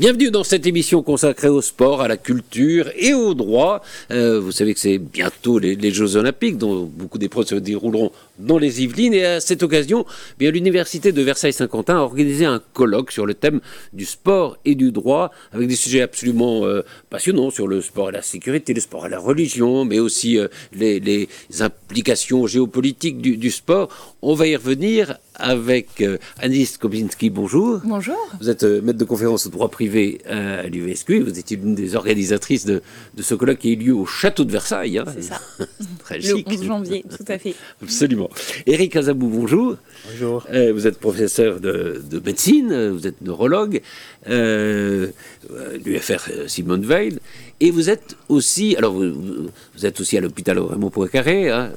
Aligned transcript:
Bienvenue 0.00 0.30
dans 0.30 0.44
cette 0.44 0.66
émission 0.66 1.02
consacrée 1.02 1.50
au 1.50 1.60
sport, 1.60 2.00
à 2.00 2.08
la 2.08 2.16
culture 2.16 2.90
et 2.96 3.12
au 3.12 3.34
droit. 3.34 3.82
Euh, 4.10 4.40
vous 4.40 4.50
savez 4.50 4.72
que 4.72 4.80
c'est 4.80 4.96
bientôt 4.96 5.58
les, 5.58 5.90
Jeux 5.90 6.16
Olympiques, 6.16 6.56
dont 6.56 6.84
beaucoup 6.90 7.18
d'épreuves 7.18 7.44
se 7.44 7.56
dérouleront 7.56 8.10
dans 8.40 8.58
les 8.58 8.82
Yvelines. 8.82 9.14
Et 9.14 9.24
à 9.24 9.40
cette 9.40 9.62
occasion, 9.62 10.04
eh 10.08 10.34
bien 10.38 10.50
l'université 10.50 11.12
de 11.12 11.22
Versailles-Saint-Quentin 11.22 11.96
a 11.96 12.00
organisé 12.00 12.44
un 12.44 12.60
colloque 12.72 13.12
sur 13.12 13.26
le 13.26 13.34
thème 13.34 13.60
du 13.92 14.04
sport 14.04 14.58
et 14.64 14.74
du 14.74 14.92
droit, 14.92 15.30
avec 15.52 15.68
des 15.68 15.76
sujets 15.76 16.02
absolument 16.02 16.64
euh, 16.64 16.82
passionnants 17.10 17.50
sur 17.50 17.68
le 17.68 17.80
sport 17.80 18.10
et 18.10 18.12
la 18.12 18.22
sécurité, 18.22 18.74
le 18.74 18.80
sport 18.80 19.06
et 19.06 19.10
la 19.10 19.18
religion, 19.18 19.84
mais 19.84 19.98
aussi 19.98 20.38
euh, 20.38 20.48
les, 20.72 21.28
implications 21.60 22.46
géopolitiques 22.46 23.18
du, 23.18 23.36
du 23.36 23.50
sport. 23.50 23.88
On 24.22 24.34
va 24.34 24.46
y 24.46 24.56
revenir 24.56 25.16
avec 25.34 26.00
euh, 26.00 26.18
Anis 26.38 26.76
Kobinski. 26.78 27.30
Bonjour. 27.30 27.80
Bonjour. 27.84 28.16
Vous 28.40 28.48
êtes 28.48 28.62
maître 28.62 28.98
de 28.98 29.04
conférence 29.04 29.46
au 29.46 29.50
droit 29.50 29.68
privé 29.68 30.20
à 30.26 30.66
l'UVSQ. 30.66 31.20
Vous 31.20 31.38
étiez 31.38 31.56
l'une 31.56 31.74
des 31.74 31.96
organisatrices 31.96 32.64
de, 32.66 32.82
ce 33.18 33.34
colloque 33.34 33.58
qui 33.58 33.68
a 33.68 33.72
eu 33.72 33.76
lieu 33.76 33.94
au 33.94 34.06
château 34.06 34.44
de 34.44 34.52
Versailles. 34.52 34.98
Hein. 34.98 35.04
C'est 35.14 35.22
ça. 35.22 35.40
Très 36.00 36.20
chic. 36.20 36.48
Le 36.48 36.54
11 36.54 36.64
janvier, 36.64 37.04
tout 37.08 37.24
à 37.28 37.38
fait. 37.38 37.54
Absolument. 37.82 38.29
Éric 38.66 38.96
Azabou, 38.96 39.28
bonjour. 39.28 39.76
Bonjour. 40.10 40.46
vous 40.72 40.86
êtes 40.86 40.98
professeur 40.98 41.60
de, 41.60 42.00
médecine, 42.24 42.90
vous 42.90 43.06
êtes 43.06 43.20
neurologue, 43.20 43.80
l'UFR 44.26 46.20
Simone 46.46 46.84
Veil. 46.84 47.18
Et 47.62 47.70
vous 47.70 47.90
êtes 47.90 48.16
aussi, 48.30 48.74
alors 48.76 48.94
vous, 48.94 49.50
vous 49.76 49.86
êtes 49.86 50.00
aussi 50.00 50.16
à 50.16 50.22
l'hôpital 50.22 50.58
Raymond 50.58 50.88
Poincaré, 50.88 51.50
hein, 51.50 51.72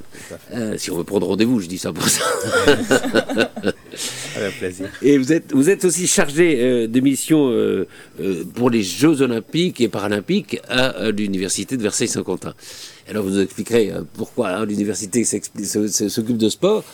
euh, 0.53 0.77
si 0.77 0.89
on 0.89 0.97
veut 0.97 1.03
prendre 1.03 1.27
rendez-vous, 1.27 1.59
je 1.59 1.67
dis 1.67 1.77
ça 1.77 1.91
pour 1.91 2.07
ça. 2.07 2.23
Avec 4.37 4.59
plaisir. 4.59 4.89
Et 5.01 5.17
vous 5.17 5.33
êtes, 5.33 5.51
vous 5.51 5.69
êtes 5.69 5.83
aussi 5.83 6.07
chargé 6.07 6.57
euh, 6.61 6.87
de 6.87 6.99
mission 7.01 7.49
euh, 7.49 7.85
pour 8.55 8.69
les 8.69 8.81
Jeux 8.81 9.21
Olympiques 9.21 9.81
et 9.81 9.89
Paralympiques 9.89 10.61
à 10.69 11.11
l'Université 11.11 11.75
de 11.75 11.81
Versailles-Saint-Quentin. 11.81 12.53
Alors 13.09 13.23
vous 13.23 13.31
nous 13.31 13.41
expliquerez 13.41 13.91
euh, 13.91 14.03
pourquoi 14.13 14.49
hein, 14.49 14.65
l'université 14.65 15.25
s'occupe 15.25 16.37
de 16.37 16.49
sport. 16.49 16.85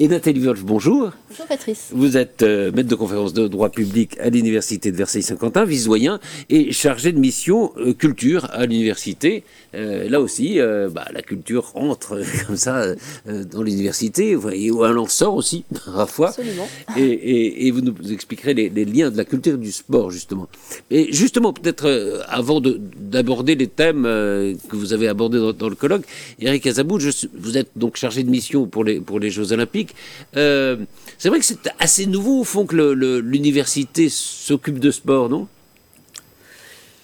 Et 0.00 0.08
Nathalie 0.08 0.40
Wolf, 0.40 0.64
bonjour. 0.64 1.12
Bonjour 1.28 1.46
Patrice. 1.46 1.88
Vous 1.92 2.16
êtes 2.16 2.42
euh, 2.42 2.72
maître 2.72 2.88
de 2.88 2.94
conférence 2.94 3.34
de 3.34 3.48
droit 3.48 3.68
public 3.68 4.16
à 4.18 4.30
l'université 4.30 4.90
de 4.90 4.96
Versailles-Saint-Quentin, 4.96 5.66
vice-doyen, 5.66 6.20
et 6.48 6.72
chargé 6.72 7.12
de 7.12 7.18
mission 7.18 7.72
euh, 7.76 7.92
culture 7.92 8.48
à 8.52 8.64
l'université. 8.64 9.44
là 9.74 10.20
aussi, 10.20 10.58
bah, 10.90 11.06
la 11.12 11.20
culture 11.20 11.72
entre 11.74 12.22
comme 12.46 12.56
ça 12.56 12.94
dans 13.26 13.62
l'université, 13.62 14.34
ou 14.36 14.48
elle 14.48 14.98
en 14.98 15.06
sort 15.06 15.34
aussi 15.34 15.64
parfois. 15.94 16.30
Absolument. 16.30 16.68
Et, 16.96 17.70
vous 17.70 17.82
nous 17.82 17.94
expliquerez 18.10 18.54
les, 18.54 18.84
liens 18.86 19.10
de 19.10 19.16
la 19.16 19.26
culture 19.26 19.54
et 19.54 19.58
du 19.58 19.72
sport 19.72 20.10
justement. 20.10 20.48
Et 20.90 21.12
justement, 21.12 21.52
peut-être 21.52 22.24
avant 22.28 22.62
d'aborder 22.62 23.54
les 23.54 23.66
thèmes 23.66 24.04
que 24.04 24.76
vous 24.76 24.94
avez 24.94 25.08
abordés 25.08 25.38
dans 25.38 25.52
dans 25.58 25.68
le 25.68 25.74
colloque. 25.74 26.04
Eric 26.40 26.66
Azabou, 26.66 26.98
vous 27.38 27.58
êtes 27.58 27.70
donc 27.76 27.96
chargé 27.96 28.22
de 28.22 28.30
mission 28.30 28.66
pour 28.66 28.84
les, 28.84 29.30
Jeux 29.30 29.52
Olympiques. 29.52 29.94
Euh, 30.36 30.76
c'est 31.18 31.28
vrai 31.28 31.38
que 31.38 31.44
c'est 31.44 31.68
assez 31.78 32.06
nouveau, 32.06 32.40
au 32.40 32.44
fond, 32.44 32.64
que 32.64 32.76
l'université 33.20 34.08
s'occupe 34.08 34.78
de 34.78 34.90
sport, 34.90 35.28
non? 35.28 35.46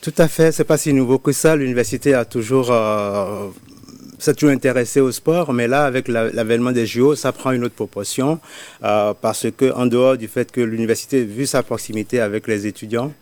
Tout 0.00 0.14
à 0.18 0.28
fait, 0.28 0.52
c'est 0.52 0.64
pas 0.64 0.76
si 0.76 0.92
nouveau 0.92 1.18
que 1.18 1.32
ça. 1.32 1.56
L'université 1.56 2.12
a 2.12 2.26
toujours 2.26 2.70
euh, 2.70 3.48
s'est 4.18 4.34
toujours 4.34 4.54
intéressé 4.54 5.00
au 5.00 5.12
sport, 5.12 5.52
mais 5.52 5.68
là, 5.68 5.84
avec 5.84 6.08
l'avènement 6.08 6.72
des 6.72 6.86
JO, 6.86 7.14
ça 7.14 7.32
prend 7.32 7.52
une 7.52 7.64
autre 7.64 7.74
proportion 7.74 8.40
euh, 8.82 9.12
parce 9.20 9.46
que, 9.56 9.72
en 9.72 9.86
dehors 9.86 10.16
du 10.16 10.28
fait 10.28 10.50
que 10.50 10.60
l'université, 10.60 11.24
vu 11.24 11.46
sa 11.46 11.62
proximité 11.62 12.20
avec 12.20 12.46
les 12.46 12.66
étudiants, 12.66 13.12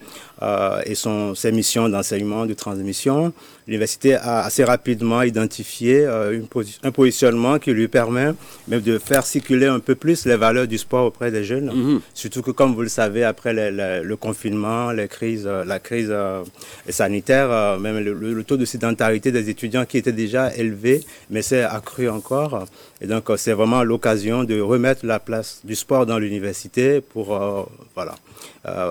et 0.86 0.94
son, 0.94 1.34
ses 1.34 1.52
missions 1.52 1.88
d'enseignement, 1.88 2.46
de 2.46 2.54
transmission, 2.54 3.32
l'université 3.66 4.14
a 4.14 4.40
assez 4.40 4.64
rapidement 4.64 5.22
identifié 5.22 6.04
euh, 6.04 6.32
une 6.32 6.46
un 6.82 6.90
positionnement 6.90 7.58
qui 7.58 7.72
lui 7.72 7.88
permet 7.88 8.32
même 8.68 8.80
de 8.80 8.98
faire 8.98 9.24
circuler 9.24 9.66
un 9.66 9.78
peu 9.80 9.94
plus 9.94 10.26
les 10.26 10.36
valeurs 10.36 10.66
du 10.66 10.78
sport 10.78 11.06
auprès 11.06 11.30
des 11.30 11.44
jeunes. 11.44 11.70
Mhm. 11.72 12.00
Surtout 12.14 12.42
que, 12.42 12.50
comme 12.50 12.74
vous 12.74 12.82
le 12.82 12.88
savez, 12.88 13.24
après 13.24 13.52
le 13.52 14.14
confinement, 14.16 14.90
les 14.92 15.08
crises, 15.08 15.46
euh, 15.46 15.64
la 15.64 15.78
crise 15.78 16.12
sanitaire, 16.88 17.78
même 17.78 17.98
le, 17.98 18.44
taux 18.44 18.56
de 18.56 18.64
sédentarité 18.64 19.30
des 19.32 19.48
étudiants 19.48 19.84
qui 19.84 19.98
était 19.98 20.12
déjà 20.12 20.54
élevé, 20.54 21.04
mais 21.30 21.42
c'est 21.42 21.62
accru 21.62 22.08
encore. 22.08 22.66
Et 23.00 23.06
donc, 23.06 23.30
c'est 23.36 23.52
vraiment 23.52 23.82
l'occasion 23.84 24.44
de 24.44 24.60
remettre 24.60 25.06
la 25.06 25.20
place 25.20 25.60
du 25.64 25.74
sport 25.74 26.06
dans 26.06 26.18
l'université 26.18 27.00
pour 27.00 27.26
voilà, 27.94 28.14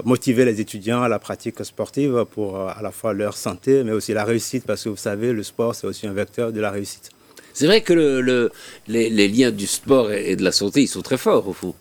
motiver 0.06 0.46
les 0.46 0.60
étudiants 0.62 1.02
à 1.02 1.10
la 1.10 1.20
pratique 1.20 1.64
sportive 1.64 2.26
pour 2.32 2.58
euh, 2.58 2.68
à 2.76 2.82
la 2.82 2.92
fois 2.92 3.14
leur 3.14 3.36
santé, 3.36 3.84
mais 3.84 3.92
aussi 3.92 4.14
la 4.14 4.24
réussite, 4.24 4.66
parce 4.66 4.84
que 4.84 4.90
vous 4.90 4.98
savez, 4.98 5.34
le 5.34 5.44
sport, 5.44 5.76
c'est 5.76 5.88
aussi 5.88 6.08
un 6.08 6.14
vecteur 6.14 6.52
de 6.52 6.60
la 6.60 6.72
réussite. 6.72 7.10
C'est 7.54 7.66
vrai 7.66 7.82
que 7.82 7.94
le, 7.94 8.52
les, 8.88 9.28
liens 9.28 9.52
du 9.52 9.68
sport 9.68 10.12
et 10.12 10.36
de 10.36 10.44
la 10.44 10.52
santé, 10.52 10.84
ils 10.84 10.88
sont 10.88 11.02
très 11.02 11.18
forts, 11.18 11.48
au 11.48 11.54
fond. 11.54 11.76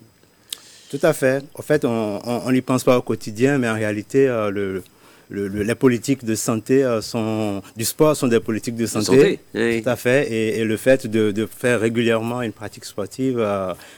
Tout 0.89 0.99
à 1.01 1.13
fait. 1.13 1.43
En 1.55 1.61
fait, 1.61 1.85
on 1.85 2.51
n'y 2.51 2.61
pense 2.61 2.83
pas 2.83 2.97
au 2.97 3.01
quotidien, 3.01 3.57
mais 3.57 3.69
en 3.69 3.75
réalité, 3.75 4.27
euh, 4.27 4.51
le, 4.51 4.83
les 5.31 5.75
politiques 5.75 6.25
de 6.25 6.35
santé 6.35 6.83
euh, 6.83 7.01
sont, 7.01 7.61
du 7.75 7.85
sport 7.85 8.15
sont 8.15 8.27
des 8.27 8.39
politiques 8.39 8.75
de 8.75 8.85
santé. 8.85 9.39
Tout 9.53 9.89
à 9.89 9.95
fait. 9.95 10.31
Et, 10.31 10.63
le 10.63 10.77
fait 10.77 11.07
de, 11.07 11.45
faire 11.45 11.79
régulièrement 11.79 12.41
une 12.41 12.51
pratique 12.51 12.85
sportive 12.85 13.45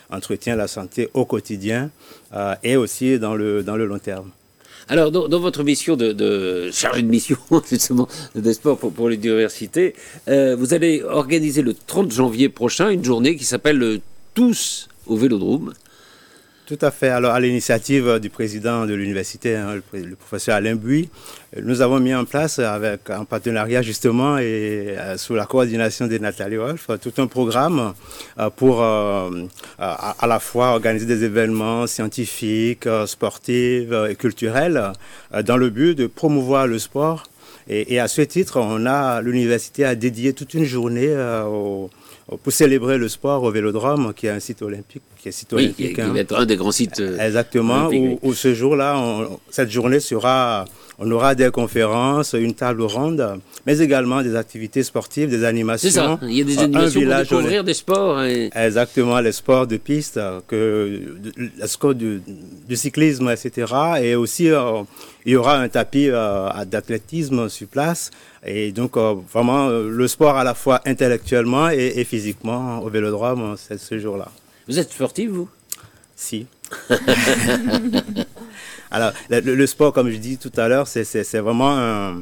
entretient 0.10 0.56
la 0.56 0.68
santé 0.68 1.10
au 1.14 1.26
quotidien 1.26 1.90
et 2.64 2.78
aussi 2.78 3.20
dans 3.20 3.36
le, 3.36 3.64
dans 3.64 3.76
le 3.76 3.86
long 3.86 4.00
terme. 4.00 4.32
Alors, 4.90 5.12
dans, 5.12 5.40
votre 5.40 5.64
mission 5.64 5.96
de, 5.96 6.12
de, 6.12 6.70
chargé 6.72 7.02
de 7.02 7.08
mission, 7.08 7.38
justement, 7.70 8.08
de 8.36 8.52
sport 8.54 8.78
pour, 8.78 8.92
pour 8.92 9.10
l'université, 9.10 9.96
euh, 10.28 10.56
vous 10.58 10.74
allez 10.74 11.02
organiser 11.04 11.62
le 11.62 11.74
30 11.74 12.12
janvier 12.12 12.50
prochain 12.50 12.90
une 12.90 13.04
journée 13.04 13.36
qui 13.36 13.46
s'appelle 13.46 14.02
Tous 14.34 14.90
au 15.08 15.16
Vélodrome. 15.16 15.74
Tout 16.66 16.80
à 16.80 16.92
fait. 16.92 17.10
Alors, 17.10 17.34
à 17.34 17.42
l'initiative 17.42 18.20
du 18.20 18.30
président 18.30 18.86
de 18.86 18.94
l'université, 18.94 19.58
hein, 19.58 19.82
le, 19.92 20.16
professeur 20.16 20.56
Alain 20.56 20.76
Bouy, 20.76 21.10
nous 21.62 21.82
avons 21.82 22.00
mis 22.00 22.16
en 22.16 22.24
place, 22.24 22.58
avec 22.58 23.10
un 23.10 23.26
partenariat 23.26 23.82
justement 23.82 24.38
et 24.38 24.96
euh, 24.98 25.18
sous 25.18 25.36
la 25.36 25.46
coordination 25.46 26.08
de 26.08 26.18
Nathalie 26.18 26.56
Wolf, 26.56 26.88
tout 27.02 27.12
un 27.18 27.28
programme 27.28 27.94
euh, 28.40 28.50
pour 28.50 28.82
euh, 28.82 29.44
à, 29.78 30.26
la 30.26 30.40
fois 30.40 30.68
organiser 30.70 31.06
des 31.06 31.26
événements 31.26 31.86
scientifiques, 31.86 32.88
sportifs 33.08 33.92
et 34.10 34.16
culturels 34.16 34.94
dans 35.44 35.58
le 35.58 35.70
but 35.70 35.96
de 35.96 36.08
promouvoir 36.08 36.66
le 36.66 36.80
sport. 36.80 37.24
Et, 37.68 37.94
et 37.94 38.00
à 38.00 38.08
ce 38.08 38.22
titre, 38.22 38.62
on 38.62 38.86
a 38.86 39.22
l'université 39.22 39.84
a 39.84 39.96
dédié 39.96 40.32
toute 40.32 40.54
une 40.54 40.64
journée 40.66 41.14
au 41.46 41.90
pour 42.42 42.54
célébrer 42.54 42.98
le 42.98 43.10
sport 43.10 43.44
au 43.44 43.52
Vélodrome, 43.52 44.14
qui 44.14 44.28
est 44.28 44.30
un 44.30 44.40
site 44.40 44.62
olympique. 44.62 45.04
Qui 45.18 45.30
est 45.30 45.32
site 45.32 45.52
olympique, 45.54 45.96
qui, 45.96 46.02
hein. 46.02 46.14
va 46.14 46.20
être 46.20 46.36
un 46.36 46.46
des 46.46 46.56
grands 46.56 46.72
sites. 46.72 47.00
Euh, 47.00 47.18
Exactement, 47.20 47.90
où, 48.22 48.34
ce 48.34 48.54
jour-là, 48.54 49.28
cette 49.50 49.70
journée 49.70 50.00
sera, 50.00 50.66
on 51.06 51.12
aura 51.12 51.36
des 51.36 51.52
conférences, 51.52 52.34
une 52.34 52.54
table 52.54 52.84
ronde, 52.84 53.40
mais 53.66 53.80
également 53.80 54.22
des 54.22 54.36
activités 54.36 54.84
sportives, 54.84 55.30
des 55.30 55.44
animations. 55.44 55.90
C'est 55.90 55.96
ça, 55.96 56.20
il 56.24 56.38
y 56.38 56.42
a 56.42 56.44
des 56.46 56.60
animations 56.60 57.02
pour 57.02 57.16
découvrir 57.20 57.64
des 57.64 57.74
sports. 57.74 58.22
Exactement, 58.22 59.20
les 59.20 59.34
sports 59.34 59.68
de 59.68 59.78
piste, 59.78 60.20
que, 60.48 61.02
le 61.36 61.68
sport 61.68 61.94
du, 61.94 62.22
cyclisme, 62.76 63.30
etc. 63.30 63.74
Et 64.02 64.16
aussi, 64.16 64.50
euh, 64.50 64.84
il 65.26 65.34
y 65.34 65.36
aura 65.36 65.58
un 65.58 65.68
tapis 65.68 66.08
euh, 66.10 66.50
d'athlétisme 66.66 67.50
sur 67.50 67.68
place. 67.68 68.10
Et 68.46 68.72
donc, 68.72 68.96
euh, 68.96 69.16
vraiment, 69.32 69.70
le 69.70 70.08
sport 70.08 70.38
à 70.38 70.44
la 70.44 70.54
fois 70.54 70.82
intellectuellement 70.86 71.70
et, 71.70 72.04
physiquement 72.06 72.80
au 72.82 72.90
vélodrome, 72.90 73.56
c'est 73.58 73.80
ce 73.80 74.00
jour-là. 74.00 74.30
Vous 74.68 74.80
êtes 74.80 74.92
sportif, 74.92 75.30
vous? 75.30 75.50
Si. 76.16 76.46
Alors, 78.94 79.12
le, 79.30 79.68
sport, 79.68 79.92
comme 79.92 80.10
je 80.10 80.18
dis 80.18 80.38
tout 80.38 80.52
à 80.56 80.68
l'heure, 80.68 80.88
c'est 80.88 81.40
vraiment 81.40 82.16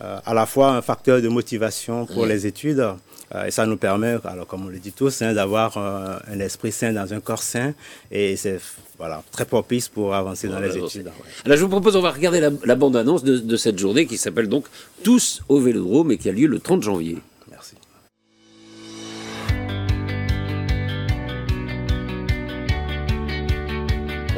à 0.00 0.34
la 0.34 0.46
fois 0.46 0.70
un 0.70 0.82
facteur 0.82 1.20
de 1.20 1.28
motivation 1.28 2.06
pour 2.06 2.26
les 2.26 2.46
études 2.46 2.86
euh, 3.34 3.44
et 3.44 3.50
ça 3.50 3.66
nous 3.66 3.76
permet, 3.76 4.16
alors 4.24 4.46
comme 4.46 4.66
on 4.66 4.68
le 4.68 4.78
dit 4.78 4.92
tous, 4.92 5.20
hein, 5.22 5.34
d'avoir 5.34 5.76
euh, 5.76 6.16
un 6.32 6.40
esprit 6.40 6.72
sain 6.72 6.92
dans 6.92 7.12
un 7.12 7.20
corps 7.20 7.42
sain. 7.42 7.74
Et 8.10 8.36
c'est 8.36 8.58
voilà, 8.96 9.22
très 9.32 9.44
propice 9.44 9.88
pour 9.88 10.14
avancer 10.14 10.48
dans 10.48 10.60
les 10.60 10.76
études. 10.76 11.10
Alors 11.44 11.58
je 11.58 11.62
vous 11.62 11.68
propose, 11.68 11.94
on 11.96 12.00
va 12.00 12.10
regarder 12.10 12.40
la, 12.40 12.74
bande-annonce 12.74 13.22
de, 13.22 13.38
de, 13.38 13.56
cette 13.56 13.78
journée 13.78 14.06
qui 14.06 14.16
s'appelle 14.16 14.48
donc 14.48 14.64
Tous 15.02 15.42
au 15.48 15.60
Vélodrome 15.60 16.12
et 16.12 16.18
qui 16.18 16.28
a 16.28 16.32
lieu 16.32 16.46
le 16.46 16.58
30 16.58 16.82
janvier. 16.82 17.18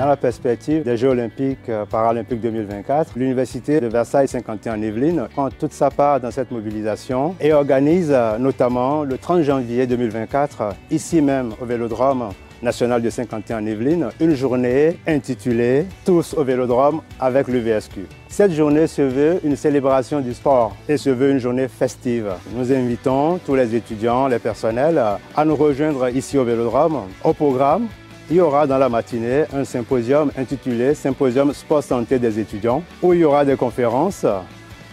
Dans 0.01 0.07
la 0.07 0.17
perspective 0.17 0.83
des 0.83 0.97
Jeux 0.97 1.11
olympiques 1.11 1.69
euh, 1.69 1.85
paralympiques 1.85 2.41
2024, 2.41 3.13
l'Université 3.17 3.81
de 3.81 3.87
Versailles 3.87 4.29
51 4.29 4.79
en 4.79 4.83
Yvelines 4.83 5.29
prend 5.35 5.51
toute 5.51 5.75
sa 5.75 5.91
part 5.91 6.19
dans 6.21 6.31
cette 6.31 6.51
mobilisation 6.51 7.37
et 7.39 7.53
organise 7.53 8.09
euh, 8.11 8.39
notamment 8.39 9.03
le 9.03 9.19
30 9.19 9.43
janvier 9.43 9.87
2024, 9.87 10.75
ici 10.91 11.21
même 11.21 11.53
au 11.61 11.67
Vélodrome, 11.67 12.31
national 12.63 13.03
de 13.03 13.11
Saint-Quentin 13.11 13.63
en 13.63 13.67
Yvelines, 13.67 14.09
une 14.21 14.35
journée 14.35 14.97
intitulée 15.07 15.85
Tous 16.07 16.33
au 16.33 16.45
Vélodrome 16.45 17.03
avec 17.21 17.49
le 17.49 17.59
VSQ. 17.59 18.07
Cette 18.27 18.53
journée 18.53 18.87
se 18.87 19.03
veut 19.03 19.41
une 19.45 19.57
célébration 19.57 20.21
du 20.21 20.33
sport 20.33 20.75
et 20.89 20.97
se 20.97 21.11
veut 21.11 21.31
une 21.31 21.41
journée 21.41 21.69
festive. 21.69 22.33
Nous 22.55 22.73
invitons 22.73 23.39
tous 23.45 23.55
les 23.55 23.75
étudiants, 23.75 24.29
les 24.29 24.39
personnels 24.39 24.99
à 25.37 25.45
nous 25.45 25.57
rejoindre 25.57 26.09
ici 26.09 26.39
au 26.39 26.45
Vélodrome. 26.45 27.03
Au 27.23 27.35
programme, 27.35 27.89
il 28.31 28.37
y 28.37 28.41
aura 28.41 28.67
dans 28.67 28.79
la 28.79 28.89
matinée 28.89 29.45
un 29.53 29.65
symposium 29.65 30.31
intitulé 30.39 30.95
Symposium 30.95 31.53
Sport 31.53 31.83
Santé 31.83 32.19
des 32.19 32.39
étudiants 32.39 32.83
où 33.03 33.13
il 33.13 33.21
y 33.21 33.25
aura 33.25 33.45
des 33.45 33.57
conférences, 33.57 34.25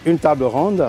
une 0.05 0.17
table 0.17 0.45
ronde 0.45 0.83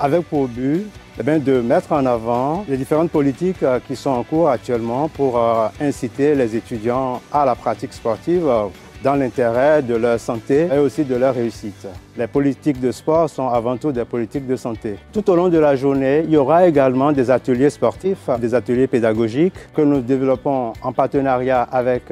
avec 0.00 0.22
pour 0.22 0.48
but 0.48 0.86
eh 1.20 1.38
de 1.38 1.60
mettre 1.60 1.92
en 1.92 2.04
avant 2.04 2.64
les 2.68 2.76
différentes 2.76 3.12
politiques 3.12 3.62
euh, 3.62 3.78
qui 3.86 3.94
sont 3.94 4.10
en 4.10 4.24
cours 4.24 4.48
actuellement 4.48 5.08
pour 5.08 5.38
euh, 5.38 5.68
inciter 5.80 6.34
les 6.34 6.56
étudiants 6.56 7.22
à 7.32 7.44
la 7.44 7.54
pratique 7.54 7.92
sportive 7.92 8.48
euh, 8.48 8.64
dans 9.04 9.14
l'intérêt 9.14 9.82
de 9.82 9.94
leur 9.94 10.18
santé 10.18 10.66
et 10.74 10.78
aussi 10.78 11.04
de 11.04 11.14
leur 11.14 11.34
réussite. 11.34 11.86
Les 12.16 12.26
politiques 12.26 12.80
de 12.80 12.90
sport 12.90 13.28
sont 13.28 13.48
avant 13.48 13.76
tout 13.76 13.92
des 13.92 14.06
politiques 14.06 14.46
de 14.46 14.56
santé. 14.56 14.96
Tout 15.12 15.28
au 15.30 15.36
long 15.36 15.48
de 15.48 15.58
la 15.58 15.76
journée, 15.76 16.22
il 16.24 16.30
y 16.30 16.36
aura 16.38 16.66
également 16.66 17.12
des 17.12 17.30
ateliers 17.30 17.68
sportifs, 17.68 18.30
des 18.40 18.54
ateliers 18.54 18.86
pédagogiques 18.86 19.72
que 19.74 19.82
nous 19.82 20.00
développons 20.00 20.72
en 20.82 20.92
partenariat 20.92 21.62
avec 21.62 22.04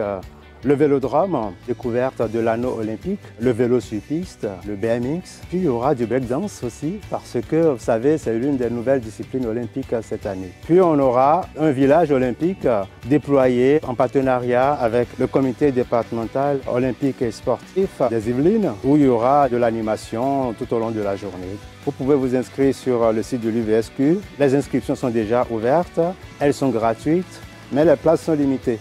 le 0.65 0.75
vélodrome, 0.75 1.53
découverte 1.67 2.31
de 2.31 2.39
l'anneau 2.39 2.77
olympique, 2.79 3.21
le 3.41 3.51
vélo 3.51 3.81
sur 3.81 4.01
piste, 4.01 4.47
le 4.67 4.77
BMX. 4.77 5.41
Puis 5.49 5.59
il 5.59 5.65
y 5.65 5.69
aura 5.69 5.95
du 5.95 6.07
breakdance 6.07 6.63
aussi, 6.63 7.01
parce 7.11 7.37
que 7.49 7.73
vous 7.73 7.79
savez, 7.79 8.19
c'est 8.19 8.35
l'une 8.39 8.57
des 8.57 8.71
nouvelles 8.71 9.01
disciplines 9.01 9.47
olympiques 9.47 9.95
cette 10.03 10.27
année. 10.27 10.53
Puis 10.65 10.81
on 10.81 10.99
aura 10.99 11.43
un 11.59 11.71
village 11.71 12.11
olympique 12.11 12.67
déployé 13.07 13.81
en 13.87 13.95
partenariat 13.95 14.73
avec 14.73 15.09
le 15.19 15.27
comité 15.27 15.73
départemental 15.73 16.61
olympique 16.73 17.23
et 17.23 17.31
sportif 17.31 18.01
des 18.11 18.29
Yvelines, 18.29 18.73
où 18.85 18.97
il 18.97 19.03
y 19.03 19.09
aura 19.09 19.49
de 19.49 19.57
l'animation 19.57 20.53
tout 20.55 20.73
au 20.75 20.79
long 20.79 20.91
de 20.91 21.01
la 21.01 21.17
journée. 21.17 21.57
Vous 21.85 21.93
pouvez 21.93 22.15
vous 22.15 22.37
inscrire 22.37 22.75
sur 22.75 23.13
le 23.13 23.23
site 23.23 23.41
de 23.41 23.51
l'UVSQ. 23.51 24.19
Les 24.39 24.55
inscriptions 24.55 24.95
sont 24.95 25.11
déjà 25.11 25.45
ouvertes, 25.51 26.01
elles 26.39 26.55
sont 26.55 26.69
gratuites, 26.69 27.41
mais 27.73 27.85
les 27.85 27.97
places 27.97 28.23
sont 28.23 28.35
limitées. 28.35 28.79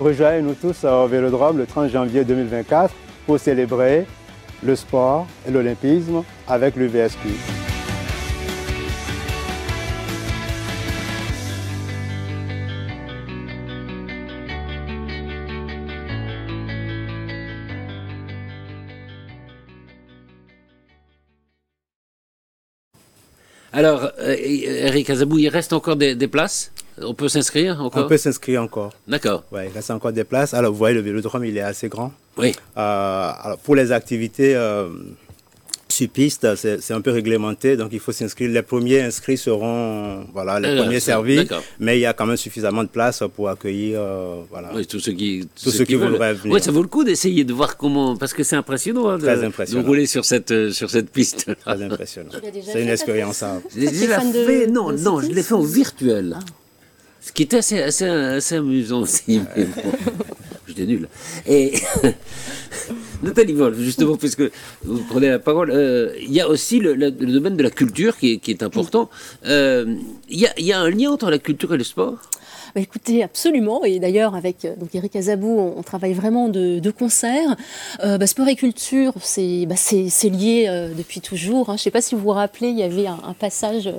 Rejoignez-nous 0.00 0.54
tous 0.54 0.84
au 0.84 1.08
Vélodrome 1.08 1.58
le 1.58 1.66
30 1.66 1.90
janvier 1.90 2.24
2024 2.24 2.94
pour 3.26 3.40
célébrer 3.40 4.06
le 4.62 4.76
sport 4.76 5.26
et 5.46 5.50
l'olympisme 5.50 6.22
avec 6.46 6.76
le 6.76 6.86
VSQ. 6.86 7.67
Alors, 23.78 24.10
euh, 24.18 24.34
Eric 24.36 25.08
Azabou, 25.08 25.38
il 25.38 25.48
reste 25.48 25.72
encore 25.72 25.94
des 25.94 26.26
places? 26.26 26.72
On 27.00 27.14
peut 27.14 27.28
s'inscrire 27.28 27.80
encore? 27.80 28.06
On 28.06 28.08
peut 28.08 28.16
s'inscrire 28.16 28.60
encore. 28.60 28.92
D'accord. 29.06 29.44
Ouais, 29.52 29.68
il 29.68 29.72
reste 29.72 29.92
encore 29.92 30.10
des 30.10 30.24
places. 30.24 30.52
Alors, 30.52 30.72
vous 30.72 30.78
voyez, 30.78 30.96
le 30.96 31.00
vélodrome, 31.00 31.44
il 31.44 31.56
est 31.56 31.60
assez 31.60 31.88
grand. 31.88 32.12
Oui. 32.36 32.56
Euh, 32.76 33.30
alors, 33.40 33.58
pour 33.58 33.76
les 33.76 33.92
activités 33.92 34.56
euh, 34.56 34.88
sur 35.98 36.08
piste, 36.08 36.46
c'est 36.56 36.92
un 36.92 37.00
peu 37.00 37.10
réglementé, 37.10 37.76
donc 37.76 37.90
il 37.92 38.00
faut 38.00 38.12
s'inscrire. 38.12 38.50
Les 38.50 38.62
premiers 38.62 39.02
inscrits 39.02 39.36
seront 39.36 40.26
voilà, 40.32 40.60
les 40.60 40.68
euh, 40.68 40.82
premiers 40.82 41.00
servis, 41.00 41.46
mais 41.78 41.98
il 41.98 42.00
y 42.00 42.06
a 42.06 42.12
quand 42.12 42.26
même 42.26 42.36
suffisamment 42.36 42.82
de 42.82 42.88
place 42.88 43.22
pour 43.34 43.48
accueillir 43.48 44.00
voilà, 44.50 44.70
oui, 44.74 44.86
tous 44.86 45.00
ceux 45.00 45.12
qui, 45.12 45.48
tous 45.62 45.70
ceux 45.70 45.84
qui, 45.84 45.94
voudraient 45.94 46.34
venir. 46.34 46.54
Oui, 46.54 46.62
ça 46.62 46.70
vaut 46.70 46.82
le 46.82 46.88
coup 46.88 47.04
d'essayer 47.04 47.44
de 47.44 47.52
voir 47.52 47.76
comment, 47.76 48.16
parce 48.16 48.32
que 48.32 48.42
c'est 48.42 48.56
impressionnant, 48.56 49.08
hein, 49.08 49.18
Très 49.18 49.44
impressionnant. 49.44 49.82
de, 49.82 49.86
rouler 49.86 50.06
sur 50.06 50.24
cette, 50.24 50.70
sur 50.72 50.90
cette 50.90 51.10
piste. 51.10 51.50
Très 51.60 51.82
impressionnant. 51.82 52.30
C'est 52.64 52.82
une 52.82 52.88
expérience 52.88 53.42
à... 53.42 53.60
Je 53.74 53.80
l'ai 53.80 53.88
fait, 53.90 54.66
non, 54.66 54.92
non, 54.92 55.20
je 55.20 55.28
l'ai 55.28 55.42
fait 55.42 55.54
en 55.54 55.62
virtuel. 55.62 56.36
Ah. 56.36 56.44
Ce 57.20 57.32
qui 57.32 57.42
était 57.42 57.58
assez, 57.58 57.82
assez, 57.82 58.06
assez 58.06 58.54
amusant 58.54 59.00
aussi. 59.00 59.40
J'étais 60.68 60.86
nul. 60.86 61.08
Et 61.46 61.74
Nathalie 63.22 63.54
Wolf, 63.54 63.78
justement, 63.78 64.16
puisque 64.16 64.42
vous 64.84 65.02
prenez 65.08 65.28
la 65.28 65.38
parole, 65.38 65.70
euh, 65.70 66.12
il 66.20 66.32
y 66.32 66.40
a 66.40 66.48
aussi 66.48 66.78
le, 66.78 67.10
domaine 67.10 67.56
de 67.56 67.62
la 67.62 67.70
culture 67.70 68.16
qui 68.16 68.32
est, 68.32 68.36
qui 68.38 68.50
est 68.50 68.62
important. 68.62 69.10
Euh, 69.46 69.96
il 70.28 70.38
y, 70.38 70.62
y, 70.62 70.72
a 70.72 70.80
un 70.80 70.90
lien 70.90 71.10
entre 71.10 71.30
la 71.30 71.38
culture 71.38 71.74
et 71.74 71.78
le 71.78 71.84
sport? 71.84 72.18
Bah, 72.74 72.80
écoutez, 72.80 73.22
absolument. 73.22 73.84
Et 73.84 73.98
d'ailleurs, 73.98 74.34
avec 74.34 74.64
euh, 74.64 74.76
donc 74.76 74.94
Eric 74.94 75.16
Azabou, 75.16 75.58
on, 75.76 75.82
travaille 75.82 76.12
vraiment 76.12 76.48
de, 76.48 76.78
de 76.78 76.90
concert. 76.90 77.56
Euh, 78.04 78.18
bah, 78.18 78.26
sport 78.26 78.48
et 78.48 78.56
culture, 78.56 79.14
c'est 79.20 79.66
bah, 79.66 79.74
lié 80.24 80.66
euh, 80.68 80.94
depuis 80.94 81.20
toujours. 81.20 81.70
Hein. 81.70 81.76
Je 81.76 81.80
ne 81.80 81.84
sais 81.84 81.90
pas 81.90 82.00
si 82.00 82.14
vous 82.14 82.20
vous 82.20 82.28
rappelez, 82.30 82.68
il 82.68 82.78
y 82.78 82.82
avait 82.82 83.06
un, 83.06 83.18
un 83.24 83.32
passage 83.32 83.90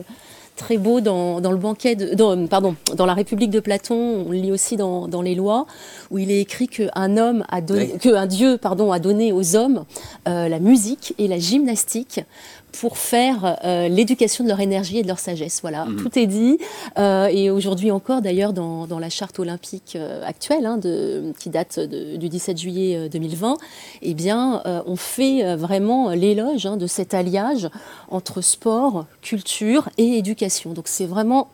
très 0.60 0.78
beau 0.78 1.02
dans, 1.02 1.40
le 1.40 1.58
banquet, 1.58 1.96
de, 1.96 2.14
dans, 2.14 2.46
pardon, 2.48 2.76
dans 2.96 3.06
la 3.06 3.14
République 3.16 3.50
de 3.50 3.60
Platon, 3.60 4.26
on 4.28 4.32
lit 4.32 4.52
aussi 4.52 4.76
dans, 4.76 5.22
les 5.24 5.34
lois, 5.34 5.66
où 6.12 6.20
il 6.20 6.30
est 6.30 6.42
écrit 6.42 6.68
qu'un 6.68 7.18
homme 7.18 7.44
a 7.50 7.62
donné, 7.62 7.98
qu'un 7.98 8.28
dieu, 8.28 8.58
pardon, 8.58 8.92
a 8.92 9.00
donné 9.00 9.32
aux 9.32 9.56
hommes 9.56 9.86
euh, 10.28 10.48
la 10.50 10.60
musique 10.60 11.16
et 11.18 11.28
la 11.28 11.40
gymnastique 11.40 12.22
pour 12.72 12.98
faire 12.98 13.58
euh, 13.64 13.88
l'éducation 13.88 14.44
de 14.44 14.50
leur 14.50 14.60
énergie 14.60 15.00
et 15.00 15.04
de 15.04 15.08
leur 15.08 15.20
sagesse. 15.20 15.60
Voilà, 15.62 15.86
mhm. 15.86 15.98
tout 15.98 16.20
est 16.20 16.28
dit. 16.28 16.58
Euh, 16.98 17.28
et 17.28 17.50
aujourd'hui 17.50 17.92
encore, 17.92 18.22
d'ailleurs, 18.22 18.54
dans, 18.54 19.00
la 19.00 19.10
charte 19.10 19.40
olympique 19.40 19.94
euh, 19.96 20.24
actuelle, 20.26 20.66
hein, 20.66 20.78
de, 20.78 21.34
qui 21.40 21.50
date 21.50 21.80
du 21.80 22.30
17 22.30 22.58
juillet 22.58 23.10
2020, 23.10 23.56
eh 24.02 24.14
bien, 24.14 24.62
on 24.86 24.96
fait 24.96 25.56
vraiment 25.56 26.10
l'éloge 26.10 26.66
hein, 26.66 26.78
de 26.78 26.88
cet 26.88 27.14
alliage 27.14 27.70
entre 28.10 28.42
sport, 28.42 29.06
culture 29.22 29.90
et 29.98 30.18
éducation. 30.18 30.74
Donc 30.74 30.88
c'est 30.88 31.06
vraiment 31.06 31.48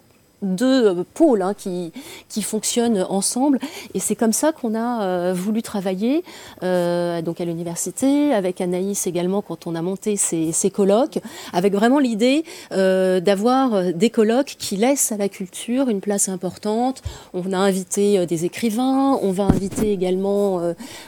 deux 0.46 0.88
euh, 0.88 1.04
pôles 1.14 1.42
hein, 1.42 1.54
qui, 1.58 1.92
qui 2.30 2.42
fonctionnent 2.42 3.06
ensemble. 3.10 3.60
Et 3.94 4.00
c'est 4.00 4.16
comme 4.16 4.34
ça 4.34 4.52
qu'on 4.52 4.76
a 4.76 5.04
euh, 5.04 5.34
voulu 5.36 5.62
travailler 5.62 6.24
euh, 6.64 7.22
donc 7.22 7.42
à 7.42 7.46
l'université, 7.46 8.34
avec 8.34 8.62
Anaïs 8.62 9.08
également 9.08 9.42
quand 9.42 9.68
on 9.68 9.76
a 9.76 9.82
monté 9.82 10.16
ces, 10.16 10.52
ces 10.52 10.70
colloques, 10.70 11.20
avec 11.54 11.74
vraiment 11.74 12.00
l'idée 12.00 12.44
d'avoir 12.72 13.94
des 13.94 14.10
colloques 14.10 14.56
qui 14.58 14.76
laissent 14.76 15.12
à 15.12 15.18
la 15.18 15.30
culture 15.30 15.90
une 15.90 16.02
place 16.02 16.30
importante. 16.30 17.02
On 17.34 17.54
a 17.54 17.58
invité 17.58 18.26
des 18.26 18.46
écrivains, 18.46 19.18
on 19.22 19.32
va 19.32 19.44
inviter 19.44 19.92
également 19.92 20.62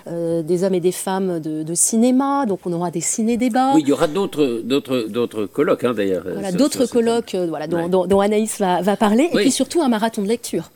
des 0.07 0.63
hommes 0.63 0.73
et 0.73 0.79
des 0.79 0.91
femmes 0.91 1.39
de, 1.39 1.75
cinéma, 1.75 2.45
donc 2.45 2.59
on 2.65 2.73
aura 2.73 2.91
des 2.91 3.01
ciné-débats. 3.01 3.73
Oui, 3.75 3.81
il 3.83 3.89
y 3.89 3.93
aura 3.93 4.07
d'autres, 4.07 4.61
d'autres, 4.63 5.07
d'autres 5.09 5.45
colloques 5.45 5.83
hein, 5.83 5.93
d'ailleurs. 5.93 6.23
Voilà, 6.31 6.51
d'autres 6.51 6.85
colloques 6.85 7.35
voilà, 7.35 7.67
dont, 7.67 8.05
dont, 8.07 8.19
Anaïs 8.19 8.59
va, 8.59 8.81
va 8.81 8.97
parler 8.97 9.26
et 9.33 9.35
puis 9.35 9.51
surtout 9.51 9.81
un 9.81 9.89
marathon 9.89 10.21
de 10.21 10.27
lecture. 10.27 10.71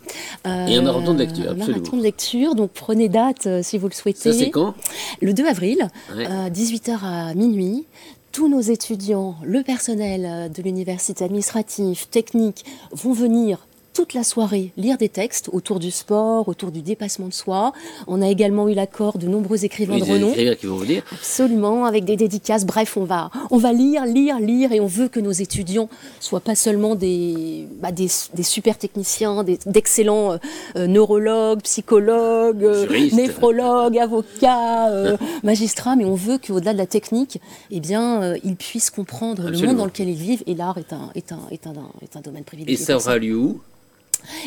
Euh, 0.46 0.68
et 0.68 0.76
un 0.76 0.82
marathon 0.82 1.14
de 1.14 1.20
lecture, 1.20 1.52
absolument. 1.52 1.66
Un 1.66 1.80
marathon 1.80 1.98
de 1.98 2.04
lecture, 2.04 2.56
donc 2.56 2.72
prenez 2.74 3.10
date 3.10 3.48
euh, 3.48 3.62
si 3.64 3.78
vous 3.78 3.88
le 3.88 3.94
souhaitez. 3.94 4.32
Ça 4.32 4.38
c'est 4.38 4.50
quand? 4.50 4.76
Le 5.22 5.34
2 5.34 5.46
avril, 5.46 5.88
18h 6.14 6.90
euh, 6.90 6.96
à 7.02 7.34
minuit 7.34 7.86
tous 8.32 8.48
nos 8.48 8.62
étudiants, 8.62 9.36
le 9.44 9.62
personnel 9.62 10.50
de 10.54 10.62
l'université 10.62 11.26
administrative, 11.26 12.08
technique, 12.08 12.64
vont 12.94 13.12
venir 13.12 13.68
toute 13.94 14.14
la 14.14 14.24
soirée 14.24 14.72
lire 14.78 14.98
des 14.98 15.10
textes 15.10 15.50
autour 15.52 15.80
du 15.80 15.92
sport, 15.92 16.48
autour 16.48 16.72
du 16.72 16.82
dépassement 16.82 17.28
de 17.28 17.34
soi. 17.34 17.74
On 18.08 18.22
a 18.22 18.28
également 18.28 18.70
eu 18.70 18.74
l'accord 18.74 19.18
de 19.18 19.28
nombreux 19.28 19.66
écrivains 19.66 19.98
de 19.98 20.04
renom. 20.04 20.34
qui 20.34 20.66
vont 20.66 20.78
venir. 20.78 21.04
Absolument, 21.12 21.86
avec 21.86 22.06
des 22.06 22.16
dédicaces. 22.16 22.66
Bref, 22.66 22.98
on 22.98 23.04
va, 23.04 23.30
on 23.50 23.58
va 23.58 23.74
lire, 23.74 24.06
lire, 24.06 24.40
lire, 24.40 24.72
et 24.72 24.80
on 24.80 24.88
veut 24.88 25.08
que 25.08 25.20
nos 25.20 25.32
étudiants 25.32 25.90
soient 26.20 26.40
pas 26.40 26.56
seulement 26.56 26.96
des, 26.96 27.68
bah, 27.82 27.92
des, 27.92 28.08
super 28.44 28.78
techniciens, 28.78 29.44
d'excellents 29.66 30.38
euh, 30.76 30.88
neurologues, 30.88 31.62
psychologues, 31.62 32.64
euh, 32.64 32.88
néphrologues, 33.14 33.98
avocats, 33.98 34.90
euh, 34.90 35.18
magistrats, 35.44 35.96
mais 35.96 36.06
on 36.06 36.16
veut 36.16 36.38
qu'au-delà 36.38 36.74
de 36.74 36.78
la 36.78 36.88
technique, 36.88 37.40
eh 37.70 37.80
bien, 37.80 38.36
ils 38.44 38.56
puissent 38.56 38.90
comprendre 38.90 39.50
le 39.50 39.58
monde 39.60 39.78
dans 39.78 39.86
lequel 39.86 40.10
ils 40.10 40.16
vivent. 40.16 40.44
Et 40.48 40.56
l'art 40.56 40.78
est 40.78 40.94
un, 40.94 41.10
est, 41.16 41.32
un, 41.32 41.42
est, 41.52 41.68
un, 41.68 41.74
est 42.02 42.16
un 42.16 42.22
domaine 42.22 42.44
privilégié. 42.44 42.82
Et 42.82 42.86
ça 42.86 42.96
aura 42.96 43.18
lieu 43.18 43.36
où? 43.36 43.62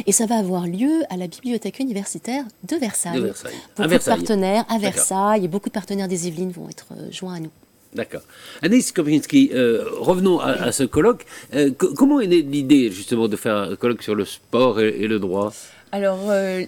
Et 0.06 0.12
ça 0.12 0.26
va 0.26 0.36
avoir 0.36 0.66
lieu 0.66 1.02
à 1.10 1.16
la 1.16 1.26
bibliothèque 1.26 1.78
universitaire 1.78 2.44
de 2.68 2.76
Versailles. 2.76 3.16
De 3.16 3.26
Versailles. 3.26 3.54
Beaucoup 3.76 3.88
de 3.90 3.98
partenaires 3.98 4.64
à 4.68 4.78
Versailles 4.78 5.44
et 5.44 5.48
beaucoup 5.48 5.68
de 5.68 5.74
partenaires 5.74 6.08
des 6.08 6.28
Yvelines 6.28 6.52
vont 6.52 6.68
être 6.68 6.86
euh, 6.92 7.10
joints 7.10 7.34
à 7.34 7.40
nous. 7.40 7.50
D'accord. 7.94 8.22
Anis 8.62 8.90
Kopinski, 8.90 9.50
euh, 9.54 9.84
revenons 9.98 10.40
à, 10.40 10.72
ce 10.72 10.82
colloque. 10.82 11.24
Euh, 11.54 11.70
comment 11.70 12.18
est 12.18 12.26
née 12.26 12.42
l'idée 12.42 12.90
justement 12.90 13.28
de 13.28 13.36
faire 13.36 13.56
un 13.56 13.76
colloque 13.76 14.02
sur 14.02 14.16
le 14.16 14.24
sport 14.24 14.80
et 14.80 15.06
le 15.06 15.20
droit? 15.20 15.52
Alors 15.94 16.18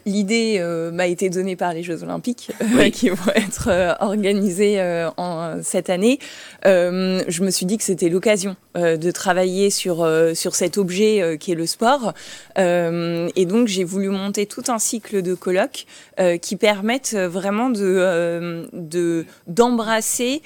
l'idée 0.06 0.61
m'a 0.92 1.09
été 1.09 1.30
donnée 1.30 1.56
par 1.56 1.75
les 1.75 1.83
Jeux 1.83 2.04
Olympiques 2.04 2.52
qui 2.92 3.09
vont 3.09 3.33
être 3.35 3.97
organisés 4.00 4.80
en, 5.16 5.56
cette 5.62 5.90
année. 5.90 6.21
je 6.64 7.42
me 7.42 7.50
suis 7.50 7.66
dit 7.66 7.76
que 7.76 7.83
c'était 7.83 8.09
l'occasion 8.09 8.54
de 8.76 9.11
travailler 9.11 9.71
sur, 9.71 10.09
sur 10.35 10.54
cet 10.54 10.78
objet 10.78 11.37
qui 11.40 11.50
est 11.50 11.56
le 11.56 11.66
sport. 11.66 12.14
et 12.56 13.47
donc 13.47 13.66
j'ai 13.66 13.83
voulu 13.83 14.11
monter 14.11 14.47
tout 14.47 14.64
un 14.68 14.78
cycle 14.78 15.23
de 15.23 15.35
colloques 15.35 15.87
qui 16.40 16.54
permettent 16.54 17.16
vraiment 17.16 17.71
de, 17.71 19.26
d'embrasser 19.49 20.42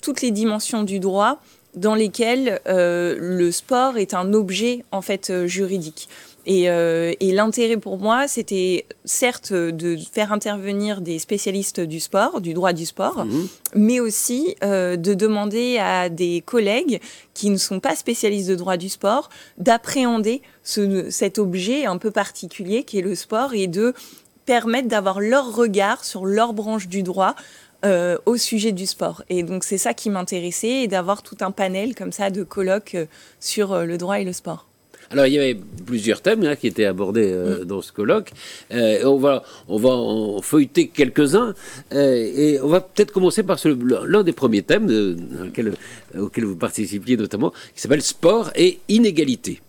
toutes 0.00 0.22
les 0.22 0.30
dimensions 0.30 0.84
du 0.84 1.00
droit 1.00 1.40
dans 1.76 1.94
lesquels 1.94 2.60
euh, 2.66 3.16
le 3.20 3.52
sport 3.52 3.98
est 3.98 4.14
un 4.14 4.32
objet 4.32 4.84
en 4.90 5.02
fait 5.02 5.30
euh, 5.30 5.46
juridique. 5.46 6.08
Et, 6.46 6.70
euh, 6.70 7.12
et 7.20 7.32
l'intérêt 7.32 7.76
pour 7.76 7.98
moi, 7.98 8.28
c'était 8.28 8.86
certes 9.04 9.52
de 9.52 9.96
faire 10.12 10.32
intervenir 10.32 11.00
des 11.00 11.18
spécialistes 11.18 11.80
du 11.80 12.00
sport, 12.00 12.40
du 12.40 12.54
droit 12.54 12.72
du 12.72 12.86
sport, 12.86 13.24
mhm. 13.24 13.48
mais 13.74 14.00
aussi 14.00 14.54
de 14.62 15.14
demander 15.14 15.78
à 15.78 16.08
des 16.08 16.42
collègues 16.44 17.00
qui 17.34 17.50
ne 17.50 17.56
sont 17.56 17.80
pas 17.80 17.96
spécialistes 17.96 18.48
de 18.48 18.54
droit 18.54 18.76
du 18.76 18.88
sport 18.88 19.28
d'appréhender 19.58 20.42
ce, 20.62 21.10
cet 21.10 21.38
objet 21.38 21.84
un 21.84 21.98
peu 21.98 22.10
particulier 22.10 22.84
qui 22.84 22.98
est 22.98 23.02
le 23.02 23.14
sport 23.14 23.54
et 23.54 23.66
de 23.66 23.94
permettre 24.46 24.88
d'avoir 24.88 25.20
leur 25.20 25.54
regard 25.54 26.04
sur 26.04 26.24
leur 26.24 26.52
branche 26.54 26.88
du 26.88 27.02
droit 27.02 27.34
euh, 27.84 28.16
au 28.24 28.38
sujet 28.38 28.72
du 28.72 28.86
sport. 28.86 29.22
Et 29.28 29.42
donc 29.42 29.62
c'est 29.62 29.76
ça 29.76 29.92
qui 29.92 30.08
m'intéressait, 30.08 30.84
et 30.84 30.88
d'avoir 30.88 31.22
tout 31.22 31.36
un 31.40 31.50
panel 31.50 31.94
comme 31.94 32.10
ça 32.10 32.30
de 32.30 32.42
colloques 32.42 32.94
euh, 32.94 33.06
sur 33.38 33.72
euh, 33.72 33.84
le 33.84 33.98
droit 33.98 34.18
et 34.18 34.24
le 34.24 34.32
sport. 34.32 34.66
Alors, 35.10 35.26
il 35.26 35.34
y 35.34 35.38
avait 35.38 35.56
plusieurs 35.84 36.20
thèmes 36.20 36.44
hein, 36.44 36.56
qui 36.56 36.66
étaient 36.66 36.84
abordés 36.84 37.32
mm. 37.32 37.64
dans 37.64 37.82
ce 37.82 37.92
colloque. 37.92 38.32
on, 38.70 39.16
va, 39.16 39.42
on 39.68 39.78
va 39.78 39.90
en 39.90 40.40
feuilleter 40.42 40.88
quelques-uns. 40.88 41.54
et 41.92 42.58
on 42.62 42.68
va 42.68 42.80
peut-être 42.80 43.12
commencer 43.12 43.42
par 43.42 43.58
l'un 44.06 44.22
des 44.22 44.32
premiers 44.32 44.62
thèmes 44.62 44.88
auxquels 46.18 46.44
vous 46.44 46.56
participiez 46.56 47.16
notamment, 47.16 47.52
qui 47.74 47.80
s'appelle 47.80 48.02
Sport 48.02 48.50
et 48.54 48.78
inégalité. 48.88 49.60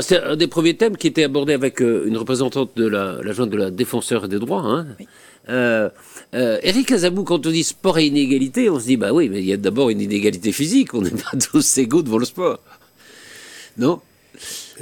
C'est 0.00 0.22
un 0.22 0.36
des 0.36 0.46
premiers 0.46 0.76
thèmes 0.76 0.96
qui 0.96 1.08
était 1.08 1.24
abordé 1.24 1.52
avec 1.52 1.82
euh, 1.82 2.04
une 2.06 2.16
représentante 2.16 2.76
de 2.76 2.86
la, 2.86 3.18
la 3.24 3.32
de 3.34 3.56
la 3.56 3.72
défenseur 3.72 4.28
des 4.28 4.38
droits. 4.38 4.62
Hein. 4.62 4.86
Euh, 5.50 5.90
euh, 6.34 6.58
Eric 6.62 6.92
Azabou, 6.92 7.24
quand 7.24 7.46
on 7.46 7.50
dit 7.50 7.64
sport 7.64 7.98
et 7.98 8.06
inégalité, 8.06 8.70
on 8.70 8.78
se 8.78 8.86
dit 8.86 8.96
bah 8.96 9.12
oui, 9.12 9.28
mais 9.28 9.40
il 9.40 9.46
y 9.46 9.52
a 9.52 9.56
d'abord 9.56 9.90
une 9.90 10.00
inégalité 10.00 10.52
physique. 10.52 10.94
On 10.94 11.02
n'est 11.02 11.10
pas 11.10 11.36
tous 11.50 11.78
égaux 11.78 12.02
devant 12.02 12.18
le 12.18 12.24
sport, 12.24 12.60
non? 13.76 14.00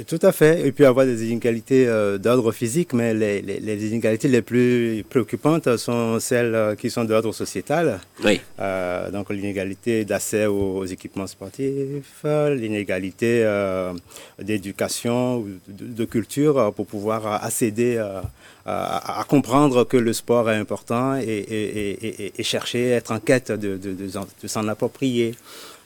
Tout 0.07 0.19
à 0.21 0.31
fait. 0.31 0.61
Il 0.65 0.73
peut 0.73 0.83
y 0.83 0.85
avoir 0.85 1.05
des 1.05 1.25
inégalités 1.25 1.87
euh, 1.87 2.17
d'ordre 2.17 2.51
physique, 2.51 2.93
mais 2.93 3.13
les, 3.13 3.41
les, 3.41 3.87
inégalités 3.87 4.27
les 4.27 4.41
plus 4.41 5.03
préoccupantes 5.09 5.77
sont 5.77 6.19
celles 6.19 6.55
euh, 6.55 6.75
qui 6.75 6.89
sont 6.89 7.03
d'ordre 7.03 7.33
sociétal. 7.33 7.99
Oui. 8.23 8.39
Euh, 8.59 9.11
donc 9.11 9.29
l'inégalité 9.29 10.05
d'accès 10.05 10.45
aux, 10.45 10.85
équipements 10.85 11.27
sportifs, 11.27 12.23
l'inégalité 12.23 13.45
d'éducation, 14.39 15.45
de, 15.67 15.85
de, 15.85 16.05
culture 16.05 16.73
pour 16.73 16.85
pouvoir 16.85 17.43
accéder 17.43 17.97
à, 18.65 19.25
comprendre 19.27 19.83
que 19.83 19.97
le 19.97 20.13
sport 20.13 20.49
est 20.49 20.55
important 20.55 21.15
et, 21.17 21.23
et, 21.25 22.39
et, 22.39 22.43
chercher, 22.43 22.89
être 22.89 23.11
en 23.11 23.19
quête 23.19 23.51
de, 23.51 23.77
de 23.77 24.47
s'en 24.47 24.67
approprier. 24.67 25.35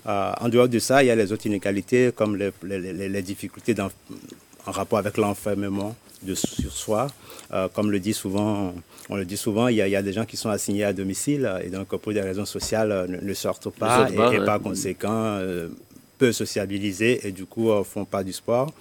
Euh, 0.06 0.32
en 0.40 0.50
dehors 0.50 0.68
de 0.68 0.80
ça, 0.80 1.04
il 1.04 1.08
y 1.08 1.12
a 1.12 1.16
les 1.16 1.32
autres 1.32 1.46
inégalités 1.46 2.12
comme 2.14 2.36
les, 2.36 2.52
les, 2.64 3.22
difficultés 3.22 3.74
en 3.80 4.72
rapport 4.72 5.00
avec 5.00 5.18
l'enfermement 5.18 5.96
de 6.24 6.36
sur 6.36 6.72
soi. 6.72 7.08
Euh, 7.54 7.68
comme 7.70 7.90
le 7.92 8.00
dit 8.00 8.14
souvent, 8.14 8.74
on 9.10 9.16
le 9.16 9.26
dit 9.26 9.38
souvent, 9.38 9.68
il 9.68 9.78
y, 9.78 9.82
a, 9.82 9.88
il 9.88 9.92
y, 9.92 9.96
a, 9.96 10.02
des 10.02 10.14
gens 10.14 10.26
qui 10.26 10.36
sont 10.36 10.50
assignés 10.50 10.84
à 10.84 10.94
domicile 10.94 11.50
et 11.64 11.70
donc 11.70 11.88
pour 11.88 12.14
des 12.14 12.22
raisons 12.22 12.46
sociales 12.46 13.08
ne, 13.22 13.34
sortent 13.34 13.70
pas 13.70 14.10
et, 14.10 14.46
par 14.46 14.60
conséquent 14.60 15.10
euh, 15.12 15.70
peu 16.18 16.32
sociabilisés 16.32 17.26
et 17.28 17.32
du 17.32 17.46
coup 17.46 17.72
ne 17.72 17.84
font 17.84 18.06
pas 18.06 18.24
du 18.24 18.34
sport. 18.34 18.74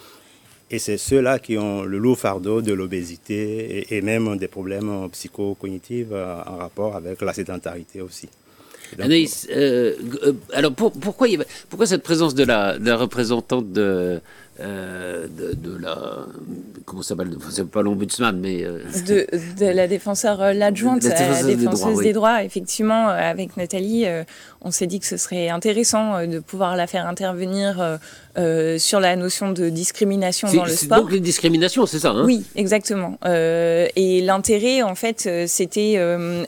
Et 0.71 0.79
c'est 0.79 0.97
ceux-là 0.97 1.39
qui 1.39 1.59
ont 1.59 1.83
le 1.83 1.99
lourd 1.99 2.19
fardeau 2.19 2.63
de 2.63 2.73
l'obésité 2.73 3.79
et, 3.79 3.97
et, 3.97 4.01
même 4.01 4.39
des 4.39 4.49
problèmes 4.49 5.09
psychocognitifs 5.11 6.11
en 6.13 6.57
rapport 6.57 6.97
avec 6.97 7.21
la 7.21 7.35
sédentarité 7.35 8.01
aussi. 8.01 8.29
Anaïs, 9.01 9.49
euh, 9.51 9.95
euh, 10.25 10.33
alors 10.53 10.73
pourquoi, 10.73 11.27
pourquoi 11.71 11.87
cette 11.87 12.03
présence 12.03 12.35
de 12.35 12.45
la, 12.45 12.79
de 12.79 12.87
la 12.87 12.97
représentante 12.97 13.73
de, 13.73 14.21
euh, 14.61 15.29
de, 15.31 15.79
la 15.79 16.27
comment 16.85 17.01
ça 17.01 17.17
s'appelle 17.17 17.31
c'est 17.49 17.67
pas 17.71 17.81
l'ombudsman 17.81 18.39
mais 18.39 18.63
euh, 18.63 18.81
de, 19.07 19.27
de, 19.59 19.65
la 19.65 19.89
défenseur 19.89 20.43
euh, 20.43 20.53
l'adjointe 20.53 21.03
la 21.05 21.43
défenseuse 21.43 22.01
des 22.01 22.13
droits, 22.13 22.45
effectivement 22.45 23.09
avec 23.09 23.57
Nathalie 23.57 24.05
on 24.61 24.71
s'est 24.71 24.87
dit 24.87 25.01
que 25.01 25.07
ce 25.07 25.17
serait 25.17 25.49
intéressant 25.49 26.27
de 26.27 26.39
pouvoir 26.39 26.77
la 26.77 26.87
faire 26.87 27.07
intervenir 27.07 27.99
sur 28.79 29.01
la 29.01 29.17
notion 29.17 29.53
de 29.53 29.69
discrimination 29.69 30.53
dans 30.53 30.65
le 30.65 30.71
sport. 30.71 31.03
donc 31.03 31.13
les 31.13 31.21
discriminations 31.21 31.87
c'est 31.87 31.99
ça 31.99 32.11
hein? 32.11 32.25
Oui 32.25 32.45
exactement. 32.57 33.19
Et 33.25 34.21
l'intérêt 34.23 34.83
en 34.83 34.95
fait 34.95 35.29
c'était 35.47 35.99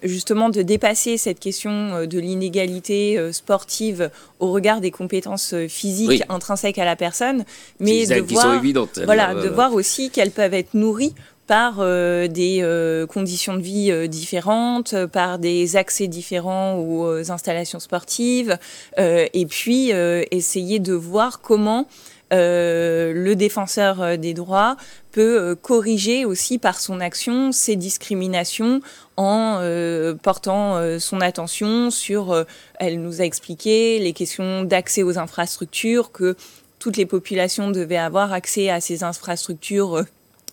justement 0.02 0.48
de 0.48 0.62
dépasser 0.62 1.18
cette 1.18 1.40
question 1.40 2.06
de 2.06 2.18
l'inégalité 2.18 3.32
sportive 3.32 4.10
au 4.40 4.50
regard 4.52 4.80
des 4.80 4.90
compétences 4.90 5.54
physiques 5.68 6.22
intrinsèques 6.28 6.78
à 6.78 6.84
la 6.84 6.96
personne 6.96 7.44
mais 7.80 8.06
de 8.06 8.20
voir, 8.20 8.60
Voilà, 9.04 9.34
de 9.34 9.48
voir 9.48 9.74
aussi 9.74 10.10
qu'elles 10.10 10.30
peuvent 10.30 10.54
être 10.54 10.74
nourries 10.74 11.14
par 11.46 11.76
euh, 11.78 12.26
des 12.26 12.60
euh, 12.62 13.06
conditions 13.06 13.54
de 13.54 13.60
vie 13.60 13.90
euh, 13.90 14.06
différentes, 14.06 15.06
par 15.06 15.38
des 15.38 15.76
accès 15.76 16.06
différents 16.06 16.76
aux 16.78 17.30
installations 17.30 17.80
sportives, 17.80 18.58
et 18.96 19.46
puis 19.46 19.90
essayer 20.30 20.78
de 20.78 20.92
voir 20.92 21.40
comment 21.40 21.86
le 22.30 23.34
défenseur 23.34 24.18
des 24.18 24.34
droits 24.34 24.76
peut 25.12 25.56
corriger 25.60 26.24
aussi 26.24 26.58
par 26.58 26.80
son 26.80 27.00
action 27.00 27.52
ces 27.52 27.76
discriminations 27.76 28.80
en 29.16 29.60
portant 30.22 30.98
son 30.98 31.20
attention 31.20 31.90
sur, 31.90 32.44
elle 32.78 33.00
nous 33.00 33.20
a 33.20 33.24
expliqué, 33.24 33.98
les 33.98 34.12
questions 34.12 34.64
d'accès 34.64 35.02
aux 35.02 35.18
infrastructures, 35.18 36.12
que 36.12 36.36
toutes 36.84 36.98
les 36.98 37.06
populations 37.06 37.70
devaient 37.70 37.96
avoir 37.96 38.34
accès 38.34 38.68
à 38.68 38.78
ces 38.78 39.04
infrastructures 39.04 39.96
euh, 39.96 40.04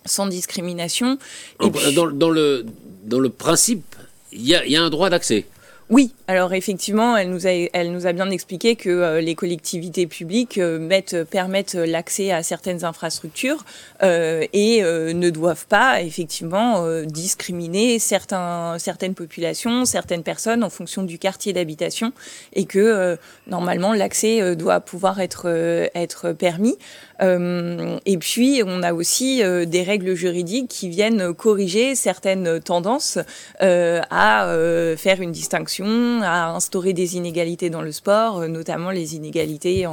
sans 0.05 0.27
discrimination. 0.27 1.17
Et 1.62 1.70
dans, 1.93 2.10
dans, 2.12 2.29
le, 2.29 2.65
dans 3.03 3.20
le 3.20 3.29
principe, 3.29 3.96
il 4.31 4.41
y 4.41 4.51
y 4.51 4.75
a 4.75 4.81
un 4.81 4.89
droit 4.89 5.10
d'accès. 5.10 5.46
Oui, 5.89 6.13
alors 6.32 6.54
effectivement, 6.54 7.18
elle 7.18 7.30
nous 7.30 7.46
a, 7.46 7.52
elle 7.74 7.92
nous 7.92 8.08
a 8.08 8.14
bien 8.14 8.30
expliqué 8.30 8.78
que 8.78 8.90
euh, 8.90 9.20
les 9.20 9.36
collectivités 9.36 10.08
publiques 10.08 10.60
euh, 10.60 10.80
mettent, 10.80 11.26
permettent 11.26 11.74
l'accès 11.74 12.32
à 12.32 12.42
certaines 12.42 12.86
infrastructures 12.86 13.66
euh, 14.02 14.46
et 14.54 14.82
ne 14.82 15.30
doivent 15.30 15.68
pas 15.68 16.02
effectivement 16.02 16.86
discriminer 17.04 18.00
certains, 18.00 18.78
certaines 18.80 19.14
populations, 19.14 19.84
certaines 19.84 20.24
personnes 20.24 20.64
en 20.64 20.70
fonction 20.70 21.04
du 21.04 21.20
quartier 21.20 21.52
d'habitation 21.52 22.14
et 22.54 22.66
que 22.66 23.18
normalement 23.48 23.94
l'accès 23.94 24.56
doit 24.56 24.80
pouvoir 24.80 25.20
être, 25.20 25.48
être 25.94 26.32
permis. 26.32 26.78
et 27.22 28.18
puis, 28.18 28.64
on 28.66 28.84
a 28.84 28.94
aussi 28.94 29.42
des 29.68 29.84
règles 29.84 30.14
juridiques 30.16 30.70
qui 30.70 30.90
viennent 30.90 31.34
corriger 31.34 31.96
certaines 31.96 32.60
tendances 32.62 33.20
à 33.60 34.56
faire 34.98 35.22
une 35.22 35.32
distinction 35.32 36.21
à 36.22 36.50
instaurer 36.50 36.94
des 36.94 37.16
inégalités 37.18 37.70
dans 37.70 37.82
le 37.82 37.92
sport, 37.92 38.40
euh, 38.40 38.48
notamment 38.48 38.92
les 38.92 39.16
inégalités 39.16 39.86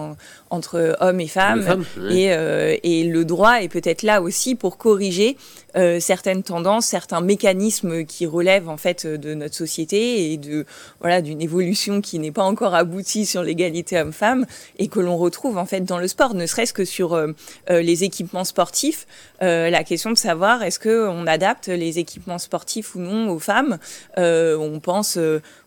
entre 0.50 0.97
hommes 1.00 1.20
et 1.20 1.28
femmes. 1.28 1.85
Euh, 1.99 2.76
et, 2.82 3.04
le 3.04 3.25
droit 3.25 3.62
est 3.62 3.68
peut-être 3.68 4.02
là 4.02 4.20
aussi 4.23 4.54
pour 4.54 4.76
corriger 4.76 5.37
euh, 5.78 6.00
certaines 6.00 6.42
tendances, 6.42 6.87
certains 6.87 7.20
mécanismes 7.20 8.04
qui 8.04 8.26
relèvent 8.26 8.68
en 8.68 8.76
fait 8.76 9.06
de 9.06 9.32
notre 9.35 9.54
société 9.54 10.32
et 10.32 10.37
de 10.37 10.66
voilà 11.00 11.23
d'une 11.23 11.40
évolution 11.40 12.00
qui 12.00 12.18
n'est 12.18 12.32
pas 12.32 12.42
encore 12.42 12.75
aboutie 12.75 13.25
sur 13.25 13.42
l'égalité 13.42 13.99
homme-femme 13.99 14.44
et 14.78 14.88
que 14.88 15.00
l'on 15.00 15.16
retrouve 15.16 15.56
en 15.56 15.66
fait 15.66 15.80
dans 15.80 15.99
le 15.99 16.08
sport, 16.08 16.35
ne 16.35 16.47
serait-ce 16.47 16.73
que 16.73 16.85
sur 16.85 17.18
les 17.68 18.04
équipements 18.04 18.44
sportifs. 18.44 19.06
la 19.40 19.85
question 19.85 20.11
de 20.11 20.18
savoir 20.18 20.62
est-ce 20.62 20.78
que 20.78 21.08
on 21.08 21.26
adapte 21.26 21.68
les 21.68 21.99
équipements 21.99 22.38
sportifs 22.38 22.94
ou 22.94 23.00
non 23.00 23.30
aux 23.30 23.38
femmes? 23.38 23.78
on 24.16 24.80
pense 24.80 25.18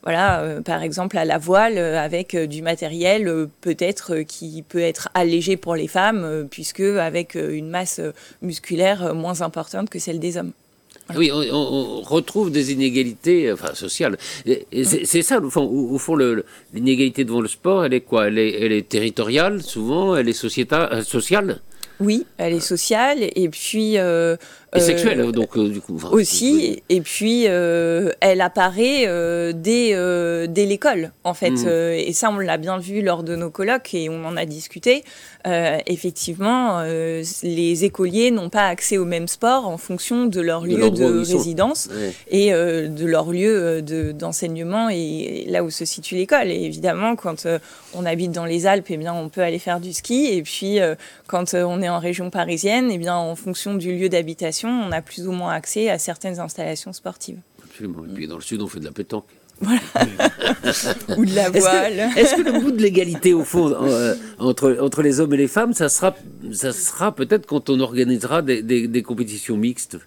voilà 0.03 0.41
euh, 0.41 0.62
par 0.62 0.82
exemple 0.82 1.18
à 1.18 1.25
la 1.25 1.38
voile 1.38 1.77
euh, 1.77 2.00
avec 2.00 2.34
euh, 2.34 2.48
du 2.48 2.62
matériel 2.62 3.48
peut-être 3.62 4.22
qui 4.22 4.63
peut 4.63 4.82
être 4.82 5.10
allégé 5.13 5.58
pour 5.58 5.75
les 5.75 5.88
femmes, 5.88 6.48
puisque 6.50 6.82
avec 6.82 7.36
une 7.36 7.70
masse 7.70 8.01
musculaire 8.41 9.13
moins 9.13 9.41
importante 9.41 9.89
que 9.89 10.00
celle 10.01 10.20
des 10.20 10.36
hommes. 10.36 10.51
Oui, 11.15 11.31
on, 11.31 12.01
retrouve 12.01 12.51
des 12.51 12.72
inégalités 12.72 13.51
enfin, 13.51 13.74
sociales. 13.74 14.17
C'est 14.46 15.22
ça, 15.24 15.39
au 15.39 15.50
fond, 15.50 15.63
au, 15.63 15.98
fond 15.98 16.15
l'inégalité 16.74 17.25
devant 17.25 17.41
le 17.41 17.48
sport, 17.48 17.86
elle 17.86 17.93
est 17.93 18.01
quoi? 18.01 18.27
Elle 18.27 18.38
est, 18.38 18.62
elle 18.62 18.72
est 18.72 18.88
territoriale, 18.88 19.62
souvent, 19.62 20.15
elle 20.15 20.29
est 20.29 20.34
sociétale, 20.34 21.03
sociale? 21.03 21.60
Oui, 22.01 22.25
elle 22.38 22.53
est 22.53 22.60
sociale. 22.60 23.20
Et 23.36 23.50
puis 23.50 23.98
euh, 23.98 24.36
et 24.74 24.80
sexuelle, 24.80 25.20
euh, 25.20 25.32
donc 25.32 25.58
euh, 25.58 25.68
du 25.68 25.82
coup. 25.82 26.00
aussi, 26.12 26.82
et 26.88 27.01
puis 27.01 27.44
euh, 27.48 28.12
elle 28.22 28.40
apparaît 28.40 29.06
dès, 29.54 29.94
dès 30.48 30.66
l'école, 30.66 31.12
en 31.24 31.34
fait. 31.34 31.51
Mm. 31.51 31.68
et 31.68 32.13
ça, 32.13 32.30
on 32.30 32.40
l'a 32.40 32.58
bien 32.58 32.78
vu 32.78 33.01
lors 33.01 33.24
de 33.24 33.36
nos 33.36 33.50
colloques 33.50 33.94
et 33.94 34.10
on 34.10 34.24
en 34.25 34.38
a 34.38 34.46
discuté. 34.46 35.04
effectivement, 35.46 36.84
les 36.84 37.86
écoliers 37.86 38.32
n'ont 38.32 38.50
pas 38.50 38.68
accès 38.68 38.98
au 38.98 39.06
même 39.06 39.28
sport 39.28 39.68
en 39.68 39.78
fonction 39.78 40.25
de 40.25 40.40
leur 40.40 40.66
lieu 40.66 40.90
de, 40.90 41.20
résidence 41.20 41.90
et 42.30 42.51
de 42.51 43.06
leur 43.06 43.32
lieu 43.32 43.82
d'enseignement 44.13 44.90
et 44.90 45.46
là 45.50 45.63
où 45.63 45.70
se 45.70 45.84
situe 45.84 46.16
l'école. 46.16 46.50
Et 46.50 46.63
évidemment, 46.63 47.16
quand 47.16 47.46
on 47.94 48.06
habite 48.06 48.32
dans 48.32 48.46
les 48.46 48.68
Alpes, 48.68 48.88
eh 48.90 48.98
bien, 48.98 49.13
on 49.13 49.30
peut 49.30 49.42
aller 49.42 49.60
faire 49.60 49.80
du 49.80 49.92
ski. 49.92 50.28
Et 50.32 50.44
puis, 50.44 50.80
quand 51.28 51.54
on 51.54 51.82
est 51.82 51.90
en 51.90 52.00
région 52.00 52.30
parisienne, 52.30 52.90
eh 52.92 52.98
bien, 52.98 53.16
en 53.16 53.36
fonction 53.36 53.74
du 53.74 53.98
lieu 53.98 54.08
d'habitation, 54.08 54.61
on 54.70 54.91
a 54.91 55.01
plus 55.01 55.27
ou 55.27 55.32
moins 55.32 55.53
accès 55.53 55.89
à 55.89 55.98
certaines 55.98 56.39
installations 56.39 56.94
sportives. 56.94 57.39
Absolument. 57.63 58.06
Et 58.06 58.13
puis 58.13 58.27
dans 58.27 58.36
le 58.36 58.41
sud, 58.41 58.62
on 58.62 58.68
fait 58.68 58.80
de 58.80 58.86
la 58.86 58.91
pétanque. 58.91 59.25
Voilà. 59.62 59.80
Ou 61.18 61.25
de 61.25 61.36
la 61.36 61.50
voile. 61.50 62.10
Est-ce 62.18 62.36
que, 62.36 62.41
le 62.41 62.60
bout 62.60 62.72
de 62.72 62.82
l'égalité, 62.82 63.34
au 63.34 63.44
fond, 63.44 63.72
euh, 63.72 64.15
entre, 64.39 64.77
entre 64.82 65.03
les 65.03 65.20
hommes 65.20 65.34
et 65.34 65.38
les 65.38 65.48
femmes, 65.48 65.74
ça 65.74 65.88
sera, 65.88 66.15
ça 66.51 66.74
sera 66.74 67.13
peut-être 67.13 67.46
quand 67.46 67.70
on 67.70 67.80
organisera 67.80 68.41
des, 68.41 68.62
des, 68.63 69.03
compétitions 69.03 69.58
mixtes? 69.58 69.98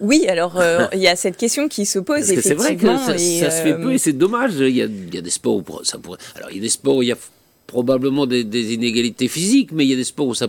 Oui, 0.00 0.26
alors 0.28 0.60
euh, 0.60 0.86
il 0.92 0.98
y 0.98 1.08
a 1.08 1.16
cette 1.16 1.38
question 1.38 1.68
qui 1.68 1.86
se 1.86 1.98
pose. 1.98 2.24
C'est 2.24 2.54
vrai 2.54 2.76
que 2.76 2.86
ça, 2.86 3.16
se 3.16 3.62
fait 3.62 3.74
peu 3.74 3.94
et 3.94 3.98
c'est 3.98 4.12
dommage. 4.12 4.52
Il 4.56 4.68
y, 4.76 4.82
a, 4.82 4.84
il 4.84 5.14
y, 5.14 5.18
a, 5.18 5.22
des 5.22 5.30
sports 5.30 5.56
où 5.56 5.84
ça 5.84 5.96
pourrait. 5.98 6.18
Alors 6.36 6.50
il 6.50 6.56
y 6.56 6.60
a 6.60 6.62
des 6.62 6.68
sports 6.68 6.96
où 6.96 7.02
il 7.02 7.08
y 7.08 7.12
a 7.12 7.18
probablement 7.66 8.26
des, 8.26 8.44
des, 8.44 8.74
inégalités 8.74 9.28
physiques, 9.28 9.70
mais 9.72 9.86
il 9.86 9.90
y 9.90 9.94
a 9.94 9.96
des 9.96 10.04
sports 10.04 10.26
où 10.26 10.34
ça 10.34 10.48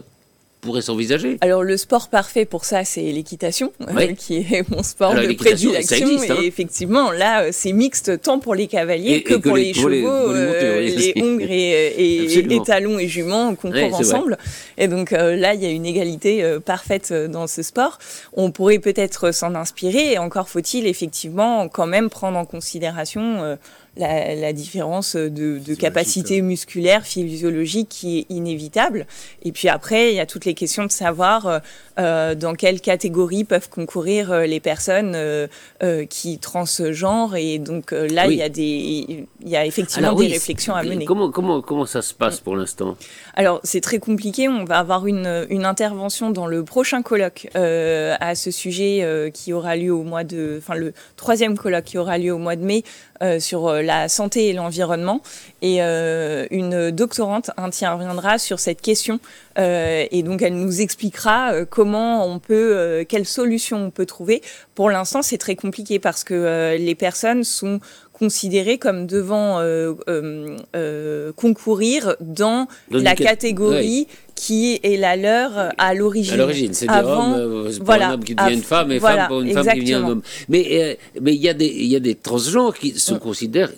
pourrait 0.61 0.81
s'envisager 0.81 1.37
Alors 1.41 1.63
le 1.63 1.77
sport 1.77 2.09
parfait 2.09 2.45
pour 2.45 2.65
ça, 2.65 2.83
c'est 2.83 3.03
l'équitation, 3.03 3.71
euh, 3.81 4.13
qui 4.13 4.37
est 4.37 4.69
mon 4.69 4.83
sport 4.83 5.13
de 5.13 5.33
prédilection. 5.33 6.07
Hein. 6.07 6.35
Et 6.41 6.45
effectivement, 6.47 7.11
là, 7.11 7.43
euh, 7.43 7.49
c'est 7.51 7.71
mixte 7.71 8.21
tant 8.21 8.39
pour 8.39 8.55
les 8.55 8.67
cavaliers 8.67 9.23
que, 9.23 9.35
pour 9.35 9.55
les, 9.55 9.73
chevaux, 9.73 10.33
les, 10.33 11.13
euh, 11.15 11.21
hongres 11.21 11.45
et, 11.49 12.59
talons 12.65 12.99
et 12.99 13.07
juments 13.07 13.55
concourent 13.55 13.93
ensemble. 13.93 14.37
Et 14.77 14.87
donc 14.87 15.11
là, 15.11 15.53
il 15.53 15.61
y 15.61 15.65
a 15.65 15.69
une 15.69 15.85
égalité 15.85 16.43
parfaite 16.65 17.13
dans 17.13 17.47
ce 17.47 17.61
sport. 17.61 17.99
On 18.33 18.51
pourrait 18.51 18.79
peut-être 18.79 19.31
s'en 19.31 19.55
inspirer, 19.55 20.13
et 20.13 20.17
encore 20.17 20.49
faut-il 20.49 20.87
effectivement 20.87 21.67
quand 21.67 21.87
même 21.87 22.09
prendre 22.09 22.37
en 22.37 22.45
considération 22.45 23.57
la, 23.97 24.53
différence 24.53 25.15
de, 25.15 25.75
capacité 25.75 26.41
musculaire, 26.41 27.05
physiologique 27.05 27.89
qui 27.89 28.19
est 28.19 28.25
inévitable. 28.29 29.07
Et 29.43 29.51
puis 29.51 29.69
après, 29.69 30.11
il 30.11 30.15
y 30.15 30.19
a 30.19 30.25
toutes 30.25 30.45
les 30.45 30.53
questions 30.53 30.85
de 30.85 30.91
savoir 30.91 31.47
euh, 31.47 31.59
euh, 31.99 32.35
dans 32.35 32.53
quelle 32.53 32.81
catégorie 32.81 33.43
peuvent 33.43 33.69
concourir 33.69 34.31
euh, 34.31 34.45
les 34.45 34.59
personnes 34.59 35.17
qui 36.09 36.39
transgenrent. 36.39 37.35
Et 37.35 37.59
donc 37.59 37.91
là, 37.91 38.27
il, 38.27 38.37
y 38.37 38.41
a 38.41 38.49
des, 38.49 39.25
il 39.41 39.49
y 39.49 39.55
a 39.55 39.65
effectivement 39.65 40.13
des 40.13 40.27
réflexions 40.27 40.75
à 40.75 40.83
mener. 40.83 41.05
Comment, 41.05 41.31
comment, 41.31 41.61
comment 41.61 41.85
ça 41.85 42.01
se 42.01 42.13
passe 42.13 42.39
pour 42.39 42.55
l'instant? 42.55 42.97
Alors, 43.35 43.59
c'est 43.63 43.81
très 43.81 43.99
compliqué. 43.99 44.47
On 44.49 44.65
va 44.65 44.79
avoir 44.79 45.07
une, 45.07 45.45
une 45.49 45.65
intervention 45.65 46.31
dans 46.31 46.47
le 46.47 46.63
prochain 46.63 47.01
colloque 47.01 47.47
à 47.55 48.35
ce 48.35 48.51
sujet 48.51 49.31
qui 49.33 49.53
aura 49.53 49.75
lieu 49.75 49.93
au 49.93 50.03
mois 50.03 50.23
de... 50.23 50.55
Enfin, 50.57 50.75
le 50.75 50.93
troisième 51.15 51.57
colloque 51.57 51.85
qui 51.85 51.97
aura 51.97 52.17
lieu 52.17 52.33
au 52.33 52.37
mois 52.37 52.55
de 52.55 52.63
mai 52.63 52.83
euh, 53.21 53.39
sur 53.39 53.67
euh, 53.67 53.81
la 53.85 54.09
santé 54.09 54.49
et 54.49 54.53
l'environnement. 54.53 55.21
Et 55.61 55.81
euh, 55.81 56.45
une 56.51 56.91
doctorante 56.91 57.51
interviendra 57.57 58.37
sur 58.37 58.59
cette 58.59 58.81
question. 58.81 59.19
et 59.57 60.23
donc, 60.23 60.41
elle 60.41 60.55
nous 60.55 60.81
expliquera 60.81 61.65
comment 61.65 62.25
on 62.25 62.39
peut, 62.39 63.05
quelles 63.07 63.25
solutions 63.25 63.85
on 63.85 63.89
peut 63.89 64.05
trouver. 64.05 64.41
Pour 64.75 64.89
l'instant, 64.89 65.21
c'est 65.21 65.37
très 65.37 65.55
compliqué 65.55 65.97
parce 65.97 66.25
que 66.25 66.75
les 66.77 66.95
personnes 66.95 67.45
sont 67.45 67.79
considérées 68.17 68.77
comme 68.77 69.07
devant 69.07 69.61
concourir 71.35 72.15
dans, 72.21 72.67
la 72.89 73.15
catégorie 73.15 74.07
qui 74.35 74.79
est 74.83 74.97
la 74.97 75.15
leur 75.15 75.57
euh, 75.57 75.69
à 75.77 75.93
l'origine. 75.93 76.33
À 76.33 76.37
l'origine, 76.37 76.73
c'est 76.73 76.87
des 76.87 76.93
hommes, 76.93 77.33
euh, 77.37 77.71
pas 77.85 77.95
un 77.95 78.13
homme 78.13 78.23
qui 78.23 78.35
devient 78.35 78.53
une 78.53 78.61
femme 78.61 78.91
et 78.91 78.99
femme 78.99 79.27
pour 79.27 79.41
une 79.41 79.53
femme 79.53 79.67
qui 79.73 79.79
devient 79.79 79.93
un 79.93 80.09
homme. 80.09 80.21
Mais 80.49 80.67
euh, 80.71 80.93
mais 81.21 81.33
il 81.33 81.41
y 81.41 81.49
a 81.49 81.53
des 81.53 81.67
il 81.67 81.87
y 81.87 81.95
a 81.95 81.99
des 81.99 82.15
transgenres 82.15 82.77
qui 82.77 82.91
se 82.91 83.13
mm. 83.13 83.19
considèrent 83.19 83.71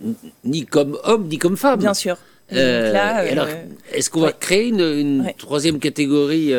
ni 0.43 0.65
comme 0.65 0.97
hommes 1.03 1.27
ni 1.27 1.37
comme 1.37 1.55
femmes. 1.57 1.79
Bien 1.79 1.93
sûr. 1.93 2.17
alors, 2.51 3.47
est-ce 3.93 4.09
qu'on 4.09 4.21
va 4.21 4.31
créer 4.31 4.67
une, 4.69 5.31
troisième 5.37 5.79
catégorie 5.79 6.53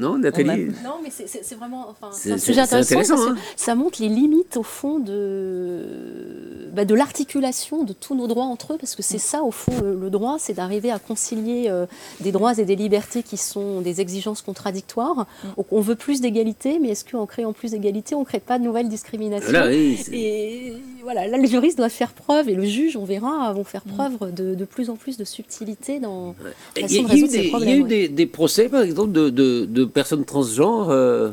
non, 0.00 0.18
Nathalie 0.18 0.66
Non, 0.84 1.00
mais 1.02 1.10
c'est 1.10 1.54
vraiment 1.54 1.88
enfin, 1.90 2.10
un 2.30 2.38
sujet 2.38 2.60
intéressant. 2.60 3.14
Hein. 3.18 3.36
ça 3.56 3.74
montre 3.74 4.00
les 4.00 4.08
limites, 4.08 4.56
au 4.56 4.62
fond, 4.62 4.98
de, 4.98 6.68
bah, 6.72 6.84
de 6.84 6.94
l'articulation 6.94 7.82
de 7.82 7.92
tous 7.92 8.14
nos 8.14 8.26
droits 8.26 8.44
entre 8.44 8.74
eux, 8.74 8.76
parce 8.78 8.94
que 8.94 9.02
c'est 9.02 9.18
ça, 9.18 9.42
au 9.42 9.50
fond, 9.50 9.72
le, 9.82 10.10
droit, 10.10 10.36
c'est 10.38 10.54
d'arriver 10.54 10.90
à 10.90 10.98
concilier 10.98 11.66
euh, 11.68 11.86
des 12.20 12.32
droits 12.32 12.54
et 12.58 12.64
des 12.64 12.76
libertés 12.76 13.22
qui 13.22 13.36
sont 13.36 13.80
des 13.80 14.00
exigences 14.00 14.42
contradictoires. 14.42 15.26
Mm. 15.44 15.48
on 15.70 15.80
veut 15.80 15.96
plus 15.96 16.20
d'égalité, 16.20 16.78
mais 16.78 16.90
est-ce 16.90 17.04
qu'en 17.04 17.26
créant 17.26 17.52
plus 17.52 17.72
d'égalité, 17.72 18.14
on 18.14 18.20
ne 18.20 18.24
crée 18.24 18.40
pas 18.40 18.58
de 18.58 18.64
nouvelles 18.64 18.88
discriminations 18.88 19.66
Et 20.12 20.74
voilà, 21.02 21.26
là, 21.26 21.38
le 21.38 21.46
juriste 21.46 21.78
doit 21.78 21.88
faire 21.88 22.12
preuve, 22.12 22.48
et 22.48 22.54
le 22.54 22.64
juge, 22.64 22.96
on 22.96 23.04
verra, 23.04 23.52
vont 23.52 23.64
faire 23.64 23.82
mm. 23.86 23.92
preuve 23.92 24.34
de, 24.34 24.54
de 24.54 24.64
plus 24.64 24.90
en 24.90 24.96
plus 24.96 25.16
de 25.16 25.24
subtilité 25.24 25.98
dans 25.98 26.34
la 26.76 26.82
façon 26.82 27.02
de 27.02 27.08
résoudre 27.08 27.32
ces 27.32 27.48
problèmes. 27.48 27.68
Il 27.68 27.92
y 27.92 27.94
a 27.94 28.04
eu 28.04 28.08
des, 28.08 28.26
procès, 28.26 28.68
par 28.68 28.82
exemple, 28.82 29.12
de 29.12 29.30
de 29.71 29.71
personnes 29.80 30.24
transgenres 30.24 30.90
euh, 30.90 31.30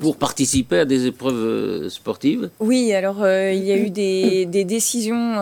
pour 0.00 0.16
participer 0.16 0.80
à 0.80 0.84
des 0.84 1.06
épreuves 1.06 1.34
euh, 1.34 1.88
sportives 1.88 2.50
Oui, 2.60 2.92
alors 2.92 3.22
euh, 3.22 3.52
il 3.52 3.64
y 3.64 3.72
a 3.72 3.76
eu 3.76 3.90
des, 3.90 4.46
décisions, 4.64 5.36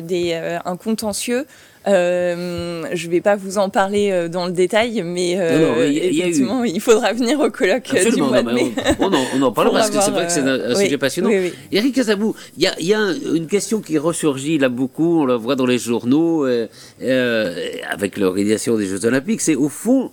des, 0.00 0.60
un 0.64 0.76
contentieux. 0.76 1.44
je 1.86 1.90
ne 1.92 3.10
vais 3.10 3.20
pas 3.20 3.36
vous 3.36 3.58
en 3.58 3.68
parler 3.68 4.28
dans 4.30 4.46
le 4.46 4.52
détail, 4.52 5.02
mais 5.04 5.32
effectivement, 5.32 6.64
il 6.64 6.80
faudra 6.80 7.12
venir 7.12 7.38
au 7.40 7.50
colloque 7.50 7.94
du 8.14 8.22
mois 8.22 8.42
de 8.42 8.52
mai. 8.52 8.72
On, 9.00 9.42
en, 9.42 9.52
parlera 9.52 9.80
parce 9.80 9.90
que 9.90 10.00
c'est 10.00 10.10
vrai 10.10 10.26
que 10.26 10.32
c'est 10.32 10.40
un, 10.40 10.74
sujet 10.74 10.98
passionnant. 10.98 11.30
Eric 11.70 11.94
Casabou, 11.94 12.34
il 12.56 12.70
y 12.80 12.94
a, 12.94 13.12
une 13.34 13.46
question 13.46 13.80
qui 13.80 13.98
ressurgit 13.98 14.58
là 14.58 14.70
beaucoup, 14.70 15.22
on 15.22 15.26
la 15.26 15.36
voit 15.36 15.56
dans 15.56 15.66
les 15.66 15.78
journaux, 15.78 16.46
avec 16.46 18.16
l'organisation 18.16 18.76
des 18.76 18.86
Jeux 18.86 19.04
Olympiques, 19.04 19.42
c'est 19.42 19.56
au 19.56 19.68
fond, 19.68 20.10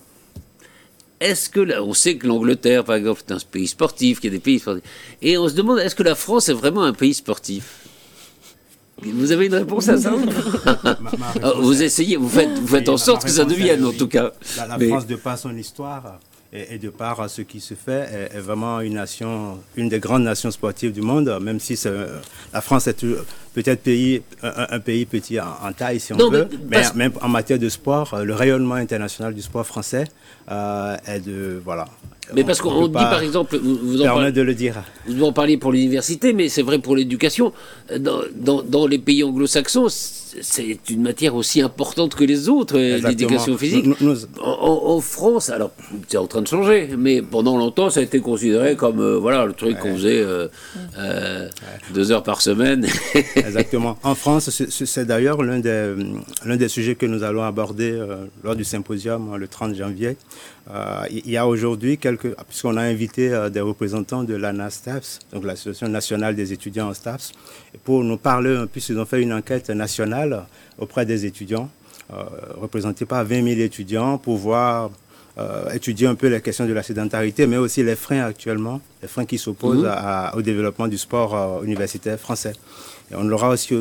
est-ce 1.22 1.50
que 1.50 1.80
on 1.80 1.94
sait 1.94 2.18
que 2.18 2.28
l'Angleterre, 2.28 2.84
par 2.84 2.96
exemple, 2.96 3.22
est 3.30 3.32
un 3.32 3.38
pays 3.40 3.68
sportif, 3.68 4.20
qu'il 4.20 4.32
y 4.32 4.34
a 4.34 4.38
des 4.38 4.42
pays 4.42 4.60
sportifs, 4.60 4.84
et 5.22 5.38
on 5.38 5.48
se 5.48 5.54
demande 5.54 5.80
est-ce 5.80 5.96
que 5.96 6.04
la 6.04 6.16
France 6.16 6.50
est 6.50 6.54
vraiment 6.54 6.84
un 6.84 6.94
pays 6.94 7.14
sportif? 7.14 7.88
Vous 9.04 9.32
avez 9.32 9.48
une 9.48 9.56
réponse 9.56 9.90
à 9.90 9.98
ça? 9.98 10.14
Vous 11.58 11.82
essayez, 11.82 12.18
vous 12.18 12.30
faites, 12.30 12.52
vous 12.60 12.68
faites 12.68 12.88
en 12.88 12.98
sorte 12.98 13.24
que 13.24 13.32
ça 13.32 13.46
devienne, 13.46 13.84
en 13.84 13.94
tout 13.94 14.08
cas. 14.08 14.32
La, 14.58 14.78
France, 14.78 15.08
de 15.08 15.16
par 15.16 15.40
son 15.40 15.58
histoire 15.58 16.20
et, 16.54 16.78
de 16.78 16.90
par 16.90 17.28
ce 17.28 17.42
qui 17.42 17.62
se 17.62 17.74
fait, 17.74 18.30
est, 18.32 18.40
vraiment 18.40 18.80
une 18.82 18.96
nation, 18.96 19.58
une 19.76 19.90
des 19.90 20.00
grandes 20.00 20.24
nations 20.24 20.52
sportives 20.52 20.92
du 20.92 21.02
monde, 21.02 21.36
même 21.42 21.60
si 21.60 21.80
la 22.54 22.62
France 22.62 22.86
est 22.86 23.04
peut-être 23.54 23.84
pays, 23.84 24.22
un, 24.44 24.80
pays 24.80 25.06
petit 25.06 25.40
en, 25.40 25.72
taille, 25.74 26.00
si 26.00 26.14
on 26.14 26.30
veut, 26.30 26.48
mais, 26.70 26.84
même 26.96 27.12
en 27.22 27.30
matière 27.30 27.60
de 27.60 27.70
sport, 27.70 28.18
le 28.24 28.34
rayonnement 28.34 28.76
international 28.76 29.34
du 29.34 29.42
sport 29.42 29.66
français 29.66 30.06
euh, 30.50 30.96
est 31.06 31.20
de. 31.20 31.62
Voilà. 31.64 31.86
Mais 32.34 32.44
parce 32.44 32.62
qu'on 32.62 32.88
dit 32.88 32.94
par 32.94 33.22
exemple, 33.22 33.58
vous, 33.58 34.02
en 34.02 34.06
parlez, 34.06 34.32
de 34.32 34.42
le 34.42 34.54
dire. 34.54 34.84
Vous 35.08 35.24
en 35.24 35.34
parliez 35.34 35.58
pour 35.58 35.72
l'université, 35.72 36.34
mais 36.34 36.50
c'est 36.50 36.62
vrai 36.62 36.80
pour 36.80 36.96
l'éducation. 36.96 37.52
Dans, 38.00 38.22
dans, 38.36 38.62
dans, 38.64 38.88
les 38.88 39.00
pays 39.00 39.24
anglo-saxons, 39.24 39.88
c'est 39.90 40.90
une 40.90 41.02
matière 41.02 41.36
aussi 41.36 41.62
importante 41.62 42.16
que 42.16 42.24
les 42.24 42.48
autres, 42.48 42.78
euh, 42.78 43.00
l'éducation 43.06 43.58
physique. 43.58 43.86
En, 44.42 45.02
France, 45.02 45.50
alors 45.50 45.72
c'est 46.08 46.18
en 46.18 46.28
train 46.28 46.42
de 46.42 46.48
changer, 46.48 46.90
mais 46.98 47.22
pendant 47.22 47.58
longtemps, 47.58 47.90
ça 47.90 48.00
a 48.00 48.04
été 48.04 48.20
considéré 48.20 48.76
comme 48.76 49.00
euh, 49.00 49.18
voilà 49.18 49.46
le 49.46 49.54
truc 49.54 49.78
qu'on 49.80 49.96
faisait 49.96 50.22
euh, 50.22 50.48
deux 51.94 52.12
heures 52.12 52.24
par 52.24 52.42
semaine. 52.42 52.86
Exactement. 53.36 53.98
En 54.04 54.16
France, 54.16 54.50
c'est 54.70 55.06
d'ailleurs 55.06 55.44
l'un 55.44 55.60
des, 55.60 55.96
l'un 56.46 56.56
des 56.56 56.70
sujets 56.70 56.96
que 56.96 57.06
nous 57.06 57.24
allons 57.24 57.44
aborder 57.44 58.00
lors 58.44 58.56
du 58.56 58.64
symposium 58.64 59.36
le 59.36 59.48
30 59.48 59.76
janvier. 59.76 60.18
Il 61.10 61.30
y 61.30 61.38
a 61.38 61.48
aujourd'hui 61.48 61.98
quelques, 61.98 62.34
puisqu'on 62.48 62.78
a 62.78 62.82
invité 62.82 63.50
des 63.52 63.60
représentants 63.60 64.24
de 64.24 64.36
l'ANASTAPS, 64.36 65.20
donc 65.34 65.44
l'Association 65.44 65.90
nationale 65.90 66.36
des 66.36 66.54
étudiants 66.54 66.90
en 66.90 66.94
STAPS, 66.94 67.34
pour 67.84 68.04
nous 68.04 68.18
parler, 68.18 68.64
puisqu'ils 68.72 68.98
ont 69.00 69.06
fait 69.06 69.22
une 69.22 69.34
enquête 69.34 69.70
nationale 69.70 70.46
auprès 70.78 71.06
des 71.06 71.26
étudiants, 71.26 71.70
euh, 72.14 72.24
représentés 72.56 73.06
par 73.06 73.26
20 73.26 73.44
000 73.44 73.60
étudiants, 73.62 74.18
pour 74.18 74.38
voir 74.38 74.92
étudier 75.74 76.08
un 76.08 76.16
peu 76.16 76.28
les 76.28 76.42
questions 76.42 76.68
de 76.68 76.74
la 76.74 76.84
sédentarité, 76.84 77.48
mais 77.48 77.58
aussi 77.58 77.82
les 77.84 77.96
freins 77.96 78.24
actuellement, 78.26 78.80
les 79.02 79.08
freins 79.08 79.26
qui 79.26 79.38
s'opposent 79.38 79.86
mhm. 79.86 80.38
au 80.38 80.42
développement 80.42 80.88
du 80.88 80.98
sport 80.98 81.64
universitaire 81.64 82.20
français. 82.20 82.54
on 83.12 83.30
aura 83.32 83.50
aussi 83.50 83.74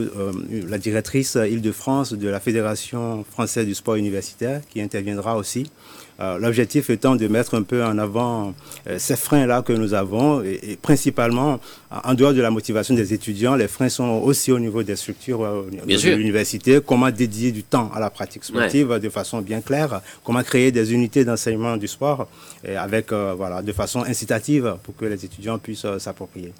la 0.50 0.78
directrice 0.78 1.34
Île-de-France 1.34 2.14
de 2.14 2.28
la 2.28 2.40
Fédération 2.40 3.24
française 3.30 3.66
du 3.66 3.74
sport 3.74 3.96
universitaire 3.96 4.62
qui 4.70 4.80
interviendra 4.80 5.36
aussi 5.36 5.66
euh, 5.66 5.99
l'objectif 6.38 6.90
étant 6.90 7.16
de 7.16 7.26
mettre 7.28 7.54
un 7.54 7.62
peu 7.62 7.82
en 7.84 7.96
avant 7.98 8.54
euh, 8.86 8.98
ces 8.98 9.16
freins-là 9.16 9.62
que 9.62 9.72
nous 9.72 9.94
avons 9.94 10.42
et, 10.42 10.78
principalement, 10.80 11.60
en 11.90 12.14
dehors 12.14 12.34
de 12.34 12.40
la 12.40 12.50
motivation 12.50 12.94
des 12.94 13.14
étudiants, 13.14 13.54
les 13.56 13.68
freins 13.68 13.88
sont 13.88 14.20
aussi 14.24 14.52
au 14.52 14.58
niveau 14.58 14.82
des 14.82 14.96
structures 14.96 15.44
euh, 15.44 15.68
de 15.70 16.16
l'université. 16.16 16.80
Comment 16.86 17.10
dédier 17.10 17.52
du 17.52 17.62
temps 17.62 17.90
à 17.94 18.00
la 18.00 18.10
pratique 18.10 18.44
sportive 18.44 18.98
de 18.98 19.08
façon 19.08 19.40
bien 19.40 19.60
claire, 19.60 20.00
comment 20.24 20.42
créer 20.42 20.70
des 20.72 20.92
unités 20.92 21.24
d'enseignement 21.24 21.76
du 21.76 21.88
sport 21.88 22.28
et 22.64 22.76
avec, 22.76 23.12
voilà, 23.12 23.62
de 23.62 23.72
façon 23.72 24.02
incitative 24.02 24.76
pour 24.82 24.94
que 24.96 25.06
les 25.06 25.24
étudiants 25.24 25.58
puissent 25.58 25.86
s'approprier? 25.98 26.52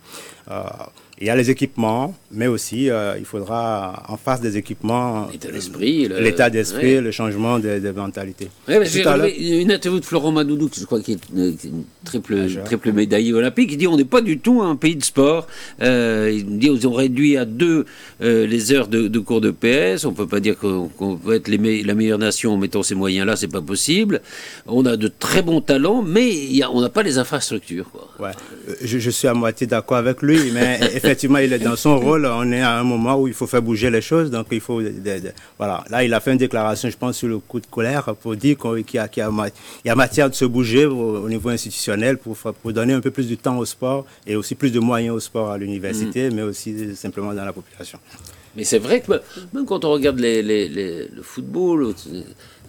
Il 1.20 1.26
y 1.26 1.30
a 1.30 1.36
les 1.36 1.50
équipements, 1.50 2.14
mais 2.30 2.46
aussi 2.46 2.88
il 3.18 3.24
faudra 3.24 4.04
en 4.08 4.16
face 4.16 4.40
des 4.40 4.56
équipements 4.56 5.28
l'état 5.30 6.50
d'esprit, 6.50 7.00
le, 7.00 7.10
changement 7.10 7.58
des, 7.58 7.80
mentalités 7.92 8.48
une 9.60 9.70
interview 9.72 10.00
de 10.00 10.04
Florent 10.04 10.32
Madoudou, 10.32 10.70
je 10.72 10.84
crois 10.84 11.00
qu'il 11.00 11.14
est 11.14 11.64
une 11.64 11.84
triple, 12.04 12.48
triple 12.64 12.92
médaillé 12.92 13.32
olympique, 13.32 13.70
il 13.72 13.78
dit 13.78 13.86
on 13.86 13.96
n'est 13.96 14.04
pas 14.04 14.20
du 14.20 14.38
tout 14.38 14.62
un 14.62 14.76
pays 14.76 14.96
de 14.96 15.04
sport. 15.04 15.46
Euh, 15.82 16.30
il 16.32 16.58
dit 16.58 16.68
ils 16.68 16.86
ont 16.86 16.92
réduit 16.92 17.36
à 17.36 17.44
deux 17.44 17.84
euh, 18.22 18.46
les 18.46 18.72
heures 18.72 18.88
de, 18.88 19.18
cours 19.18 19.40
de 19.40 19.50
PS. 19.50 20.04
On 20.04 20.12
peut 20.12 20.26
pas 20.26 20.40
dire 20.40 20.56
qu'on 20.58 20.88
peut 21.16 21.34
être 21.34 21.48
la 21.48 21.94
meilleure 21.94 22.18
nation 22.18 22.54
en 22.54 22.56
mettant 22.56 22.82
ces 22.82 22.94
moyens-là, 22.94 23.36
c'est 23.36 23.48
pas 23.48 23.62
possible. 23.62 24.20
On 24.66 24.86
a 24.86 24.96
de 24.96 25.08
très 25.08 25.42
bons 25.42 25.60
talents, 25.60 26.02
mais 26.02 26.32
on 26.72 26.80
n'a 26.80 26.88
pas 26.88 27.02
les 27.02 27.18
infrastructures. 27.18 27.90
Ouais. 28.18 28.30
Euh, 28.68 28.74
je, 28.82 29.10
suis 29.10 29.28
à 29.28 29.34
moitié 29.34 29.66
d'accord 29.66 29.98
avec 29.98 30.22
lui, 30.22 30.50
mais 30.52 30.78
effectivement, 30.94 31.09
il 31.12 31.52
est 31.52 31.58
dans 31.58 31.76
son 31.76 31.98
rôle. 31.98 32.26
On 32.26 32.50
est 32.52 32.60
à 32.60 32.78
un 32.78 32.84
moment 32.84 33.20
où 33.20 33.28
il 33.28 33.34
faut 33.34 33.46
faire 33.46 33.62
bouger 33.62 33.90
les 33.90 34.00
choses, 34.00 34.30
donc 34.30 34.46
il 34.50 34.60
faut. 34.60 34.80
voilà. 35.58 35.84
Là, 35.90 36.04
il 36.04 36.12
a 36.14 36.20
fait 36.20 36.32
une 36.32 36.38
déclaration, 36.38 36.88
je 36.90 36.96
pense, 36.96 37.16
sur 37.16 37.28
le 37.28 37.38
coup 37.38 37.60
de 37.60 37.66
colère 37.66 38.14
pour 38.16 38.36
dire 38.36 38.56
qu'il 38.58 38.94
y 38.94 38.98
a, 38.98 39.08
qu 39.08 39.20
a 39.20 39.30
il 39.84 39.88
y 39.88 39.90
a 39.90 39.94
matière 39.94 40.30
de 40.30 40.34
se 40.34 40.44
bouger 40.44 40.86
au, 40.86 41.28
niveau 41.28 41.48
institutionnel 41.50 42.18
pour, 42.18 42.36
pour, 42.36 42.72
donner 42.72 42.92
un 42.92 43.00
peu 43.00 43.10
plus 43.10 43.28
de 43.28 43.34
temps 43.34 43.58
au 43.58 43.64
sport 43.64 44.06
et 44.26 44.36
aussi 44.36 44.54
plus 44.54 44.72
de 44.72 44.80
moyens 44.80 45.14
au 45.14 45.20
sport 45.20 45.50
à 45.50 45.58
l'université, 45.58 46.30
mm. 46.30 46.34
mais 46.34 46.42
aussi 46.42 46.96
simplement 46.96 47.32
dans 47.34 47.44
la 47.44 47.52
population. 47.52 47.98
Mais 48.56 48.64
c'est 48.64 48.78
vrai 48.78 49.00
que 49.00 49.12
même 49.52 49.64
quand 49.64 49.84
on 49.84 49.90
regarde 49.92 50.18
les, 50.18 50.42
le 50.42 51.22
football, 51.22 51.94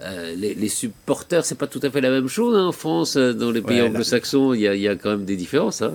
euh, 0.04 0.36
les, 0.36 0.69
supporters, 0.69 1.45
c'est 1.45 1.58
pas 1.58 1.67
tout 1.67 1.80
à 1.84 1.89
fait 1.89 2.01
la 2.01 2.10
même 2.10 2.27
chose 2.27 2.56
hein, 2.56 2.65
en 2.65 2.71
France. 2.71 3.15
Euh, 3.17 3.34
dans 3.34 3.51
les 3.51 3.62
pays 3.62 3.82
anglo-saxons, 3.82 4.54
il 4.54 4.62
y, 4.62 4.80
y, 4.80 4.88
a 4.88 4.95
quand 4.95 5.12
même 5.12 5.25
des 5.25 5.36
différences. 5.36 5.82
Hein. 5.82 5.91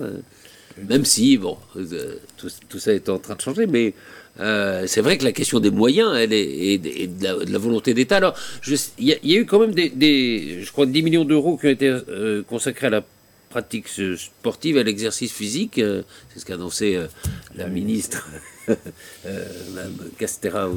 Même 0.89 1.05
si, 1.05 1.37
bon, 1.37 1.57
euh, 1.75 2.19
tout, 2.37 2.49
tout, 2.69 2.79
ça 2.79 2.93
est 2.93 3.09
en 3.09 3.17
train 3.17 3.35
de 3.35 3.41
changer, 3.41 3.65
mais 3.65 3.93
euh, 4.39 4.85
c'est 4.87 5.01
vrai 5.01 5.17
que 5.17 5.23
la 5.23 5.31
question 5.31 5.59
des 5.59 5.71
moyens 5.71 6.15
elle 6.15 6.33
est, 6.33 6.43
et, 6.43 7.07
de, 7.07 7.51
la, 7.51 7.57
volonté 7.57 7.93
d'État. 7.93 8.17
Alors, 8.17 8.35
il 8.67 9.17
y, 9.23 9.35
a 9.35 9.39
eu 9.39 9.45
quand 9.45 9.59
même 9.59 9.73
des, 9.73 10.59
je 10.61 10.71
crois, 10.71 10.85
10 10.85 11.01
millions 11.01 11.25
d'euros 11.25 11.57
qui 11.57 11.67
ont 11.67 11.71
été 11.71 11.87
euh, 11.87 12.43
consacrés 12.43 12.87
à 12.87 12.91
la 12.91 13.03
pratique 13.49 13.87
sportive, 13.87 14.77
à 14.77 14.83
l'exercice 14.83 15.31
physique. 15.31 15.79
Euh, 15.79 16.03
c'est 16.29 16.39
ce 16.39 16.45
qu'a 16.45 16.53
annoncé 16.53 16.99
la 17.55 17.67
ministre 17.67 18.27
Castera 20.19 20.69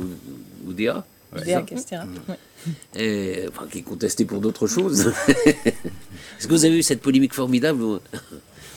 Oudéa. 0.67 1.05
Oudéa 1.37 1.63
Castera, 1.63 2.07
et, 2.97 3.45
enfin, 3.49 3.67
qui 3.71 3.79
est 3.79 3.83
contestée 3.83 4.25
pour 4.25 4.41
d'autres 4.41 4.67
choses. 4.67 5.13
Est-ce 5.37 6.47
que 6.47 6.53
vous 6.53 6.65
avez 6.65 6.79
eu 6.79 6.83
cette 6.83 7.03
polémique 7.03 7.35
formidable 7.35 8.01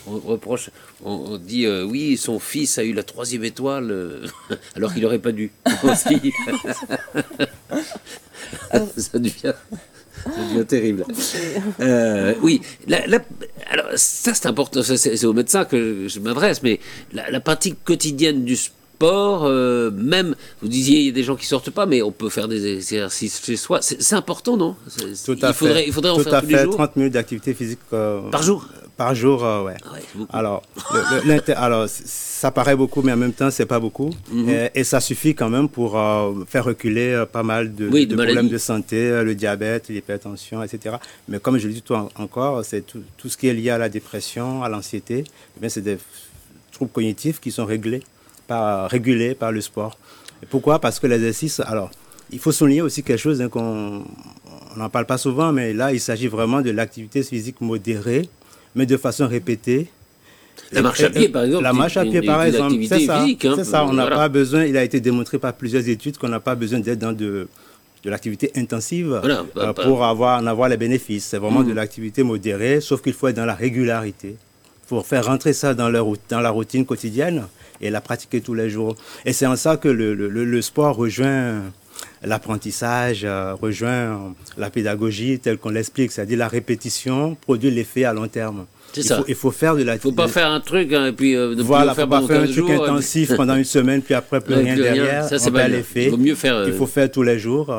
on 0.08 0.18
reproche, 0.20 0.70
on, 1.04 1.38
dit 1.38 1.66
euh, 1.66 1.84
oui, 1.84 2.18
son 2.18 2.40
fils 2.40 2.78
a 2.78 2.84
eu 2.84 2.94
la 2.94 3.04
troisième 3.04 3.44
étoile, 3.44 3.92
euh, 3.92 4.26
alors 4.76 4.94
qu'il 4.94 5.04
n'aurait 5.04 5.20
pas 5.20 5.32
dû. 5.32 5.52
ça, 8.98 9.20
devient, 9.20 9.54
terrible. 10.68 11.06
Euh, 11.80 12.34
oui, 12.42 12.62
alors 13.70 13.88
ça 13.96 14.34
c'est 14.34 14.48
important, 14.48 14.82
c'est 14.84 15.26
au 15.26 15.34
médecin 15.34 15.66
que 15.66 16.08
je 16.08 16.20
m'adresse, 16.20 16.64
mais 16.64 16.80
la, 17.14 17.40
pratique 17.40 17.84
quotidienne 17.84 18.44
du 18.44 18.56
sport, 18.56 19.50
même, 19.92 20.36
vous 20.62 20.68
disiez, 20.68 21.00
il 21.00 21.06
y 21.08 21.10
a 21.10 21.14
des 21.14 21.24
gens 21.24 21.36
qui 21.36 21.46
sortent 21.46 21.72
pas, 21.72 21.86
mais 21.86 22.02
on 22.02 22.12
peut 22.12 22.30
faire 22.30 22.48
des 22.48 22.74
exercices 22.74 23.44
chez 23.44 23.58
soi. 23.58 23.80
C'est 23.82 24.16
important, 24.16 24.56
non? 24.58 24.76
Tout 25.26 25.38
à 25.42 25.50
il 25.50 25.54
faudrait, 25.54 25.82
fait. 25.82 25.88
Il 25.88 25.94
faudrait 25.94 26.12
en 26.12 26.18
Tout 26.18 26.24
faire 26.24 26.36
à 26.36 26.42
tous 26.42 26.48
fait, 26.48 26.58
les 26.58 26.64
jours? 26.64 26.76
30 26.76 26.96
minutes 26.96 27.14
d'activité 27.14 27.54
physique 27.54 27.80
par 27.90 28.44
jour? 28.44 28.68
Par 28.96 29.16
jour, 29.16 29.44
euh, 29.44 29.64
ouais. 29.64 29.76
Ah 30.30 30.38
alors, 30.38 30.62
alors, 31.56 31.88
ça 31.90 32.52
paraît 32.52 32.76
beaucoup, 32.76 33.02
mais 33.02 33.12
en 33.12 33.18
même 33.18 33.34
temps, 33.34 33.50
c'est 33.50 33.66
pas 33.66 33.80
beaucoup. 33.80 34.12
Mhm. 34.32 34.70
et, 34.76 34.84
ça 34.84 35.00
suffit 35.00 35.34
quand 35.34 35.50
même 35.50 35.68
pour 35.68 35.98
euh, 35.98 36.32
faire 36.48 36.66
reculer 36.66 37.14
euh, 37.14 37.26
pas 37.26 37.42
mal 37.42 37.74
de, 37.74 37.88
problèmes 37.88 38.50
de 38.50 38.58
santé, 38.60 39.24
le 39.24 39.34
diabète, 39.34 39.90
l'hypertension, 39.90 40.62
etc. 40.62 40.98
Mais 41.28 41.40
comme 41.40 41.58
je 41.58 41.68
le 41.68 41.74
dis 41.74 41.82
tout 41.82 41.96
encore, 41.96 42.64
c'est 42.64 42.86
tout, 42.86 43.02
tout, 43.18 43.30
ce 43.30 43.38
qui 43.38 43.48
est 43.48 43.54
lié 43.54 43.72
à 43.72 43.80
la 43.80 43.90
dépression, 43.90 44.64
à 44.64 44.70
l'anxiété. 44.70 45.24
Eh 45.62 45.70
c'est 45.70 45.82
des 45.82 45.98
troubles 46.72 46.92
cognitifs 46.92 47.40
qui 47.40 47.52
sont 47.52 47.66
réglés 47.66 48.04
par, 48.46 48.90
régulés 48.92 49.34
par 49.34 49.52
le 49.52 49.62
sport. 49.62 49.98
Et 50.44 50.46
pourquoi? 50.46 50.78
Parce 50.78 51.00
que 51.00 51.08
l'exercice, 51.08 51.62
alors, 51.62 51.90
il 52.32 52.38
faut 52.38 52.52
souligner 52.52 52.84
aussi 52.84 53.02
quelque 53.02 53.20
chose 53.20 53.42
hein, 53.42 53.50
qu'on 53.50 54.04
n'en 54.76 54.90
parle 54.90 55.06
pas 55.06 55.18
souvent, 55.18 55.52
mais 55.52 55.74
là, 55.74 55.92
il 55.94 56.00
s'agit 56.00 56.28
vraiment 56.28 56.62
de 56.62 56.70
l'activité 56.70 57.24
physique 57.24 57.60
modérée 57.62 58.30
mais 58.76 58.86
de 58.86 58.98
façon 58.98 59.28
répétée. 59.28 59.88
La 60.72 60.82
marche 60.82 61.02
à 61.02 61.10
pied, 61.10 61.30
par 61.30 61.44
exemple. 61.44 61.64
La 61.64 61.74
marche 61.74 61.98
à 61.98 62.04
pied, 62.04 62.22
par 62.22 62.44
exemple. 62.44 62.76
C'est 62.88 63.06
ça. 63.06 63.24
Hein, 63.24 63.36
c'est 63.40 63.64
ça. 63.64 63.86
On 63.86 63.94
n'a 63.94 64.08
pas 64.08 64.30
besoin. 64.30 64.66
Il 64.66 64.78
a 64.78 64.84
été 64.84 65.00
démontré 65.00 65.38
par 65.40 65.54
plusieurs 65.54 65.88
études 65.88 66.18
qu'on 66.18 66.30
n'a 66.30 66.40
pas 66.40 66.56
besoin 66.56 66.80
d'être 66.80 67.00
dans 67.00 67.14
de, 67.14 67.48
de 68.04 68.10
l'activité 68.10 68.52
intensive 68.56 69.22
euh, 69.24 69.44
bah, 69.56 69.74
pour 69.74 70.04
avoir, 70.04 70.42
en 70.42 70.48
avoir 70.48 70.70
les 70.70 70.78
bénéfices. 70.78 71.26
C'est 71.26 71.38
vraiment 71.38 71.64
de 71.64 71.72
mm. 71.72 71.76
l'activité 71.76 72.24
modérée, 72.24 72.82
sauf 72.82 73.02
qu'il 73.02 73.14
faut 73.14 73.28
être 73.28 73.36
dans 73.36 73.46
la 73.46 73.56
régularité. 73.56 74.36
Pour 74.88 75.06
faire 75.06 75.26
rentrer 75.26 75.54
ça 75.54 75.74
dans, 75.74 75.90
leur, 75.90 76.06
dans 76.30 76.42
la 76.42 76.50
routine 76.50 76.86
quotidienne 76.86 77.44
et 77.82 77.90
la 77.90 78.02
pratiquer 78.02 78.42
tous 78.42 78.54
les 78.54 78.70
jours. 78.70 78.96
Et 79.26 79.34
c'est 79.34 79.46
en 79.46 79.56
ça 79.56 79.78
que 79.78 79.88
le, 79.88 80.14
le, 80.14 80.28
le 80.28 80.62
sport 80.62 80.96
rejoint 80.96 81.62
l'apprentissage, 82.24 83.22
euh, 83.24 83.54
rejoint 83.54 84.34
la 84.58 84.70
pédagogie 84.70 85.40
telle 85.40 85.58
qu'on 85.58 85.70
l'explique, 85.70 86.12
c'est-à-dire 86.12 86.38
la 86.38 86.48
répétition 86.48 87.36
produit 87.36 87.72
l'effet 87.72 88.04
à 88.06 88.14
long 88.14 88.28
terme. 88.28 88.66
C'est 88.94 89.02
ça. 89.04 89.24
il 89.28 89.36
faut 89.36 89.52
faire 89.52 89.76
de 89.76 89.84
la. 89.84 89.96
Il 89.96 90.00
faut 90.00 90.12
pas 90.12 90.28
faire 90.28 90.52
un 90.52 90.60
truc 90.60 90.94
hein, 90.94 91.08
et 91.08 91.12
puis 91.14 91.36
euh, 91.36 91.56
voilà, 91.58 91.96
faut 91.96 92.06
pas 92.06 92.22
faire 92.22 92.42
un 92.42 92.48
truc 92.48 92.70
intensif 92.70 93.34
pendant 93.38 93.56
une 93.56 93.64
semaine 93.64 94.02
puis 94.02 94.14
après 94.14 94.40
plus 94.40 94.54
rien 94.56 94.76
derrière. 94.76 95.28
Ça 95.28 95.40
c'est 95.40 95.52
pas 95.52 95.68
l'effet. 95.68 96.06
Il 96.06 96.12
faut 96.12 96.18
mieux 96.18 96.36
faire. 96.36 96.68
Il 96.68 96.74
faut 96.74 96.88
faire 96.88 97.10
tous 97.10 97.24
les 97.24 97.40
jours 97.40 97.74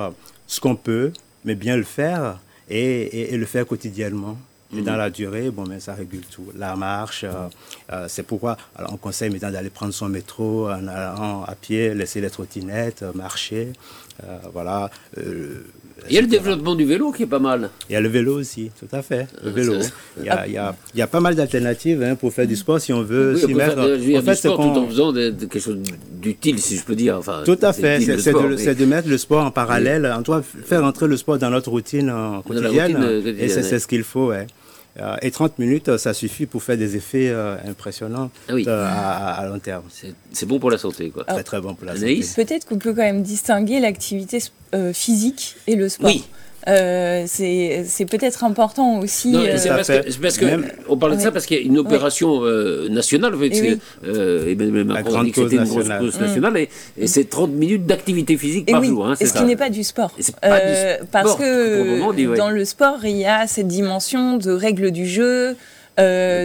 ce 0.46 0.60
qu'on 0.60 0.76
peut, 0.76 1.12
mais 1.44 1.54
bien 1.54 1.76
le 1.76 1.84
faire 1.84 2.38
et, 2.68 3.32
et 3.32 3.36
le 3.36 3.46
faire 3.46 3.66
quotidiennement. 3.66 4.36
Et 4.76 4.82
dans 4.82 4.96
la 4.96 5.10
durée, 5.10 5.50
bon, 5.50 5.64
mais 5.68 5.80
ça 5.80 5.94
régule 5.94 6.24
tout. 6.30 6.46
La 6.56 6.74
marche, 6.76 7.24
euh, 7.24 7.48
euh, 7.92 8.06
c'est 8.08 8.22
pourquoi 8.22 8.56
alors 8.76 8.92
on 8.92 8.96
conseille 8.96 9.30
maintenant 9.30 9.50
d'aller 9.50 9.70
prendre 9.70 9.92
son 9.92 10.08
métro 10.08 10.68
en 10.68 10.88
allant 10.88 11.44
à 11.44 11.54
pied, 11.54 11.94
laisser 11.94 12.20
les 12.20 12.30
trottinettes, 12.30 13.02
euh, 13.02 13.12
marcher. 13.14 13.72
voilà. 14.52 14.90
il 15.16 16.14
y 16.14 16.18
a 16.18 16.20
le 16.20 16.26
développement 16.26 16.74
du 16.74 16.84
vélo 16.84 17.12
qui 17.12 17.24
est 17.24 17.26
pas 17.26 17.38
mal. 17.38 17.70
Il 17.88 17.92
y 17.92 17.96
a 17.96 18.00
le 18.00 18.08
vélo 18.08 18.38
aussi, 18.38 18.70
tout 18.78 18.88
à 18.94 19.02
fait. 19.02 19.26
Le 19.44 19.50
vélo. 19.50 19.74
Il 20.18 20.26
y 20.26 20.30
a, 20.30 20.46
il 20.46 20.52
y 20.52 20.58
a, 20.58 20.74
il 20.94 20.98
y 20.98 21.02
a 21.02 21.06
pas 21.06 21.20
mal 21.20 21.34
d'alternatives 21.34 22.02
hein, 22.02 22.14
pour 22.14 22.32
faire 22.32 22.46
du 22.46 22.56
sport 22.56 22.80
si 22.80 22.92
on 22.92 23.02
veut 23.02 23.36
s'y 23.36 23.54
mettre. 23.54 23.78
en 23.78 24.22
fait, 24.22 24.34
sport 24.34 24.56
tout 24.56 24.78
en 24.80 24.86
faisant 24.86 25.12
de, 25.12 25.30
quelque 25.30 25.58
chose 25.60 25.78
d'utile, 26.12 26.58
si 26.58 26.76
je 26.76 26.84
peux 26.84 26.96
dire. 26.96 27.16
Enfin, 27.18 27.42
tout 27.44 27.58
à 27.62 27.72
fait. 27.72 28.00
C'est 28.00 28.32
de, 28.32 28.72
de, 28.74 28.84
mettre 28.86 29.08
le 29.08 29.18
sport 29.18 29.44
en 29.44 29.50
parallèle. 29.50 30.06
En 30.06 30.22
toi, 30.22 30.42
faire 30.42 30.84
entrer 30.84 31.06
le 31.06 31.16
sport 31.16 31.38
dans 31.38 31.50
notre 31.50 31.70
routine 31.70 32.12
quotidienne. 32.46 32.94
quotidienne 32.94 33.36
et 33.38 33.48
c'est 33.48 33.78
ce 33.78 33.86
qu'il 33.86 34.02
faut. 34.04 34.28
Ouais. 34.28 34.46
Euh, 35.00 35.16
et 35.22 35.30
30 35.30 35.58
minutes, 35.58 35.96
ça 35.96 36.14
suffit 36.14 36.46
pour 36.46 36.62
faire 36.62 36.76
des 36.76 36.96
effets 36.96 37.28
euh, 37.28 37.56
impressionnants 37.66 38.30
ah 38.48 38.52
euh, 38.52 38.86
à, 38.88 39.46
long 39.46 39.58
terme. 39.58 39.82
C'est 40.32 40.46
bon 40.46 40.60
pour 40.60 40.70
la 40.70 40.78
santé, 40.78 41.10
quoi. 41.10 41.24
Très, 41.24 41.42
très 41.42 41.60
bon 41.60 41.74
pour 41.74 41.86
la 41.86 41.94
santé. 41.94 42.20
Peut-être 42.36 42.66
qu'on 42.66 42.78
peut 42.78 42.94
quand 42.94 43.02
même 43.02 43.22
distinguer 43.22 43.80
l'activité 43.80 44.38
physique 44.92 45.56
et 45.66 45.76
le 45.76 45.88
sport. 45.88 46.10
Oui. 46.10 46.24
Euh, 46.68 47.24
c'est 47.26 48.06
peut-être 48.06 48.44
important 48.44 48.98
aussi. 49.00 49.30
Non, 49.30 49.42
c'est 49.56 49.68
parce, 49.68 49.88
que, 49.88 50.20
parce 50.20 50.38
que 50.38 50.46
on 50.88 50.96
parle 50.96 51.16
de 51.16 51.20
ça 51.20 51.30
parce 51.30 51.46
qu'il 51.46 51.58
y 51.58 51.60
a 51.60 51.62
une 51.62 51.78
opération 51.78 52.40
euh, 52.42 52.88
nationale. 52.88 53.36
Fait, 53.36 53.48
et, 53.48 53.60
oui. 53.60 54.50
Emmanuel 54.52 54.84
Macron 54.84 55.20
a 55.20 55.24
dit 55.24 55.32
que 55.32 55.42
c'était 55.42 55.56
une 55.56 55.64
grosse 55.64 55.88
cause 55.88 56.20
nationale 56.20 56.56
et, 56.56 56.68
et 56.98 57.06
c'est 57.06 57.24
30 57.24 57.50
minutes 57.50 57.86
d'activité 57.86 58.36
physique 58.36 58.70
par 58.70 58.82
jour. 58.82 59.06
Hein, 59.06 59.14
et 59.20 59.26
ce 59.26 59.34
qui 59.34 59.44
n'est 59.44 59.56
pas 59.56 59.70
du 59.70 59.84
sport. 59.84 60.12
Pas 60.40 60.48
euh, 60.48 60.94
du 60.94 60.96
sport 60.96 61.08
parce 61.10 61.36
que 61.36 62.36
dans 62.36 62.50
le 62.50 62.64
sport, 62.64 63.04
il 63.04 63.16
y 63.16 63.26
a 63.26 63.46
cette 63.46 63.68
dimension 63.68 64.36
de 64.36 64.50
règles 64.50 64.90
du 64.90 65.06
jeu. 65.06 65.56
Euh, 66.00 66.44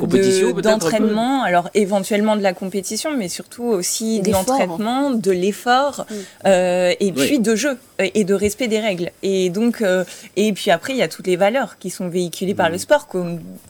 d'entraînement, 0.62 1.42
alors 1.44 1.70
éventuellement 1.74 2.36
de 2.36 2.42
la 2.44 2.54
compétition, 2.54 3.18
mais 3.18 3.30
surtout 3.30 3.64
aussi 3.64 4.22
de 4.22 4.32
l'entraînement, 4.32 5.10
de 5.10 5.32
l'effort, 5.32 6.06
mm. 6.10 6.14
euh, 6.46 6.94
et 7.00 7.12
puis 7.12 7.40
de 7.40 7.56
jeu 7.56 7.78
et 7.98 8.24
de 8.24 8.34
respect 8.36 8.68
des 8.68 8.80
règles. 8.80 9.12
Et 9.24 9.50
donc, 9.50 9.82
euh, 9.82 10.04
et 10.36 10.54
puis 10.54 10.70
après, 10.70 10.94
il 10.94 11.00
y 11.00 11.02
a 11.02 11.08
toutes 11.08 11.26
les 11.26 11.36
valeurs 11.36 11.78
qui 11.80 11.90
sont 11.90 12.10
véhiculées 12.10 12.54
par 12.54 12.70
le 12.70 12.76
mm. 12.76 12.80
sport, 12.80 13.08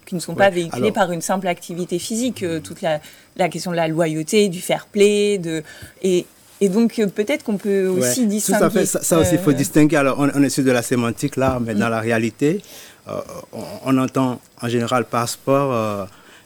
qui 0.06 0.16
ne 0.16 0.20
sont 0.20 0.36
pas 0.36 0.50
véhiculées 0.50 0.92
par 0.92 1.12
une 1.12 1.22
simple 1.22 1.48
activité 1.48 1.98
physique. 1.98 2.44
toute 2.64 2.82
la, 2.82 3.00
la, 3.38 3.48
question 3.48 3.72
de 3.72 3.78
la 3.78 3.88
loyauté, 3.88 4.50
du 4.50 4.60
fair 4.60 4.86
play, 4.92 5.38
de 5.38 5.64
et 6.04 6.26
et 6.62 6.68
donc, 6.68 7.02
peut-être 7.16 7.44
qu'on 7.44 7.56
peut 7.58 7.88
aussi 7.88 8.26
distinguer. 8.28 8.60
Tout 8.60 8.66
à 8.66 8.70
fait, 8.70 8.86
ça, 8.86 9.18
aussi, 9.18 9.36
il 9.36 9.40
faut 9.40 9.54
distinguer. 9.54 9.96
Alors, 9.96 10.18
on, 10.20 10.30
on, 10.36 10.44
est 10.44 10.50
sur 10.50 10.64
de 10.64 10.72
la 10.72 10.82
sémantique 10.82 11.38
là, 11.38 11.58
mais 11.66 11.74
mm. 11.74 11.80
dans 11.80 11.88
la 11.88 12.02
réalité, 12.02 12.62
euh, 13.10 13.22
on, 13.86 13.98
entend 13.98 14.40
en 14.62 14.70
général 14.70 15.06
par 15.06 15.28
sport 15.28 15.74
euh, 15.74 16.06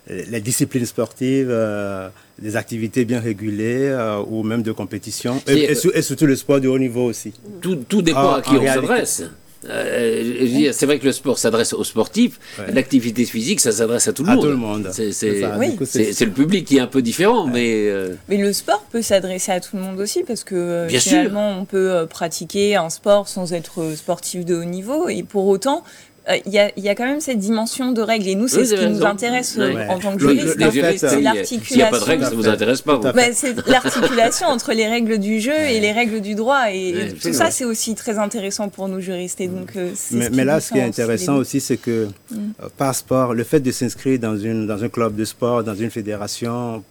les 0.10 0.42
disciplines 0.42 0.86
sportives, 0.86 1.48
euh, 1.50 2.10
des 2.40 2.56
activités 2.56 3.06
bien 3.06 3.20
régulées 3.20 3.96
ou 4.28 4.44
même 4.44 4.62
de 4.62 4.72
compétition, 4.72 5.42
et, 5.48 5.76
surtout 5.76 6.26
le 6.26 6.36
sport 6.36 6.60
de 6.62 6.68
haut 6.68 6.80
niveau 6.80 7.06
aussi. 7.06 7.34
Tout, 7.62 8.02
dépend 8.02 8.34
à 8.34 8.42
qui 8.42 8.52
on 8.52 8.66
s'adresse. 8.66 9.24
c'est 9.64 10.86
vrai 10.86 11.00
que 11.00 11.06
le 11.06 11.12
sport 11.14 11.38
s'adresse 11.38 11.74
aux 11.74 11.84
sportifs, 11.84 12.40
l'activité 12.74 13.26
physique, 13.26 13.60
ça 13.62 13.72
s'adresse 13.72 14.08
à 14.08 14.14
tout 14.14 14.24
le 14.24 14.30
monde. 14.30 14.40
À 14.40 14.42
tout 14.42 14.48
le 14.50 14.58
monde. 14.58 14.90
C'est 14.94 16.26
le 16.26 16.32
public 16.32 16.66
qui 16.66 16.78
est 16.78 16.82
un 16.82 16.88
peu 16.88 17.02
différent, 17.02 17.48
mais. 17.48 17.90
Mais 18.30 18.38
le 18.38 18.54
sport 18.54 18.86
peut 18.92 19.02
s'adresser 19.02 19.52
à 19.52 19.60
tout 19.60 19.76
le 19.76 19.82
monde 19.82 20.00
aussi, 20.00 20.24
parce 20.24 20.44
que 20.44 20.88
finalement, 20.90 21.58
on 21.60 21.66
peut 21.66 22.06
pratiquer 22.10 22.76
un 22.76 22.90
sport 22.90 23.28
sans 23.28 23.54
être 23.54 23.96
sportif 23.96 24.44
de 24.46 24.56
haut 24.56 24.66
niveau, 24.66 25.08
et 25.08 25.24
pour 25.24 25.48
autant, 25.48 25.84
il 26.30 26.58
euh, 26.58 26.70
y, 26.78 26.90
a, 26.90 26.96
quand 26.96 27.06
même 27.06 27.20
cette 27.20 27.40
dimension 27.40 27.92
de 27.92 28.02
règles. 28.02 28.30
Et 28.30 28.36
nous, 28.36 28.48
c'est 28.48 28.64
ce 28.64 28.76
qui 28.76 28.88
nous 28.88 29.06
intéresse 29.06 29.58
euh, 29.58 29.88
en 29.90 30.00
tant 30.00 30.16
que 30.16 30.22
juristes. 30.22 30.56
C'est 30.98 31.20
l'articulation. 31.20 31.66
S'il 31.66 31.78
n'y 31.78 31.84
a 31.84 31.88
pas 31.88 32.00
de 32.00 32.04
règles, 32.04 32.24
ça 32.24 32.32
ne 32.32 32.36
vous 32.36 32.48
intéresse 32.48 32.82
pas. 32.82 33.00
c'est 33.34 33.68
l'articulation 33.68 34.48
entre 34.48 34.72
les 34.74 34.88
règles 34.88 35.18
du 35.18 35.42
jeu 35.42 35.54
et 35.54 35.82
les 35.82 35.92
règles 35.92 36.22
du 36.22 36.36
droit. 36.36 36.72
Et 36.72 37.14
tout 37.22 37.34
ça, 37.34 37.52
c'est 37.52 37.66
aussi 37.66 37.94
très 37.96 38.18
intéressant 38.20 38.70
pour 38.70 38.88
nous 38.88 39.02
juristes. 39.02 39.42
Et 39.42 39.48
donc, 39.48 39.76
euh, 39.76 39.92
mais, 40.12 40.46
là, 40.46 40.62
ce 40.62 40.72
qui 40.72 40.80
est 40.80 40.84
intéressant 40.84 41.36
aussi, 41.36 41.60
c'est 41.60 41.78
que 41.78 42.08
mm. 42.32 42.38
par 42.78 42.96
sport, 42.96 43.34
le 43.34 43.44
fait 43.44 43.60
de 43.60 43.72
s'inscrire 43.72 44.18
dans, 44.18 44.38
une, 44.38 44.66
dans 44.66 44.82
un 44.82 44.90
club 44.90 45.16
de 45.16 45.26
sport, 45.26 45.64
dans 45.64 45.76
une 45.76 45.92
fédération, 45.92 46.84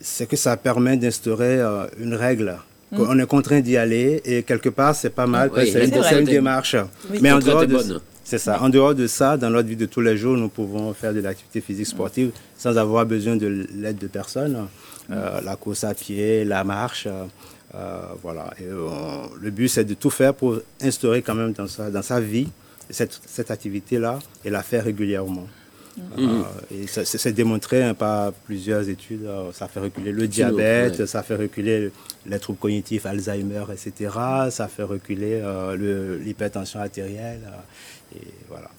c'est 0.00 0.28
que 0.28 0.36
ça 0.36 0.56
permet 0.56 0.96
d'instaurer 0.96 1.60
une 2.00 2.14
règle. 2.14 2.56
Mm. 2.90 3.04
On 3.08 3.18
est 3.20 3.26
contraint 3.26 3.60
d'y 3.60 3.76
aller 3.76 4.20
et 4.24 4.42
quelque 4.42 4.68
part, 4.68 4.96
c'est 4.96 5.10
pas 5.10 5.28
mal. 5.28 5.52
c'est 5.54 6.18
une, 6.18 6.24
démarche. 6.24 6.74
Mais 7.20 7.30
en 7.30 7.38
dehors 7.38 7.66
de, 7.66 8.00
c'est 8.26 8.38
ça. 8.38 8.60
En 8.60 8.68
dehors 8.68 8.92
de 8.92 9.06
ça, 9.06 9.36
dans 9.36 9.50
notre 9.50 9.68
vie 9.68 9.76
de 9.76 9.86
tous 9.86 10.00
les 10.00 10.16
jours, 10.16 10.36
nous 10.36 10.48
pouvons 10.48 10.92
faire 10.92 11.14
de 11.14 11.20
l'activité 11.20 11.60
physique 11.60 11.86
sportive 11.86 12.32
sans 12.58 12.76
avoir 12.76 13.06
besoin 13.06 13.36
de 13.36 13.68
l'aide 13.72 13.98
de 13.98 14.08
personne. 14.08 14.66
Euh, 15.12 15.40
la 15.42 15.54
course 15.54 15.84
à 15.84 15.94
pied, 15.94 16.44
la 16.44 16.64
marche. 16.64 17.06
Euh, 17.06 18.00
voilà. 18.24 18.52
Et, 18.58 18.64
le 18.64 19.50
but, 19.50 19.68
c'est 19.68 19.84
de 19.84 19.94
tout 19.94 20.10
faire 20.10 20.34
pour 20.34 20.58
instaurer 20.82 21.22
quand 21.22 21.36
même 21.36 21.52
dans 21.52 21.68
sa, 21.68 21.88
dans 21.88 22.02
sa 22.02 22.20
vie 22.20 22.48
cette, 22.90 23.20
cette 23.26 23.52
activité-là 23.52 24.18
et 24.44 24.50
la 24.50 24.64
faire 24.64 24.82
régulièrement. 24.82 25.46
Euh, 26.18 26.42
et 26.70 26.86
c'est 26.88 27.32
démontré 27.32 27.82
hein, 27.84 27.94
par 27.94 28.32
plusieurs 28.32 28.88
études. 28.88 29.26
ça 29.52 29.68
fait 29.68 29.80
reculer 29.80 30.10
le 30.10 30.26
diabète, 30.26 31.06
ça 31.06 31.22
fait 31.22 31.36
reculer 31.36 31.90
les 32.26 32.38
troubles 32.40 32.58
cognitifs, 32.58 33.06
Alzheimer, 33.06 33.64
etc. 33.72 34.10
Ça 34.50 34.66
fait 34.66 34.82
reculer 34.82 35.40
l'hypertension 36.22 36.80
artérielle. 36.80 37.40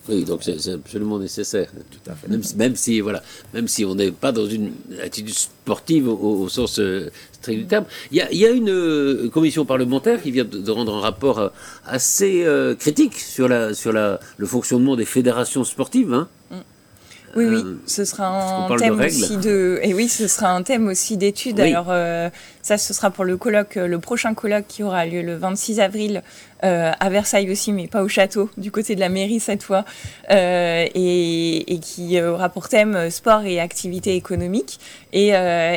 Oui, 0.10 0.24
donc 0.24 0.42
c'est 0.44 0.72
absolument 0.72 1.20
nécessaire. 1.20 1.68
Tout 1.92 2.12
à 2.12 2.16
fait. 2.16 2.28
Même, 2.56 2.76
si, 2.76 3.02
voilà, 3.02 3.22
même 3.54 3.68
si 3.68 3.84
on 3.84 3.96
n'est 3.96 4.12
pas 4.12 4.32
dans 4.32 4.46
une 4.46 4.72
attitude 5.04 5.34
sportive 5.34 6.08
au, 6.08 6.48
sens 6.48 6.80
euh, 6.80 7.10
strict 7.34 7.60
du 7.60 7.68
terme. 7.68 7.86
Il 8.12 8.18
y 8.18 8.46
a, 8.46 8.50
une 8.52 8.70
euh, 8.70 9.30
commission 9.30 9.66
parlementaire 9.66 10.22
qui 10.22 10.32
vient 10.32 10.46
de, 10.46 10.72
rendre 10.72 10.96
un 10.96 11.02
rapport 11.02 11.40
euh, 11.40 11.50
assez 11.86 12.46
critique 12.80 13.16
sur, 13.16 13.48
la, 13.50 13.74
sur 13.74 13.92
la, 13.92 14.20
le 14.38 14.46
fonctionnement 14.46 14.96
des 14.96 15.06
fédérations 15.06 15.64
sportives. 15.64 16.14
Hein. 16.14 16.30
Mm. 16.52 16.56
Oui, 17.36 17.46
oui, 17.46 17.64
ce 17.86 18.06
sera 18.06 18.66
un 18.66 18.78
thème 18.78 19.00
aussi 19.00 19.38
de. 19.38 19.80
Et 19.84 19.94
oui, 19.94 20.08
ce 20.08 20.28
sera 20.28 20.56
un 20.56 20.64
thème 20.64 20.88
aussi 20.88 21.18
d'étude. 21.18 21.60
Alors, 21.60 21.94
ça, 22.62 22.78
ce 22.78 22.94
sera 22.94 23.12
pour 23.12 23.26
le 23.26 23.38
colloque, 23.38 23.76
le 23.76 24.00
prochain 24.00 24.34
colloque 24.34 24.66
qui 24.68 24.82
aura 24.82 25.06
lieu 25.06 25.22
le 25.22 25.36
26 25.36 25.80
avril 25.82 26.24
euh, 26.64 26.92
à 27.00 27.10
Versailles 27.10 27.52
aussi, 27.52 27.72
mais 27.72 27.88
pas 27.88 28.02
au 28.02 28.08
château, 28.08 28.50
du 28.58 28.72
côté 28.72 28.96
de 28.96 29.00
la 29.00 29.10
mairie 29.10 29.40
cette 29.40 29.62
fois, 29.62 29.86
euh, 30.32 30.88
et, 30.96 31.80
qui 31.82 32.20
euh, 32.20 32.34
aura 32.34 32.50
pour 32.50 32.68
thème 32.68 33.12
sport 33.12 33.46
et 33.46 33.60
activité 33.60 34.16
économique. 34.16 34.80
Et, 35.14 35.34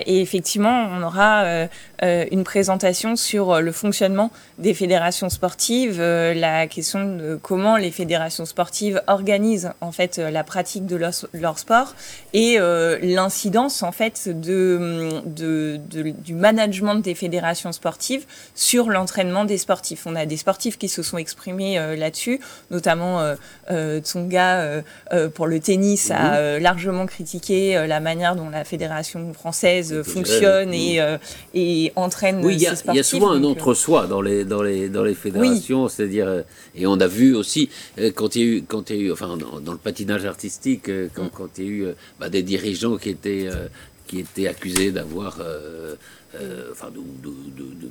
effectivement, 0.07 0.89
on 0.91 1.03
aura 1.03 1.69
une 2.03 2.45
présentation 2.45 3.17
sur 3.17 3.61
le 3.61 3.73
fonctionnement 3.73 4.31
des 4.59 4.75
fédérations 4.75 5.31
sportives, 5.31 6.01
la 6.01 6.67
question 6.67 7.17
de 7.17 7.39
comment 7.41 7.77
les 7.77 7.91
fédérations 7.91 8.45
sportives 8.45 9.03
organisent 9.07 9.73
en 9.81 9.93
fait 9.93 10.19
la 10.19 10.45
pratique 10.45 10.85
de 10.85 10.97
leur, 10.97 11.59
sport 11.59 11.95
et 12.35 12.59
l'incidence 13.03 13.83
en 13.83 13.93
fait 13.93 14.29
du 14.29 14.79
management 16.35 16.97
des 16.97 17.15
fédérations 17.15 17.73
sportives 17.73 18.27
sur 18.55 18.91
l'entraînement 18.91 19.45
des 19.45 19.59
sportifs. 19.59 20.07
On 20.07 20.17
a 20.17 20.27
des 20.27 20.37
sportifs 20.37 20.70
qui 20.79 20.89
se 20.89 21.03
sont 21.03 21.19
exprimés 21.19 21.79
euh, 21.79 21.97
là-dessus, 21.97 22.41
notamment 22.71 23.21
euh, 23.21 23.35
euh, 23.71 24.01
Tsonga 24.01 24.83
pour 25.35 25.47
le 25.47 25.61
tennis 25.61 26.11
a 26.11 26.57
mhm. 26.57 26.63
largement 26.63 27.07
critiqué 27.07 27.87
la 27.87 28.01
manière 28.01 28.37
dont 28.37 28.51
la 28.51 28.65
fédération 28.65 29.33
française 29.33 30.03
fonctionne 30.03 30.73
et, 30.73 31.01
et 31.55 31.93
entraîne 31.97 32.45
oui, 32.45 32.61
sportifs. 32.61 32.85
Il 32.89 32.97
y 32.97 33.01
a 33.01 33.03
souvent 33.03 33.31
un 33.31 33.45
entre-soi 33.45 34.07
dans 34.07 34.21
les, 34.21 34.45
dans, 34.45 34.63
les, 34.63 34.89
dans 34.89 35.05
les 35.05 35.15
fédérations, 35.15 35.89
c'est-à-dire, 35.89 36.45
et 36.75 36.87
on 36.87 36.99
a 37.01 37.07
vu 37.07 37.35
aussi, 37.35 37.71
quand 38.15 38.37
il 38.37 38.43
y 38.43 38.45
a 38.45 38.47
eu, 38.47 38.65
quand 38.67 38.91
il 38.91 38.97
y 38.97 38.99
a 39.01 39.03
eu 39.03 39.13
enfin, 39.13 39.37
dans, 39.37 39.73
le 39.73 39.79
patinage 39.79 40.25
artistique, 40.25 40.91
quand, 41.15 41.25
mm. 41.25 41.31
quand 41.33 41.59
il 41.59 41.65
y 41.65 41.67
a 41.67 41.71
eu 41.71 41.87
bah, 42.19 42.29
des 42.29 42.43
dirigeants 42.43 42.97
qui 42.97 43.11
étaient, 43.11 43.49
qui 44.11 44.19
étaient 44.19 44.49
accusés 44.49 44.91
d'avoir 44.91 45.39
euh, 46.41 46.69
enfin, 46.71 46.93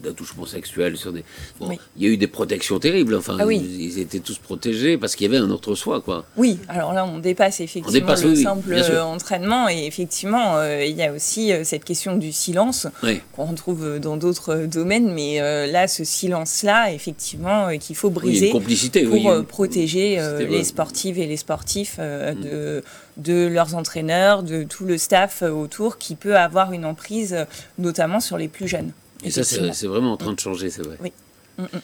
d'attouchement 0.02 0.46
sexuel 0.46 0.96
sur 0.96 1.12
des. 1.12 1.26
Bon, 1.60 1.70
il 1.98 2.04
y 2.04 2.10
a 2.10 2.14
eu 2.14 2.16
des 2.16 2.28
protections 2.28 2.80
terribles. 2.80 3.16
Enfin, 3.16 3.38
ah 3.38 3.46
ils, 3.52 4.00
étaient 4.00 4.20
tous 4.20 4.38
protégés 4.38 4.98
parce 4.98 5.16
qu'il 5.16 5.30
y 5.30 5.36
avait 5.36 5.44
un 5.44 5.50
autre 5.50 5.76
soi, 5.76 6.00
quoi. 6.00 6.26
Oui, 6.38 6.58
alors 6.70 6.94
là, 6.94 7.06
on 7.06 7.20
dépasse 7.20 7.60
effectivement 7.60 8.16
le 8.16 8.36
simple 8.36 8.72
euh, 8.72 9.04
entraînement 9.04 9.68
et 9.68 9.86
effectivement, 9.86 10.56
euh, 10.56 10.86
il 10.86 10.96
y 10.96 11.04
a 11.04 11.12
aussi 11.12 11.52
cette 11.66 11.84
question 11.84 12.16
du 12.16 12.32
silence 12.32 12.88
qu'on 13.34 13.46
retrouve 13.46 14.00
dans 14.00 14.16
d'autres 14.16 14.68
domaines, 14.72 15.14
mais 15.14 15.40
là, 15.68 15.90
ce 15.90 16.06
silence-là, 16.06 16.94
effectivement, 16.94 17.78
qu'il 17.78 17.96
faut 17.98 18.10
briser 18.10 18.52
complicité, 18.52 19.04
pour 19.04 19.46
protéger 19.46 20.18
les 20.50 20.64
sportives 20.64 21.20
et 21.20 21.28
les 21.28 21.38
sportifs 21.38 21.98
mm. 21.98 22.42
de 22.42 22.84
de 23.20 23.48
leurs 23.48 23.76
entraîneurs, 23.76 24.44
de 24.44 24.64
tout 24.64 24.86
le 24.86 24.98
staff 24.98 25.44
autour 25.44 25.98
qui 25.98 26.16
peut 26.16 26.36
avoir 26.36 26.74
une 26.74 26.86
emprise, 26.86 27.46
notamment 27.78 28.20
sur 28.20 28.38
les 28.38 28.48
plus 28.48 28.68
jeunes. 28.68 28.92
Et 29.24 29.32
ça, 29.32 29.44
c'est 29.44 29.88
vraiment 29.88 30.14
en 30.14 30.18
train 30.18 30.34
de 30.34 30.40
changer, 30.40 30.70
c'est 30.70 30.84
vrai. 30.84 30.98
Oui. 31.02 31.12
Mm, 31.58 31.64
mm. 31.64 31.82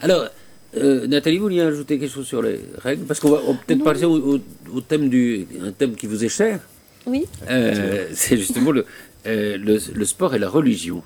Alors, 0.00 0.28
euh, 0.76 1.06
Nathalie, 1.06 1.38
vous 1.38 1.44
vouliez 1.44 1.60
ajouter 1.60 1.98
quelque 1.98 2.12
chose 2.12 2.26
sur 2.26 2.42
les 2.42 2.60
règles? 2.78 3.04
Parce 3.04 3.20
qu'on 3.20 3.30
va 3.30 3.40
peut-être 3.66 3.84
passer 3.84 4.04
au, 4.04 4.38
thème 4.80 5.08
du, 5.08 5.46
un 5.62 5.70
thème 5.72 5.94
qui 5.94 6.06
vous 6.06 6.24
est 6.24 6.28
cher. 6.28 6.60
Oui. 7.06 7.26
Euh, 7.48 8.08
c'est 8.14 8.36
justement 8.36 8.72
le, 8.72 8.84
euh, 9.26 9.56
le, 9.56 9.78
le 9.94 10.04
sport 10.04 10.34
et 10.34 10.38
la 10.38 10.48
religion. 10.48 11.02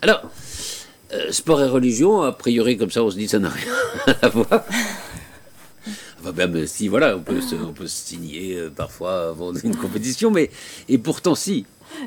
Alors, 0.00 0.22
sport 1.30 1.62
et 1.62 1.68
religion, 1.68 2.22
a 2.22 2.32
priori, 2.32 2.76
comme 2.76 2.90
ça, 2.90 3.02
on 3.02 3.10
se 3.10 3.16
dit 3.16 3.28
ça 3.28 3.38
n'a 3.38 3.50
rien 3.50 3.72
à 4.22 4.28
voir. 4.28 4.64
Enfin, 6.22 6.32
même 6.32 6.66
si, 6.66 6.88
voilà, 6.88 7.16
on 7.16 7.20
peut 7.20 7.40
se, 7.40 7.56
on 7.56 7.72
peut 7.72 7.88
se 7.88 8.06
signer 8.06 8.56
euh, 8.56 8.70
parfois 8.70 9.30
avant 9.30 9.52
une 9.52 9.74
compétition, 9.76 10.30
mais 10.30 10.50
et 10.88 10.98
pourtant, 10.98 11.34
si. 11.34 11.66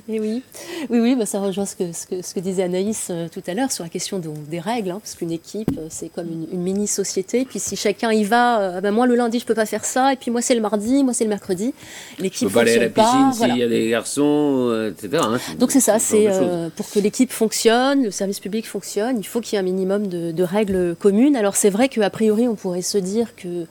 Et 0.10 0.20
oui, 0.20 0.42
oui, 0.90 1.00
oui 1.00 1.16
bah 1.16 1.26
ça 1.26 1.40
rejoint 1.40 1.66
ce 1.66 1.76
que, 1.76 1.92
ce 1.92 2.06
que, 2.08 2.22
ce 2.22 2.34
que 2.34 2.40
disait 2.40 2.64
Anaïs 2.64 3.08
euh, 3.10 3.28
tout 3.32 3.42
à 3.48 3.54
l'heure 3.54 3.72
sur 3.72 3.84
la 3.84 3.90
question 3.90 4.20
des 4.20 4.60
règles, 4.60 4.92
hein, 4.92 5.00
parce 5.02 5.16
qu'une 5.16 5.32
équipe, 5.32 5.72
euh, 5.78 5.88
c'est 5.90 6.10
comme 6.10 6.28
une, 6.52 6.60
mini-société. 6.60 7.46
Puis 7.46 7.60
si 7.60 7.76
chacun 7.76 8.12
y 8.12 8.24
va, 8.24 8.60
euh, 8.60 8.82
bah, 8.82 8.92
moi 8.92 9.08
le 9.08 9.16
lundi, 9.16 9.40
je 9.40 9.46
peux 9.46 9.54
pas 9.54 9.66
faire 9.66 9.86
ça, 9.86 10.14
et 10.14 10.16
puis 10.16 10.32
moi 10.32 10.42
c'est 10.42 10.56
le 10.56 10.62
mardi, 10.62 11.04
moi 11.04 11.14
c'est 11.14 11.24
le 11.24 11.30
mercredi. 11.30 11.74
L'équipe 12.20 12.44
ne 12.44 12.48
peut 12.50 12.54
pas 12.56 12.62
aller 12.62 12.76
à 12.76 12.80
la 12.80 12.90
piscine 12.90 13.34
s'il 13.34 13.58
y 13.58 13.64
a 13.64 13.68
des 13.68 13.90
garçons, 13.90 14.92
etc. 14.92 15.24
Hein. 15.26 15.38
Donc 15.60 15.72
c'est 15.72 15.80
ça, 15.80 16.00
c'est 16.00 16.28
pour 16.76 16.90
que 16.90 17.00
l'équipe 17.00 17.32
fonctionne, 17.32 18.04
le 18.04 18.12
service 18.12 18.40
public 18.40 18.68
fonctionne, 18.68 19.18
il 19.20 19.26
faut 19.26 19.42
qu'il 19.42 19.54
y 19.54 19.56
ait 19.58 19.60
un 19.60 19.64
minimum 19.64 20.08
de, 20.08 20.32
de 20.32 20.44
règles 20.44 20.96
communes. 20.96 21.36
Alors 21.36 21.56
c'est 21.56 21.70
vrai 21.70 21.90
qu'a 21.90 22.10
priori, 22.10 22.48
on 22.48 22.56
pourrait 22.56 22.82
se 22.82 22.98
dire 22.98 23.36
que 23.36 23.66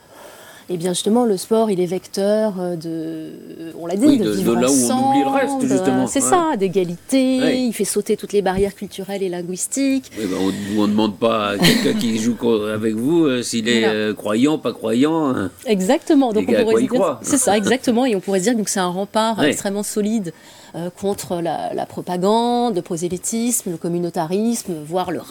Eh 0.67 0.77
bien, 0.77 0.93
justement, 0.93 1.25
le 1.25 1.37
sport, 1.37 1.69
il 1.69 1.79
est 1.79 1.85
vecteur 1.85 2.55
euh, 2.59 2.75
de, 2.75 3.73
on 3.79 3.85
l'a 3.85 3.95
dit, 3.95 4.17
de, 4.17 4.31
vivre 4.31 4.55
là 4.55 4.67
où 4.67 4.91
on 4.91 5.09
oublie 5.09 5.23
le 5.23 5.29
reste, 5.29 5.61
justement. 5.61 6.07
C'est 6.07 6.21
ça, 6.21 6.55
d'égalité. 6.57 7.65
Il 7.65 7.73
fait 7.73 7.85
sauter 7.85 8.17
toutes 8.17 8.33
les 8.33 8.41
barrières 8.41 8.73
culturelles 8.73 9.21
et 9.21 9.29
linguistiques. 9.29 10.11
Ben, 10.17 10.27
on 10.75 10.81
ne 10.83 10.87
demande 10.87 11.17
pas 11.17 11.49
à 11.49 11.57
quelqu'un 11.57 11.93
qui 11.93 12.17
joue 12.19 12.35
avec 12.73 12.95
vous 12.95 13.25
euh, 13.25 13.43
s'il 13.43 13.69
est 13.69 13.85
euh, 13.85 14.13
croyant, 14.15 14.57
pas 14.57 14.73
croyant. 14.73 15.29
Hein. 15.29 15.51
Exactement. 15.67 16.33
Donc 16.33 16.45
on 16.47 16.53
pourrait 16.53 16.81
dire, 16.81 17.19
c'est 17.21 17.37
ça, 17.37 17.55
exactement. 17.55 18.05
Et 18.05 18.15
on 18.15 18.19
pourrait 18.19 18.39
dire 18.39 18.55
que 18.55 18.69
c'est 18.69 18.79
un 18.79 18.87
rempart 18.87 19.43
extrêmement 19.43 19.83
solide 19.83 20.33
euh, 20.75 20.89
contre 20.89 21.41
la, 21.41 21.85
propagande, 21.85 22.75
le 22.75 22.81
prosélytisme, 22.81 23.71
le 23.71 23.77
communautarisme, 23.77 24.73
voire 24.85 25.11
le, 25.11 25.21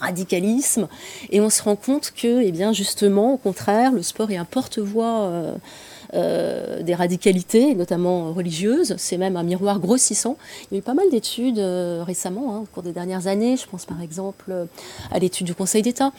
radicalisme. 0.00 0.88
Et 1.30 1.40
on 1.40 1.50
se 1.50 1.62
rend 1.62 1.76
compte 1.76 2.12
que, 2.14 2.42
eh 2.42 2.52
bien, 2.52 2.72
justement, 2.72 3.34
au 3.34 3.38
contraire, 3.38 3.92
le 3.92 4.02
sport 4.02 4.30
est 4.30 4.36
un 4.36 4.44
porte-voix. 4.44 5.30
Euh, 6.14 6.60
euh, 6.80 6.82
des 6.82 6.94
radicalités, 6.94 7.74
notamment 7.74 8.32
religieuses. 8.32 8.94
C'est 8.96 9.18
même 9.18 9.36
un 9.36 9.42
miroir 9.42 9.80
grossissant. 9.80 10.36
Il 10.70 10.74
y 10.74 10.76
a 10.76 10.78
eu 10.78 10.82
pas 10.82 10.94
mal 10.94 11.08
d'études 11.10 11.58
euh, 11.58 12.02
récemment, 12.04 12.54
hein, 12.54 12.58
au 12.62 12.66
cours 12.66 12.82
des 12.82 12.92
dernières 12.92 13.26
années. 13.26 13.56
Je 13.56 13.66
pense 13.66 13.84
par 13.84 14.00
exemple 14.00 14.66
à 15.10 15.18
l'étude 15.18 15.46
du 15.46 15.54
Conseil 15.54 15.82
d'État. 15.82 16.12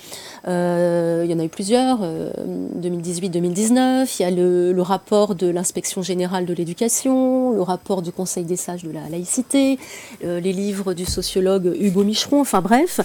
Euh, 0.47 1.21
il 1.25 1.31
y 1.31 1.33
en 1.33 1.39
a 1.39 1.43
eu 1.43 1.49
plusieurs, 1.49 1.99
2018-2019. 2.79 4.15
Il 4.19 4.21
y 4.21 4.25
a 4.25 4.31
le, 4.31 4.81
rapport 4.81 5.35
de 5.35 5.47
l'inspection 5.47 6.01
générale 6.01 6.45
de 6.45 6.53
l'éducation, 6.53 7.51
le 7.51 7.61
rapport 7.61 8.01
du 8.01 8.11
Conseil 8.11 8.45
des 8.45 8.55
sages 8.55 8.83
de 8.83 8.91
la 8.91 9.07
laïcité, 9.09 9.77
les 10.23 10.53
livres 10.53 10.93
du 10.93 11.05
sociologue 11.05 11.75
Hugo 11.79 12.03
Micheron. 12.03 12.41
Enfin 12.41 12.61
bref, 12.61 12.99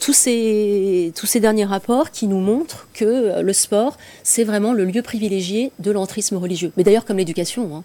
tous, 0.00 0.14
ces, 0.14 1.12
tous 1.14 1.26
ces 1.26 1.38
derniers 1.38 1.66
rapports 1.66 2.10
qui 2.10 2.26
nous 2.26 2.40
montrent 2.40 2.88
que 2.94 3.40
le 3.42 3.52
sport, 3.52 3.98
c'est 4.22 4.44
vraiment 4.44 4.72
le 4.72 4.84
lieu 4.84 5.02
privilégié 5.02 5.70
de 5.80 5.90
l'entrée 5.90 6.11
religieux. 6.20 6.72
Mais 6.76 6.84
d'ailleurs, 6.84 7.04
comme 7.04 7.18
l'éducation. 7.18 7.76
Hein. 7.76 7.84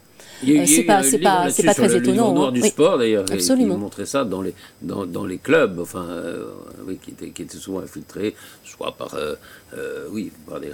C'est 0.65 0.83
pas, 0.83 1.03
c'est 1.03 1.19
pas, 1.19 1.49
c'est 1.49 1.63
pas 1.63 1.73
très 1.73 1.87
le 1.87 1.95
étonnant. 1.97 2.33
noir 2.33 2.49
hein. 2.49 2.51
du 2.51 2.61
sport 2.61 2.97
d'ailleurs. 2.97 3.25
Absolument. 3.31 3.75
Il 3.75 3.79
montrait 3.79 4.05
ça 4.05 4.23
dans 4.23 4.41
les, 4.41 4.53
dans, 4.81 5.05
dans 5.05 5.25
les 5.25 5.37
clubs, 5.37 5.79
enfin, 5.79 6.05
euh, 6.09 6.45
oui, 6.85 6.99
qui 7.03 7.11
étaient, 7.11 7.29
qui 7.29 7.41
étaient 7.43 7.57
souvent 7.57 7.79
infiltrés, 7.79 8.35
soit 8.63 8.91
par, 8.91 9.15
euh, 9.15 9.35
euh, 9.75 10.07
oui, 10.11 10.31
par 10.47 10.59
des, 10.59 10.71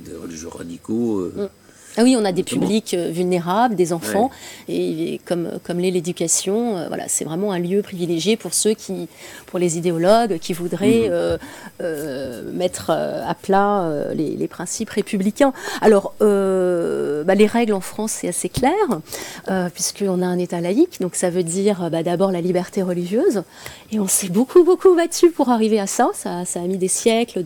des, 0.00 0.16
religieux 0.16 0.48
radicaux. 0.48 1.30
Mm. 1.34 1.48
Ah 2.00 2.04
oui, 2.04 2.14
on 2.16 2.24
a 2.24 2.30
des 2.30 2.44
publics 2.44 2.94
euh, 2.94 3.10
vulnérables, 3.10 3.74
des 3.74 3.92
enfants, 3.92 4.30
et, 4.68 5.20
comme, 5.24 5.58
comme 5.64 5.80
l'est 5.80 5.90
l'éducation, 5.90 6.76
euh, 6.76 6.86
voilà, 6.86 7.08
c'est 7.08 7.24
vraiment 7.24 7.50
un 7.50 7.58
lieu 7.58 7.82
privilégié 7.82 8.36
pour 8.36 8.54
ceux 8.54 8.74
qui, 8.74 9.08
pour 9.46 9.58
les 9.58 9.78
idéologues 9.78 10.38
qui 10.38 10.52
voudraient 10.52 11.08
euh, 11.10 12.52
mettre 12.52 12.90
à 12.90 13.34
plat 13.34 13.90
les, 14.14 14.46
principes 14.46 14.90
républicains. 14.90 15.52
Alors, 15.80 16.14
bah, 16.20 17.34
les 17.34 17.46
règles 17.46 17.72
en 17.72 17.80
France, 17.80 18.12
c'est 18.12 18.28
assez 18.28 18.48
clair, 18.48 18.72
puisqu'on 19.74 20.22
a 20.22 20.26
un 20.26 20.38
État 20.38 20.60
laïque, 20.60 21.00
donc 21.00 21.16
ça 21.16 21.30
veut 21.30 21.42
dire 21.42 21.90
bah, 21.90 22.04
d'abord 22.04 22.30
la 22.30 22.40
liberté 22.40 22.82
religieuse, 22.82 23.42
et 23.90 23.98
on 23.98 24.06
s'est 24.06 24.28
beaucoup, 24.28 24.62
beaucoup 24.62 24.94
battu 24.94 25.30
pour 25.30 25.48
arriver 25.48 25.80
à 25.80 25.88
ça. 25.88 26.10
Ça, 26.14 26.44
ça 26.44 26.60
a 26.60 26.66
mis 26.66 26.78
des 26.78 26.88
siècles 26.88 27.42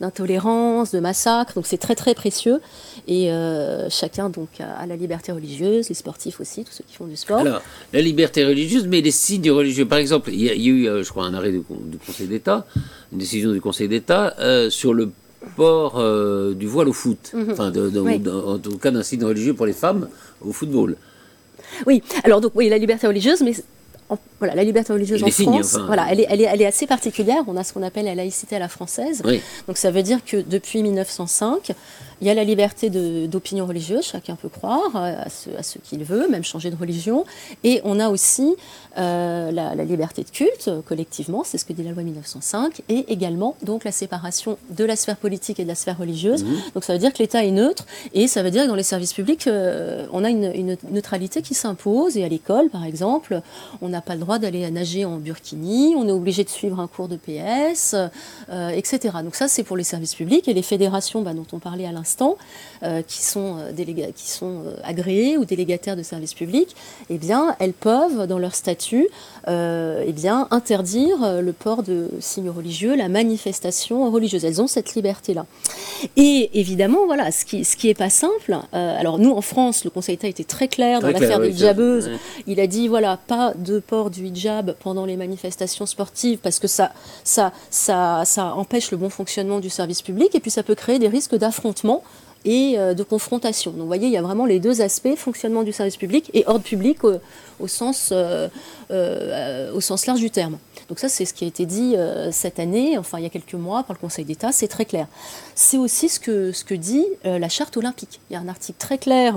d'intolérance, 0.00 0.92
de, 0.92 0.98
de 0.98 1.02
massacres, 1.02 1.54
donc 1.54 1.66
c'est 1.66 1.78
très, 1.78 1.96
très 1.96 2.14
précieux. 2.14 2.60
Et 3.08 3.30
euh, 3.80 3.86
chacun 3.90 4.28
donc 4.28 4.48
a, 4.60 4.86
la 4.86 4.96
liberté 4.96 5.32
religieuse, 5.32 5.88
les 5.88 5.94
sportifs 5.94 6.40
aussi, 6.40 6.64
tous 6.64 6.72
ceux 6.72 6.84
qui 6.86 6.94
font 6.94 7.06
du 7.06 7.16
sport. 7.16 7.40
Alors, 7.40 7.62
la 7.92 8.00
liberté 8.00 8.44
religieuse, 8.44 8.86
mais 8.86 9.00
les 9.00 9.10
signes 9.10 9.50
religieux. 9.50 9.86
Par 9.86 9.98
exemple, 9.98 10.30
il 10.32 10.42
y, 10.42 10.50
a, 10.50 10.54
eu, 10.54 10.88
euh, 10.88 11.02
je 11.02 11.10
crois, 11.10 11.24
un 11.24 11.34
arrêt 11.34 11.52
du, 11.52 11.62
Conseil 12.06 12.26
d'État, 12.26 12.66
une 13.12 13.18
décision 13.18 13.52
du 13.52 13.60
Conseil 13.60 13.88
d'État 13.88 14.34
euh, 14.38 14.70
sur 14.70 14.94
le 14.94 15.10
port 15.56 16.02
du 16.54 16.66
voile 16.66 16.88
au 16.88 16.92
foot. 16.92 17.32
Mhm. 17.32 17.52
Enfin, 17.52 17.72
en 17.72 18.58
tout 18.58 18.76
cas, 18.78 18.90
d'un 18.90 19.02
signe 19.02 19.24
religieux 19.24 19.54
pour 19.54 19.66
les 19.66 19.72
femmes 19.72 20.08
au 20.42 20.52
football. 20.52 20.96
Oui, 21.86 22.02
alors 22.24 22.40
donc 22.40 22.52
oui, 22.54 22.68
la 22.68 22.78
liberté 22.78 23.06
religieuse, 23.06 23.40
mais 23.42 23.54
voilà, 24.38 24.54
la 24.54 24.64
liberté 24.64 24.92
religieuse 24.92 25.22
en 25.22 25.28
France, 25.28 25.76
voilà, 25.86 26.06
elle 26.10 26.20
est, 26.20 26.26
elle, 26.28 26.40
est, 26.40 26.44
elle, 26.44 26.62
est, 26.62 26.66
assez 26.66 26.86
particulière. 26.86 27.42
On 27.46 27.56
a 27.56 27.64
ce 27.64 27.72
qu'on 27.72 27.82
appelle 27.82 28.06
la 28.06 28.14
laïcité 28.14 28.56
à 28.56 28.58
la 28.58 28.68
française. 28.68 29.22
Donc 29.68 29.76
ça 29.76 29.90
veut 29.90 30.02
dire 30.02 30.24
que 30.24 30.38
depuis 30.38 30.82
1905, 30.82 31.72
il 32.20 32.26
y 32.26 32.30
a 32.30 32.34
la 32.34 32.44
liberté 32.44 32.90
d'opinion 32.90 33.66
religieuse, 33.66 34.04
chacun 34.04 34.36
peut 34.36 34.50
croire 34.50 34.94
à 34.94 35.28
ce, 35.30 35.50
à 35.58 35.62
ce 35.62 35.78
qu'il 35.78 36.04
veut, 36.04 36.28
même 36.28 36.44
changer 36.44 36.70
de 36.70 36.76
religion. 36.76 37.24
Et 37.64 37.80
on 37.84 37.98
a 37.98 38.10
aussi 38.10 38.56
euh, 38.98 39.50
la, 39.50 39.74
liberté 39.84 40.22
de 40.22 40.30
culte, 40.30 40.70
collectivement, 40.86 41.44
c'est 41.44 41.56
ce 41.56 41.64
que 41.64 41.72
dit 41.72 41.82
la 41.82 41.92
loi 41.92 42.02
1905, 42.02 42.82
et 42.88 43.06
également 43.08 43.56
donc 43.62 43.84
la 43.84 43.92
séparation 43.92 44.58
de 44.70 44.84
la 44.84 44.96
sphère 44.96 45.16
politique 45.16 45.60
et 45.60 45.62
de 45.62 45.68
la 45.68 45.74
sphère 45.74 45.96
religieuse. 45.98 46.44
Mmh. 46.44 46.48
Donc 46.74 46.84
ça 46.84 46.92
veut 46.92 46.98
dire 46.98 47.12
que 47.12 47.18
l'État 47.18 47.44
est 47.44 47.50
neutre, 47.50 47.86
et 48.12 48.28
ça 48.28 48.42
veut 48.42 48.50
dire 48.50 48.64
que 48.64 48.68
dans 48.68 48.74
les 48.74 48.82
services 48.82 49.14
publics, 49.14 49.46
euh, 49.46 50.06
on 50.12 50.22
a 50.22 50.28
une, 50.28 50.52
une, 50.54 50.76
neutralité 50.90 51.40
qui 51.40 51.54
s'impose. 51.54 52.16
Et 52.16 52.24
à 52.24 52.28
l'école, 52.28 52.68
par 52.68 52.84
exemple, 52.84 53.40
on 53.80 53.92
n'a 54.00 54.02
pas 54.02 54.14
le 54.14 54.20
droit 54.20 54.38
d'aller 54.38 54.68
nager 54.70 55.04
en 55.04 55.16
burkini, 55.18 55.94
on 55.96 56.08
est 56.08 56.12
obligé 56.12 56.42
de 56.42 56.48
suivre 56.48 56.80
un 56.80 56.86
cours 56.86 57.08
de 57.08 57.16
PS, 57.16 57.94
euh, 58.48 58.68
etc. 58.70 59.18
Donc 59.22 59.34
ça, 59.34 59.46
c'est 59.46 59.62
pour 59.62 59.76
les 59.76 59.84
services 59.84 60.14
publics, 60.14 60.48
et 60.48 60.54
les 60.54 60.62
fédérations 60.62 61.20
bah, 61.22 61.34
dont 61.34 61.46
on 61.52 61.58
parlait 61.58 61.86
à 61.86 61.92
l'instant 61.92 62.36
euh, 62.82 63.02
qui 63.02 63.22
sont, 63.22 63.58
euh, 63.58 64.12
qui 64.14 64.30
sont 64.30 64.62
euh, 64.64 64.74
agréés 64.84 65.36
ou 65.36 65.44
délégataires 65.44 65.96
de 65.96 66.02
services 66.02 66.32
publics, 66.32 66.74
eh 67.10 67.18
bien, 67.18 67.54
elles 67.58 67.74
peuvent, 67.74 68.26
dans 68.26 68.38
leur 68.38 68.54
statut, 68.54 69.08
eh 69.46 70.12
bien, 70.12 70.46
interdire 70.50 71.42
le 71.42 71.52
port 71.52 71.82
de 71.82 72.08
signes 72.20 72.50
religieux, 72.50 72.94
la 72.94 73.08
manifestation 73.08 74.10
religieuse. 74.10 74.44
Elles 74.44 74.62
ont 74.62 74.66
cette 74.66 74.94
liberté-là. 74.94 75.46
Et 76.16 76.50
évidemment, 76.54 77.06
voilà, 77.06 77.32
ce 77.32 77.44
qui, 77.44 77.64
ce 77.64 77.76
qui 77.76 77.88
est 77.88 77.94
pas 77.94 78.10
simple. 78.10 78.56
alors 78.72 79.18
nous, 79.18 79.32
en 79.32 79.40
France, 79.40 79.84
le 79.84 79.90
Conseil 79.90 80.16
d'État 80.16 80.28
était 80.28 80.44
très 80.44 80.68
clair 80.68 81.00
dans 81.00 81.10
l'affaire 81.10 81.40
des 81.40 81.50
hijabeuse. 81.50 82.10
Il 82.46 82.60
a 82.60 82.66
dit 82.66 82.86
voilà, 82.86 83.18
pas 83.26 83.52
de 83.56 83.80
du 84.10 84.26
hijab 84.26 84.74
pendant 84.80 85.04
les 85.04 85.16
manifestations 85.16 85.86
sportives 85.86 86.38
parce 86.38 86.58
que 86.58 86.68
ça 86.68 86.92
empêche 88.54 88.90
le 88.90 88.96
bon 88.96 89.10
fonctionnement 89.10 89.60
du 89.60 89.70
service 89.70 90.02
public 90.02 90.34
et 90.34 90.40
puis 90.40 90.50
ça 90.50 90.62
peut 90.62 90.74
créer 90.74 90.98
des 90.98 91.08
risques 91.08 91.34
d'affrontement 91.34 92.02
et 92.44 92.78
euh, 92.78 92.94
de 92.94 93.02
confrontation. 93.02 93.70
Donc 93.72 93.80
vous 93.80 93.86
voyez, 93.86 94.06
il 94.06 94.12
y 94.12 94.16
a 94.16 94.22
vraiment 94.22 94.46
les 94.46 94.60
deux 94.60 94.80
aspects, 94.80 95.14
fonctionnement 95.16 95.62
du 95.62 95.72
service 95.72 95.96
public 95.96 96.30
et 96.34 96.44
ordre 96.46 96.64
public 96.64 96.98
au, 97.04 97.68
sens, 97.68 98.10
euh, 98.12 98.48
euh, 98.90 99.80
sens 99.80 100.06
large 100.06 100.20
du 100.20 100.30
terme. 100.30 100.58
Donc 100.88 100.98
ça, 100.98 101.08
c'est 101.08 101.24
ce 101.24 101.34
qui 101.34 101.44
a 101.44 101.46
été 101.46 101.66
dit 101.66 101.94
cette 102.32 102.58
année, 102.58 102.98
enfin 102.98 103.18
il 103.18 103.22
y 103.22 103.26
a 103.26 103.30
quelques 103.30 103.54
mois 103.54 103.84
par 103.84 103.94
le 103.94 104.00
Conseil 104.00 104.24
d'État, 104.24 104.50
c'est 104.50 104.66
très 104.66 104.84
clair. 104.84 105.06
C'est 105.54 105.78
aussi 105.78 106.08
ce 106.08 106.18
que, 106.18 106.74
dit 106.74 107.06
la 107.22 107.48
charte 107.48 107.76
olympique. 107.76 108.18
Il 108.28 108.32
y 108.32 108.36
a 108.36 108.40
un 108.40 108.48
article 108.48 108.76
très 108.76 108.98
clair, 108.98 109.36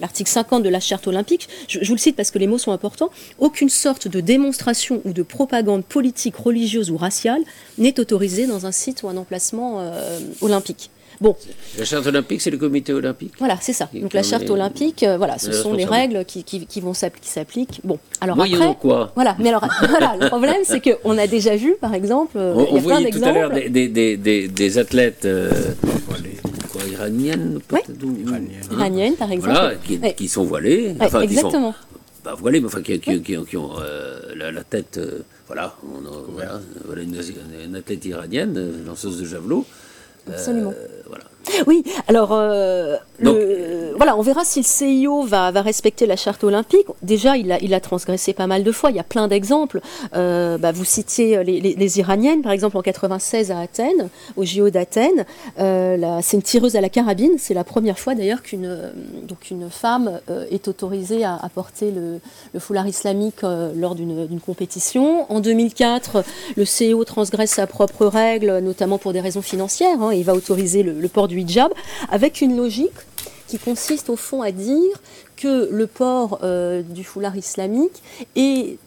l'article 0.00 0.28
50 0.28 0.64
de 0.64 0.68
la 0.68 0.80
charte 0.80 1.06
olympique, 1.06 1.48
je, 1.68 1.78
vous 1.86 1.94
le 1.94 2.00
cite 2.00 2.16
parce 2.16 2.32
que 2.32 2.38
les 2.38 2.48
mots 2.48 2.58
sont 2.58 2.72
importants, 2.72 3.10
aucune 3.38 3.68
sorte 3.68 4.08
de 4.08 4.20
démonstration 4.20 5.00
ou 5.04 5.12
de 5.12 5.22
propagande 5.22 5.84
politique, 5.84 6.34
religieuse 6.34 6.90
ou 6.90 6.96
raciale 6.96 7.42
n'est 7.78 8.00
autorisée 8.00 8.48
dans 8.48 8.66
un 8.66 8.72
site 8.72 9.04
ou 9.04 9.08
un 9.08 9.16
emplacement 9.16 9.88
olympique. 10.40 10.90
Bon. 11.20 11.36
La 11.78 11.84
charte 11.84 12.06
olympique, 12.06 12.40
c'est 12.40 12.50
le 12.50 12.56
comité 12.56 12.94
olympique. 12.94 13.34
Voilà, 13.38 13.58
c'est 13.60 13.74
ça. 13.74 13.90
Donc 13.92 14.14
la 14.14 14.22
charte 14.22 14.48
olympique, 14.48 15.02
euh, 15.02 15.18
voilà, 15.18 15.38
ce 15.38 15.52
sont 15.52 15.74
les 15.74 15.84
règles 15.84 16.24
qui, 16.24 16.44
qui, 16.44 16.80
vont 16.80 16.94
s'appliquer. 16.94 17.66
Bon, 17.84 17.98
alors 18.22 18.40
après, 18.40 18.76
quoi 18.80 19.12
Voilà, 19.14 19.36
mais 19.38 19.50
alors 19.50 19.66
voilà, 19.88 20.16
le 20.18 20.28
problème, 20.28 20.62
c'est 20.64 20.80
qu'on 20.80 21.18
a 21.18 21.26
déjà 21.26 21.56
vu, 21.56 21.74
par 21.78 21.92
exemple, 21.92 22.38
euh, 22.38 22.54
on, 22.56 22.66
il 22.68 22.74
y 22.74 22.78
a 22.78 22.80
voyait 22.80 23.10
tout 23.10 23.22
à 23.22 23.32
l'heure 23.32 23.50
des, 23.50 23.68
des, 23.68 24.16
des, 24.16 24.48
des, 24.48 24.78
athlètes. 24.78 25.26
Euh, 25.26 25.50
quoi, 26.06 26.16
iraniennes, 26.90 27.60
oui. 27.70 27.80
iraniennes. 28.24 28.62
iraniennes. 28.72 29.16
par 29.16 29.30
exemple. 29.30 29.52
Voilà, 29.52 29.74
qui, 29.74 30.00
qui 30.14 30.28
sont 30.28 30.44
voilées. 30.44 30.94
enfin, 31.00 31.20
exactement. 31.20 31.72
Qui 31.72 31.78
sont, 31.78 32.24
bah, 32.24 32.34
voilées, 32.38 32.60
mais 32.60 32.66
enfin, 32.66 32.80
qui, 32.80 32.98
qui 32.98 33.56
ont 33.58 33.70
la, 34.36 34.50
la, 34.50 34.64
tête. 34.64 34.98
voilà, 35.46 35.76
on 35.84 36.00
voilà, 36.32 36.60
voilà 36.86 37.02
une, 37.02 37.20
une, 37.66 37.76
athlète 37.76 38.06
iranienne, 38.06 38.84
lanceuse 38.86 39.20
de 39.20 39.26
javelot. 39.26 39.66
Absolument. 40.26 40.72
Voilà. 41.10 41.24
Oui, 41.66 41.84
alors 42.08 42.30
euh, 42.32 42.96
voilà, 43.96 44.16
on 44.16 44.22
verra 44.22 44.44
si 44.44 44.60
le 44.60 44.64
CIO 44.64 45.22
va, 45.22 45.50
respecter 45.50 46.06
la 46.06 46.16
charte 46.16 46.44
olympique. 46.44 46.86
Déjà, 47.02 47.36
il 47.36 47.52
a, 47.52 47.58
il 47.60 47.74
a 47.74 47.80
transgressé 47.80 48.32
pas 48.32 48.46
mal 48.46 48.64
de 48.64 48.72
fois. 48.72 48.90
Il 48.90 48.96
y 48.96 49.00
a 49.00 49.04
plein 49.04 49.28
d'exemples. 49.28 49.80
Euh, 50.14 50.58
bah, 50.58 50.72
vous 50.72 50.84
citiez 50.84 51.42
les, 51.44 51.98
Iraniennes, 51.98 52.42
par 52.42 52.52
exemple 52.52 52.76
en 52.76 52.82
96 52.82 53.50
à 53.50 53.58
Athènes, 53.60 54.08
au 54.36 54.44
JO 54.44 54.70
d'Athènes. 54.70 55.26
Euh, 55.58 56.18
c'est 56.22 56.36
une 56.36 56.42
tireuse 56.42 56.76
à 56.76 56.80
la 56.80 56.88
carabine. 56.88 57.32
C'est 57.38 57.54
la 57.54 57.64
première 57.64 57.98
fois 57.98 58.14
d'ailleurs 58.14 58.42
qu'une 58.42 58.92
donc 59.26 59.50
une 59.50 59.70
femme 59.70 60.20
est 60.50 60.68
autorisée 60.68 61.24
à, 61.24 61.40
porter 61.54 61.90
le, 61.90 62.20
foulard 62.60 62.86
islamique 62.86 63.42
lors 63.42 63.94
d'une 63.94 64.40
compétition. 64.40 65.30
En 65.30 65.40
2004, 65.40 66.24
le 66.56 66.64
CIO 66.64 67.04
transgresse 67.04 67.50
sa 67.50 67.66
propre 67.66 68.06
règle, 68.06 68.58
notamment 68.58 68.98
pour 68.98 69.12
des 69.12 69.20
raisons 69.20 69.42
financières. 69.42 70.00
Hein. 70.00 70.12
il 70.12 70.24
va 70.24 70.34
autoriser 70.34 70.82
le, 70.82 70.99
le 71.00 71.08
port 71.08 71.28
du 71.28 71.40
hijab, 71.40 71.72
avec 72.10 72.40
une 72.40 72.56
logique 72.56 72.92
qui 73.46 73.58
consiste 73.58 74.10
au 74.10 74.16
fond 74.16 74.42
à 74.42 74.52
dire 74.52 75.00
que 75.36 75.68
le 75.72 75.86
port 75.86 76.38
euh, 76.42 76.82
du 76.82 77.02
foulard 77.02 77.36
islamique 77.36 78.02
est 78.36 78.78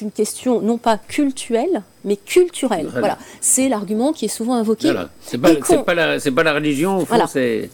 une 0.00 0.10
question 0.10 0.60
non 0.60 0.78
pas 0.78 0.98
culturelle, 0.98 1.82
mais 2.04 2.16
culturelle. 2.16 2.88
Voilà, 2.90 3.18
c'est 3.40 3.68
l'argument 3.68 4.12
qui 4.12 4.26
est 4.26 4.28
souvent 4.28 4.54
invoqué. 4.54 4.88
Voilà. 4.88 5.10
C'est 5.20 5.38
pas, 5.38 5.54
pas, 5.54 5.94
la, 5.94 6.18
pas 6.18 6.42
la 6.42 6.52
religion, 6.52 6.98
au 6.98 7.00
fond, 7.00 7.16
voilà. 7.16 7.28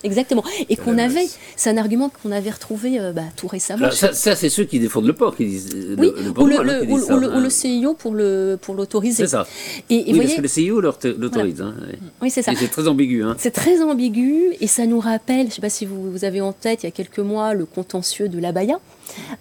Exactement. 0.05 0.45
Et 0.69 0.77
qu'on 0.77 0.99
avait, 0.99 1.27
c'est 1.57 1.71
un 1.71 1.77
argument 1.77 2.11
qu'on 2.23 2.31
avait 2.31 2.51
retrouvé 2.51 3.01
euh, 3.01 3.13
bah, 3.13 3.23
tout 3.37 3.49
récemment. 3.49 3.91
ça, 3.91 4.13
c'est 4.13 4.49
ceux 4.49 4.65
qui 4.65 4.79
défendent 4.79 5.07
le 5.07 5.13
port 5.13 5.37
qui 5.37 5.47
disent. 5.47 5.97
Oui, 5.99 6.13
ou, 6.37 6.47
le, 6.47 7.51
CIO 7.51 7.95
pour 7.95 8.15
le 8.15 8.59
pour 8.61 8.75
l'autoriser. 8.75 9.25
C'est 9.25 9.31
ça. 9.31 9.47
Et, 9.89 10.05
oui, 10.13 10.21
parce 10.21 10.35
que 10.35 10.43
le 10.43 10.49
CIO 10.49 10.81
l'autorise. 10.81 11.61
Hein, 11.61 11.75
oui, 12.23 12.31
c'est 12.31 12.43
ça. 12.43 12.53
c'est 12.57 12.69
très 12.69 12.87
ambigu. 12.87 13.23
Hein. 13.23 13.37
C'est 13.39 13.51
très 13.51 13.83
ambigu 13.83 14.55
et 14.61 14.67
ça 14.67 14.87
nous 14.87 15.01
rappelle, 15.01 15.43
je 15.43 15.47
ne 15.47 15.51
sais 15.51 15.61
pas 15.61 15.71
si 15.71 15.87
vous, 15.87 16.11
vous, 16.11 16.25
avez 16.25 16.41
en 16.41 16.53
tête, 16.53 16.83
il 16.83 16.87
y 16.87 16.89
a 16.89 16.93
quelques 16.93 17.19
mois, 17.19 17.55
le 17.55 17.67
contentieux 17.67 18.29
de 18.29 18.39
l'abaya 18.39 18.79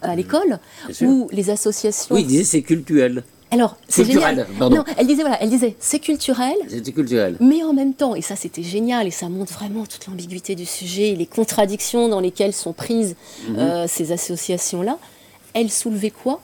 à 0.02 0.16
l'école, 0.16 0.58
où 1.02 1.28
les 1.32 1.50
associations. 1.50 2.14
Oui, 2.14 2.22
il 2.22 2.26
disait 2.26 2.44
c'est 2.44 2.62
culturel. 2.62 3.24
Alors, 3.52 3.76
c'est 3.88 4.04
génial. 4.04 4.46
Non, 4.60 4.84
elle 4.96 5.06
disait 5.06 5.22
voilà, 5.22 5.42
elle 5.42 5.50
disait 5.50 5.74
c'est 5.80 5.98
culturel. 5.98 6.54
C'était 6.68 6.92
culturel. 6.92 7.36
Mais 7.40 7.62
en 7.62 7.72
même 7.72 7.94
temps, 7.94 8.14
et 8.14 8.22
ça 8.22 8.36
c'était 8.36 8.62
génial, 8.62 9.06
et 9.06 9.10
ça 9.10 9.28
montre 9.28 9.52
vraiment 9.52 9.86
toute 9.86 10.06
l'ambiguïté 10.06 10.54
du 10.54 10.66
sujet, 10.66 11.14
les 11.16 11.26
contradictions 11.26 12.08
dans 12.08 12.20
lesquelles 12.20 12.52
sont 12.52 12.72
prises 12.72 13.16
mhm. 13.48 13.58
euh, 13.58 13.86
ces 13.88 14.12
associations-là. 14.12 14.98
Elle 15.52 15.70
soulevait 15.70 16.10
quoi? 16.10 16.40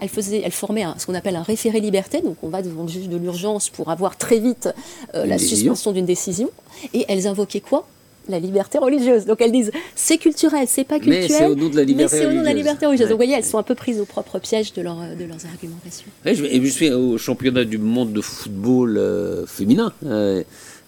Elle, 0.00 0.08
faisait, 0.08 0.42
elle 0.44 0.52
formait 0.52 0.84
ce 0.98 1.06
qu'on 1.06 1.14
appelle 1.14 1.36
un 1.36 1.42
référé 1.42 1.80
liberté, 1.80 2.20
donc 2.20 2.36
on 2.42 2.48
va 2.48 2.62
devant 2.62 2.82
le 2.82 2.88
juge 2.88 3.08
de 3.08 3.16
l'urgence 3.16 3.68
pour 3.70 3.90
avoir 3.90 4.16
très 4.16 4.38
vite 4.38 4.68
euh, 5.14 5.26
la 5.26 5.38
suspension 5.38 5.92
d'une 5.92 6.06
décision. 6.06 6.50
Et 6.94 7.04
elles 7.08 7.26
invoquaient 7.26 7.60
quoi? 7.60 7.86
La 8.28 8.38
liberté 8.38 8.78
religieuse. 8.78 9.26
Donc 9.26 9.40
elles 9.40 9.52
disent 9.52 9.70
c'est 9.94 10.18
culturel, 10.18 10.66
c'est 10.68 10.84
pas 10.84 10.98
culturel. 10.98 11.22
Mais 11.22 11.28
c'est 11.28 11.46
au 11.46 11.54
nom 11.54 11.68
de 11.68 11.76
la 11.76 11.84
liberté 11.84 12.24
religieuse. 12.24 12.44
la 12.44 12.52
liberté 12.52 12.86
religieuse. 12.86 13.08
Donc 13.08 13.18
vous 13.18 13.24
voyez, 13.24 13.34
elles 13.34 13.44
sont 13.44 13.58
un 13.58 13.62
peu 13.62 13.74
prises 13.74 14.00
au 14.00 14.04
propre 14.04 14.38
piège 14.38 14.72
de, 14.72 14.82
leur, 14.82 14.96
de 14.96 15.24
leurs 15.24 15.44
argumentations. 15.46 16.06
et 16.24 16.34
je 16.34 16.70
suis 16.70 16.90
au 16.90 17.18
championnat 17.18 17.64
du 17.64 17.78
monde 17.78 18.12
de 18.12 18.20
football 18.20 18.98
euh, 18.98 19.46
féminin. 19.46 19.92
Euh, 20.04 20.42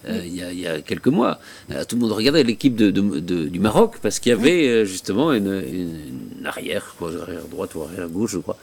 euh, 0.07 0.21
il, 0.25 0.33
y 0.33 0.65
a, 0.65 0.79
quelques 0.79 1.07
mois. 1.07 1.39
tout 1.89 1.97
le 1.97 2.01
monde 2.01 2.13
regardait 2.13 2.43
l'équipe 2.43 2.73
de, 2.75 2.89
du 2.89 3.59
Maroc 3.59 3.95
parce 4.01 4.19
qu'il 4.19 4.29
y 4.29 4.33
avait 4.33 4.85
justement 4.85 5.33
une, 5.33 5.99
arrière, 6.45 6.95
quoi, 6.97 7.11
arrière 7.21 7.45
droite 7.51 7.75
ou 7.75 7.83
arrière 7.83 8.07
gauche, 8.07 8.31
je 8.31 8.37
crois, 8.37 8.57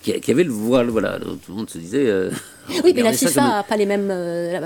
qui, 0.00 0.30
avait 0.30 0.44
le 0.44 0.52
voile. 0.52 0.88
Voilà, 0.88 1.18
tout 1.18 1.50
le 1.50 1.54
monde 1.54 1.68
se 1.68 1.78
disait. 1.78 2.30
oui, 2.84 2.92
mais 2.94 3.02
la 3.02 3.12
FIFA 3.12 3.40
n'a 3.42 3.62
pas 3.64 3.76
les 3.76 3.86
mêmes, 3.86 4.12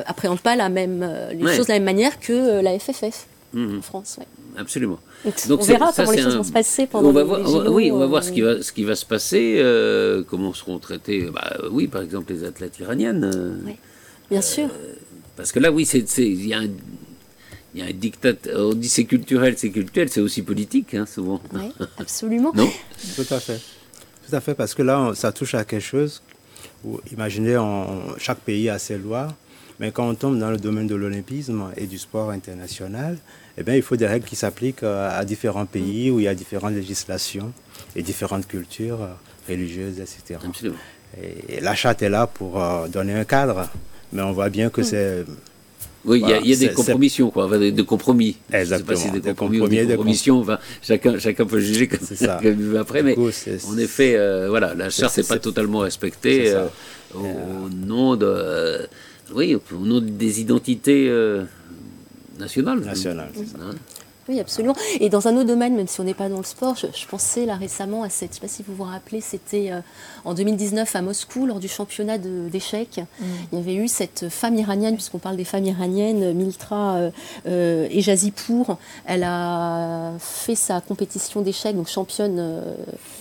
appréhende 0.05 0.40
pas 0.40 0.57
la 0.57 0.68
même, 0.68 1.09
les 1.32 1.57
choses 1.57 1.68
de 1.68 1.72
la 1.72 1.78
même 1.78 1.84
manière 1.84 2.20
que 2.20 2.61
la 2.61 2.78
FFF. 2.78 3.26
Mhm. 3.55 3.79
en 3.79 3.83
France. 3.83 4.19
Absolument. 4.57 5.01
Donc, 5.49 5.61
on 5.61 5.65
verra 5.65 5.93
comment 5.95 6.11
les 6.11 6.23
choses 6.23 6.37
vont 6.37 6.43
se 6.45 6.53
passer 6.53 6.87
pendant 6.87 7.09
on 7.09 7.13
va 7.13 7.25
voir, 7.25 7.73
Oui, 7.73 7.91
on 7.91 7.99
va 7.99 8.07
voir 8.07 8.23
ce 8.23 8.31
qui 8.33 8.41
va, 8.41 8.63
ce 8.63 8.73
qui 8.73 8.85
va 8.85 8.95
se 8.95 9.07
passer, 9.07 9.57
euh, 9.59 10.23
comment 10.29 10.53
seront 10.53 10.79
traités, 10.79 11.29
bah, 11.33 11.57
oui, 11.71 11.89
par 11.89 12.03
exemple, 12.03 12.33
les 12.33 12.45
athlètes 12.45 12.79
iraniennes. 12.79 13.25
Euh, 13.25 13.57
oui, 13.65 13.77
bien 14.31 14.43
sûr. 14.43 14.67
Euh, 14.67 14.95
parce 15.37 15.51
que 15.51 15.59
là, 15.59 15.73
oui, 15.73 15.89
il 16.19 16.47
y 16.47 16.55
a 16.55 16.61
un 16.61 16.69
il 17.75 17.81
y 17.81 17.83
a 17.83 17.87
un 17.87 17.93
dictat. 17.93 18.35
On 18.55 18.73
dit 18.73 18.89
c'est 18.89 19.05
culturel, 19.05 19.55
c'est 19.59 19.71
culturel, 19.71 20.09
c'est 20.09 20.21
aussi 20.21 20.43
politique, 20.43 20.95
hein, 20.95 21.07
souvent. 21.07 21.41
Oui, 21.53 21.73
absolument. 21.99 22.53
non? 22.55 22.71
Tout 23.17 23.35
à 23.35 23.41
fait. 23.41 23.61
Tout 24.29 24.37
à 24.37 24.41
fait, 24.41 24.55
parce 24.55 24.75
que 24.75 24.83
là, 24.83 25.13
ça 25.15 25.33
touche 25.33 25.55
à 25.55 25.65
quelque 25.65 25.83
chose 25.83 26.23
où, 26.85 27.01
imaginez, 27.13 27.59
chaque 28.19 28.39
pays 28.39 28.69
a 28.71 28.79
ses 28.79 28.97
lois, 28.97 29.35
mais 29.81 29.91
quand 29.91 30.09
on 30.09 30.15
tombe 30.15 30.39
dans 30.39 30.51
le 30.51 30.57
domaine 30.57 30.87
de 30.87 30.95
l'olympisme 30.95 31.65
et 31.77 31.87
du 31.87 31.99
sport 31.99 32.31
international, 32.31 33.19
eh 33.57 33.63
bien, 33.63 33.75
il 33.75 33.83
faut 33.83 33.97
des 33.97 34.07
règles 34.07 34.27
qui 34.27 34.37
s'appliquent 34.37 34.83
euh, 34.83 35.19
à 35.19 35.25
différents 35.25 35.67
pays 35.67 36.11
où 36.11 36.19
il 36.19 36.25
y 36.25 36.29
a 36.29 36.35
différentes 36.35 36.75
législations 36.75 37.53
et 37.95 38.03
différentes 38.03 38.49
cultures 38.49 39.03
euh, 39.03 39.13
religieuses, 39.49 40.01
etc. 40.01 40.41
Et 41.23 41.61
la 41.61 41.77
charte 41.77 42.03
est 42.03 42.09
là 42.09 42.27
pour 42.27 42.61
euh, 42.61 42.89
donner 42.89 43.15
un 43.15 43.25
cadre, 43.25 43.69
mais 44.13 44.23
on 44.23 44.33
voit 44.33 44.51
bien 44.51 44.71
que 44.71 44.81
mm. 44.81 44.85
c'est... 44.85 45.25
Oui, 46.07 46.23
il 46.23 46.51
y, 46.51 46.53
a 46.53 46.57
des 46.57 46.75
compromissions, 46.75 47.31
quoi, 47.31 47.49
des, 47.57 47.73
compromis. 47.83 48.37
Exactement. 48.53 48.89
Pas 48.89 48.97
si 48.97 49.11
des, 49.11 49.23
compromis 49.33 49.61
ou 49.61 49.69
des 49.69 49.87
compromissions. 49.87 50.45
chacun, 50.83 51.19
chacun 51.19 51.47
peut 51.47 51.61
juger 51.61 51.89
comme 51.89 52.07
ça. 52.07 52.43
après, 52.79 53.03
mais 53.03 53.17
en 53.17 53.79
effet, 53.79 54.47
voilà, 54.47 54.75
la 54.75 54.91
charte 54.91 55.17
n'est 55.17 55.25
pas 55.25 55.39
totalement 55.39 55.79
respectée 55.79 56.55
au, 57.15 57.71
nom 57.71 58.17
de 58.17 58.87
oui, 59.35 59.55
au 59.55 59.79
nom 59.79 60.03
des 60.03 60.43
identités 60.43 61.09
euh, 62.37 62.41
nationales. 62.41 62.80
Nationales. 62.80 63.32
Hein 63.61 63.74
oui, 64.28 64.41
absolument. 64.41 64.74
Et 65.01 65.11
dans 65.11 65.28
un 65.28 65.37
autre 65.37 65.49
domaine, 65.49 65.76
même 65.76 65.87
si 65.87 66.01
on 66.01 66.05
n'est 66.05 66.14
pas 66.14 66.28
dans 66.28 66.39
le 66.39 66.45
sport, 66.45 66.76
je, 66.76 67.07
pensais 67.07 67.45
là 67.45 67.57
récemment 67.57 68.03
à 68.03 68.09
cette, 68.09 68.30
je 68.30 68.32
ne 68.32 68.35
sais 68.35 68.41
pas 68.41 68.49
si 68.49 68.62
vous 68.62 68.74
vous 68.74 68.85
rappelez, 68.85 69.20
c'était 69.20 69.70
euh, 69.70 69.80
en 70.24 70.32
2019 70.32 70.97
à 70.97 71.03
Moscou, 71.03 71.45
lors 71.45 71.61
du 71.61 71.68
championnat 71.68 72.16
d'échecs. 72.16 73.01
Mm. 73.20 73.24
Il 73.53 73.59
y 73.59 73.61
avait 73.61 73.74
eu 73.74 73.89
cette 73.89 74.30
femme 74.30 74.57
iranienne, 74.57 74.95
puisqu'on 74.95 75.18
parle 75.18 75.37
des 75.37 75.45
femmes 75.45 75.66
iraniennes, 75.66 76.32
Miltra 76.32 76.97
euh, 76.97 77.11
euh 77.47 77.87
Ejazipour. 77.91 78.78
Elle 79.05 79.24
a 79.24 80.12
fait 80.18 80.55
sa 80.55 80.80
compétition 80.80 81.43
d'échecs, 81.43 81.76
donc 81.76 81.89
championne 81.89 82.64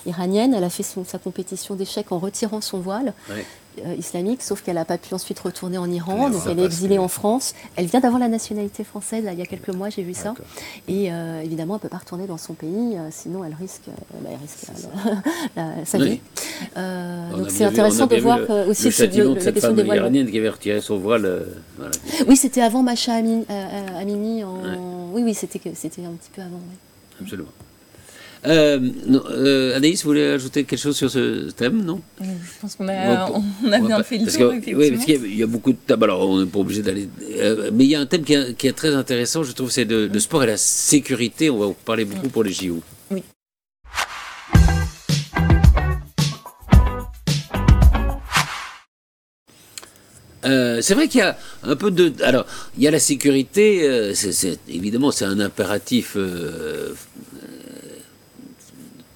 iranienne. 0.05 0.53
Elle 0.53 0.63
a 0.63 0.69
fait 0.69 0.83
sa 0.83 1.19
compétition 1.19 1.75
d'échecs 1.75 2.11
en 2.11 2.19
retirant 2.19 2.61
son 2.61 2.79
voile. 2.79 3.13
Euh, 3.29 3.41
islamique, 3.97 4.41
sauf 4.41 4.61
qu'elle 4.61 4.75
n'a 4.75 4.85
pas 4.85 4.97
pu 4.97 5.13
ensuite 5.13 5.39
retourner 5.39 5.77
en 5.77 5.89
Iran, 5.89 6.29
donc 6.29 6.41
elle 6.49 6.59
est 6.59 6.65
exilée 6.65 6.97
en 6.97 7.07
France. 7.07 7.53
Elle 7.75 7.85
vient 7.85 7.99
d'avoir 7.99 8.19
la 8.19 8.27
nationalité 8.27 8.83
française 8.83 9.25
il 9.31 9.39
y 9.39 9.41
a 9.41 9.45
quelques 9.45 9.69
mois, 9.69 9.89
j'ai 9.89 10.03
vu 10.03 10.13
ça. 10.13 10.33
Et 10.87 11.11
euh, 11.11 11.41
évidemment, 11.41 11.75
elle 11.75 11.79
ne 11.79 11.81
peut 11.81 11.89
pas 11.89 11.97
retourner 11.97 12.27
dans 12.27 12.37
son 12.37 12.53
pays, 12.53 12.97
euh, 12.97 13.09
sinon 13.11 13.43
elle 13.43 13.55
risque, 13.55 13.83
bah, 14.21 15.63
sa 15.85 15.97
vie. 15.97 16.19
donc 16.75 17.49
c'est 17.49 17.65
intéressant 17.65 18.07
de 18.07 18.17
voir 18.17 18.39
aussi 18.67 18.85
le 18.85 18.91
châtiment 18.91 19.33
de 19.33 19.39
cette 19.39 19.59
femme 19.59 19.77
iranienne 19.79 20.29
qui 20.29 20.37
avait 20.37 20.49
retiré 20.49 20.81
son 20.81 20.97
voile. 20.97 21.45
Oui, 22.27 22.35
c'était 22.35 22.61
avant 22.61 22.83
Macha 22.83 23.13
Amini. 23.13 24.43
En... 24.43 25.11
Oui, 25.13 25.23
oui, 25.23 25.33
c'était 25.33 25.59
un 25.69 25.71
petit 25.71 26.31
peu 26.33 26.41
avant. 26.41 26.59
Absolument. 27.21 27.49
Euh, 28.45 28.79
euh, 29.29 29.75
Anaïs, 29.77 30.03
vous 30.03 30.09
voulez 30.09 30.25
ajouter 30.25 30.65
quelque 30.65 30.79
chose 30.79 30.97
sur 30.97 31.09
ce 31.09 31.49
thème, 31.51 31.81
non? 31.83 32.01
Je 32.19 32.25
pense 32.59 32.75
qu'on 32.75 32.87
a, 32.89 33.29
on, 33.31 33.71
a 33.71 33.79
bien 33.79 34.03
fait 34.03 34.17
le 34.17 34.31
tour, 34.31 34.53
Oui, 34.77 34.91
parce 34.91 35.05
qu'il 35.05 35.35
y, 35.35 35.43
a 35.43 35.47
beaucoup 35.47 35.71
de 35.71 35.77
thèmes. 35.77 36.03
Alors, 36.03 36.29
on 36.29 36.41
n'est 36.41 36.49
pas 36.49 36.59
obligé 36.59 36.81
d'aller. 36.81 37.07
Euh, 37.37 37.71
mais 37.73 37.85
il 37.85 37.89
y 37.91 37.95
a 37.95 38.01
un 38.01 38.05
thème 38.05 38.23
qui 38.23 38.33
est, 38.33 38.73
très 38.73 38.93
intéressant, 38.93 39.43
je 39.43 39.53
trouve, 39.53 39.71
c'est 39.71 39.85
le 39.85 40.19
sport 40.19 40.43
et 40.43 40.47
la 40.47 40.57
sécurité. 40.57 41.49
On 41.49 41.59
va 41.59 41.65
en 41.67 41.73
parler 41.73 42.05
beaucoup 42.05 42.29
pour 42.29 42.43
les 42.43 42.51
JO. 42.51 42.81
Oui. 43.11 43.23
Euh, 50.45 50.79
c'est 50.81 50.93
vrai 50.93 51.07
qu'il 51.07 51.19
y 51.19 51.23
a 51.23 51.37
un 51.63 51.75
peu 51.75 51.91
de. 51.91 52.13
Alors, 52.23 52.45
il 52.77 52.83
y 52.83 52.87
a 52.87 52.91
la 52.91 52.99
sécurité. 52.99 53.87
Euh, 53.87 54.13
c'est, 54.13 54.59
évidemment, 54.67 55.11
c'est 55.11 55.25
un 55.25 55.39
impératif 55.39 56.13
euh, 56.15 56.93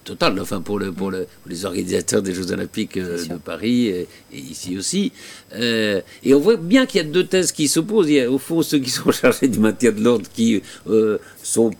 total, 0.08 0.40
enfin 0.40 0.62
pour, 0.62 0.78
le, 0.78 0.90
pour, 0.90 1.10
le, 1.10 1.26
les 1.46 1.64
organisateurs 1.64 2.22
des 2.22 2.32
Jeux 2.32 2.50
Olympiques 2.50 2.96
euh, 2.96 3.24
de 3.26 3.34
Paris 3.34 3.88
et, 3.88 4.08
ici 4.32 4.78
aussi. 4.78 5.12
Euh, 5.54 6.00
et 6.24 6.34
on 6.34 6.40
voit 6.40 6.56
bien 6.56 6.86
qu'il 6.86 7.02
y 7.02 7.04
a 7.04 7.06
deux 7.06 7.26
thèses 7.26 7.52
qui 7.52 7.68
s'opposent. 7.68 8.08
Il 8.08 8.14
y 8.14 8.20
a 8.20 8.30
au 8.30 8.38
fond 8.38 8.62
ceux 8.62 8.78
qui 8.78 8.90
sont 8.90 9.12
chargés 9.22 9.48
du 9.48 9.58
maintien 9.58 9.92
de 9.92 10.02
l'ordre 10.02 10.26
qui 10.32 10.62
euh, 10.88 11.18
sont 11.42 11.70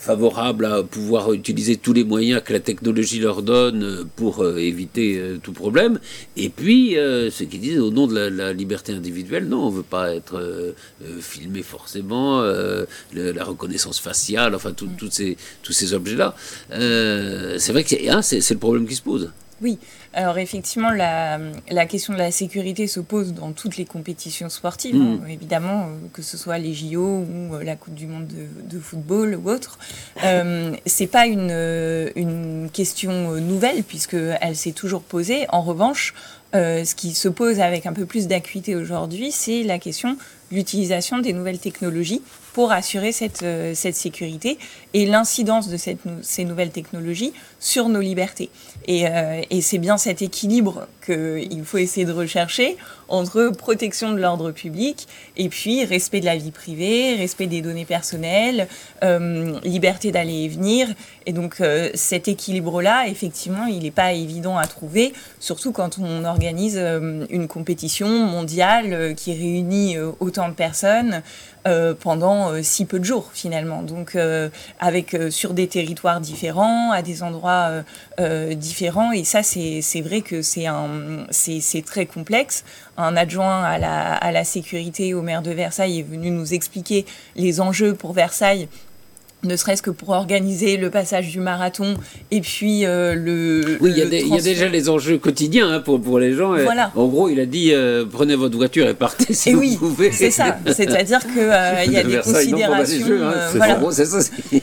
favorables 0.00 0.64
à 0.64 0.82
pouvoir 0.82 1.34
utiliser 1.34 1.76
tous 1.76 1.92
les 1.92 2.04
moyens 2.04 2.42
que 2.42 2.54
la 2.54 2.60
technologie 2.60 3.20
leur 3.20 3.42
donne 3.42 3.82
euh, 3.84 4.04
pour 4.16 4.42
euh, 4.42 4.56
éviter 4.56 5.18
euh, 5.18 5.36
tout 5.36 5.52
problème. 5.52 6.00
Et 6.38 6.48
puis, 6.48 6.96
ceux 7.30 7.44
qui 7.44 7.58
disent 7.58 7.80
au 7.80 7.90
nom 7.90 8.06
de 8.06 8.18
la, 8.18 8.52
liberté 8.54 8.94
individuelle, 8.94 9.46
non, 9.46 9.66
on 9.66 9.70
ne 9.70 9.76
veut 9.76 9.82
pas 9.82 10.14
être 10.14 10.74
filmé 11.20 11.62
forcément, 11.62 12.42
la 13.12 13.44
reconnaissance 13.44 14.00
faciale, 14.00 14.54
enfin, 14.54 14.72
ces, 15.10 15.36
tous 15.62 15.72
ces 15.72 15.94
objets-là. 15.94 16.34
c'est 16.70 17.72
vrai 17.72 17.84
que 17.84 17.90
c'est 18.22 18.50
le 18.50 18.58
problème 18.58 18.86
qui 18.86 18.94
se 18.94 19.02
pose. 19.02 19.30
Oui, 19.62 19.78
alors 20.14 20.38
effectivement, 20.38 20.90
la, 20.90 21.38
question 21.86 22.14
de 22.14 22.18
la 22.18 22.30
sécurité 22.30 22.86
se 22.86 23.00
pose 23.00 23.34
dans 23.34 23.52
toutes 23.52 23.76
les 23.76 23.84
compétitions 23.84 24.48
sportives, 24.48 24.96
mm. 24.96 25.20
hein, 25.22 25.28
évidemment, 25.28 25.82
euh, 25.82 26.08
que 26.12 26.22
ce 26.22 26.38
soit 26.38 26.58
les 26.58 26.72
JO 26.72 27.00
ou 27.00 27.54
euh, 27.54 27.62
la 27.62 27.76
Coupe 27.76 27.94
du 27.94 28.06
Monde 28.06 28.26
de, 28.26 28.78
football 28.78 29.34
ou 29.34 29.50
autre. 29.50 29.78
Euh, 30.24 30.72
c'est 30.86 31.06
pas 31.06 31.26
une, 31.26 31.50
une 32.16 32.70
question 32.72 33.32
nouvelle 33.32 33.82
puisqu'elle 33.82 34.56
s'est 34.56 34.72
toujours 34.72 35.02
posée. 35.02 35.46
En 35.50 35.60
revanche, 35.60 36.14
euh, 36.54 36.84
ce 36.84 36.96
qui 36.96 37.14
se 37.14 37.28
pose 37.28 37.60
avec 37.60 37.86
un 37.86 37.92
peu 37.92 38.06
plus 38.06 38.26
d'acuité 38.26 38.74
aujourd'hui, 38.74 39.30
c'est 39.30 39.62
la 39.62 39.78
question 39.78 40.14
de 40.14 40.56
l'utilisation 40.56 41.18
des 41.18 41.32
nouvelles 41.32 41.60
technologies 41.60 42.22
pour 42.54 42.72
assurer 42.72 43.12
cette, 43.12 43.44
euh, 43.44 43.72
cette 43.74 43.94
sécurité 43.94 44.58
et 44.92 45.06
l'incidence 45.06 45.68
de 45.68 45.76
cette, 45.76 46.00
ces 46.22 46.44
nouvelles 46.44 46.72
technologies 46.72 47.32
sur 47.60 47.88
nos 47.88 48.00
libertés. 48.00 48.50
Et, 48.90 49.06
euh, 49.06 49.40
et 49.50 49.60
c'est 49.60 49.78
bien 49.78 49.98
cet 49.98 50.20
équilibre 50.20 50.88
qu'il 51.06 51.62
faut 51.64 51.78
essayer 51.78 52.04
de 52.04 52.10
rechercher 52.10 52.76
entre 53.10 53.50
protection 53.50 54.12
de 54.12 54.20
l'ordre 54.20 54.52
public 54.52 55.06
et 55.36 55.48
puis 55.48 55.84
respect 55.84 56.20
de 56.20 56.24
la 56.24 56.36
vie 56.36 56.52
privée, 56.52 57.16
respect 57.16 57.46
des 57.46 57.60
données 57.60 57.84
personnelles, 57.84 58.68
euh, 59.02 59.58
liberté 59.64 60.12
d'aller 60.12 60.44
et 60.44 60.48
venir. 60.48 60.88
Et 61.26 61.32
donc 61.32 61.60
euh, 61.60 61.90
cet 61.94 62.28
équilibre-là, 62.28 63.08
effectivement, 63.08 63.66
il 63.66 63.82
n'est 63.82 63.90
pas 63.90 64.12
évident 64.12 64.56
à 64.56 64.66
trouver, 64.66 65.12
surtout 65.40 65.72
quand 65.72 65.98
on 65.98 66.24
organise 66.24 66.78
euh, 66.78 67.26
une 67.30 67.48
compétition 67.48 68.08
mondiale 68.08 69.14
qui 69.16 69.32
réunit 69.32 69.96
autant 70.20 70.48
de 70.48 70.54
personnes. 70.54 71.22
pendant 72.00 72.62
si 72.62 72.86
peu 72.86 72.98
de 72.98 73.04
jours 73.04 73.30
finalement. 73.34 73.82
Donc 73.82 74.16
avec 74.78 75.14
sur 75.28 75.52
des 75.52 75.68
territoires 75.68 76.20
différents, 76.20 76.90
à 76.90 77.02
des 77.02 77.22
endroits 77.22 77.84
différents. 78.56 79.12
Et 79.12 79.24
ça, 79.24 79.42
c'est 79.42 80.00
vrai 80.00 80.22
que 80.22 80.40
c'est 80.40 81.84
très 81.84 82.06
complexe 82.06 82.64
un 83.02 83.16
adjoint 83.16 83.62
à 83.62 84.32
la, 84.32 84.44
sécurité 84.44 85.14
au 85.14 85.22
maire 85.22 85.42
de 85.42 85.50
Versailles 85.50 86.00
est 86.00 86.02
venu 86.02 86.30
nous 86.30 86.54
expliquer 86.54 87.04
les 87.36 87.60
enjeux 87.60 87.94
pour 87.94 88.12
Versailles 88.12 88.68
ne 89.42 89.56
serait-ce 89.56 89.82
que 89.82 89.90
pour 89.90 90.10
organiser 90.10 90.76
le 90.76 90.90
passage 90.90 91.28
du 91.28 91.40
marathon 91.40 91.94
et 92.30 92.40
puis 92.40 92.84
euh, 92.84 93.14
le. 93.14 93.78
Oui, 93.80 93.92
il 93.96 93.98
y, 93.98 94.36
a 94.36 94.40
déjà 94.40 94.68
les 94.68 94.88
enjeux 94.88 95.18
quotidiens 95.18 95.70
hein, 95.70 95.80
pour, 95.80 96.00
pour 96.00 96.18
les 96.18 96.34
gens. 96.34 96.54
Voilà. 96.54 96.92
En 96.94 97.06
gros, 97.06 97.28
il 97.28 97.40
a 97.40 97.46
dit 97.46 97.72
euh, 97.72 98.04
prenez 98.10 98.36
votre 98.36 98.56
voiture 98.56 98.88
et 98.88 98.94
partez 98.94 99.32
si 99.32 99.52
vous 99.52 99.60
oui, 99.60 99.76
pouvez. 99.78 100.12
C'est 100.12 100.30
ça. 100.30 100.58
C'est-à-dire 100.66 101.20
qu'il 101.20 101.38
euh, 101.38 101.82
il 101.86 101.92
y 101.92 101.96
a 101.96 102.04
des 102.04 102.18
considérations. 102.18 103.32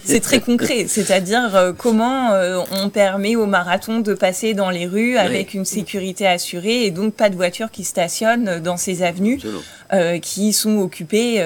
c'est 0.04 0.20
très 0.20 0.40
concret. 0.40 0.86
C'est-à-dire 0.88 1.74
comment 1.78 2.32
on 2.72 2.90
permet 2.90 3.36
au 3.36 3.46
marathon 3.46 4.00
de 4.00 4.14
passer 4.14 4.54
dans 4.54 4.70
les 4.70 4.86
rues 4.86 5.18
avec 5.18 5.54
une 5.54 5.66
sécurité 5.66 6.28
assurée 6.28 6.86
et 6.86 6.92
donc 6.92 7.14
pas 7.14 7.30
de 7.30 7.36
voitures 7.36 7.72
qui 7.72 7.84
stationnent 7.84 8.60
dans 8.60 8.78
ces 8.78 9.04
avenues 9.04 9.40
qui 10.22 10.54
sont 10.54 10.78
occupées 10.80 11.44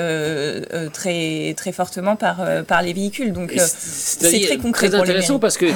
très, 0.94 1.54
très 1.56 1.72
fortement 1.72 2.16
par, 2.16 2.44
par 2.66 2.82
les 2.82 2.94
véhicules. 2.94 3.34
Donc 3.34 3.54
euh, 3.54 3.66
c'est 3.68 4.42
très 4.42 4.58
concret. 4.58 4.90
Très 4.90 4.98
intéressant 4.98 5.40
parce 5.40 5.58
que 5.58 5.68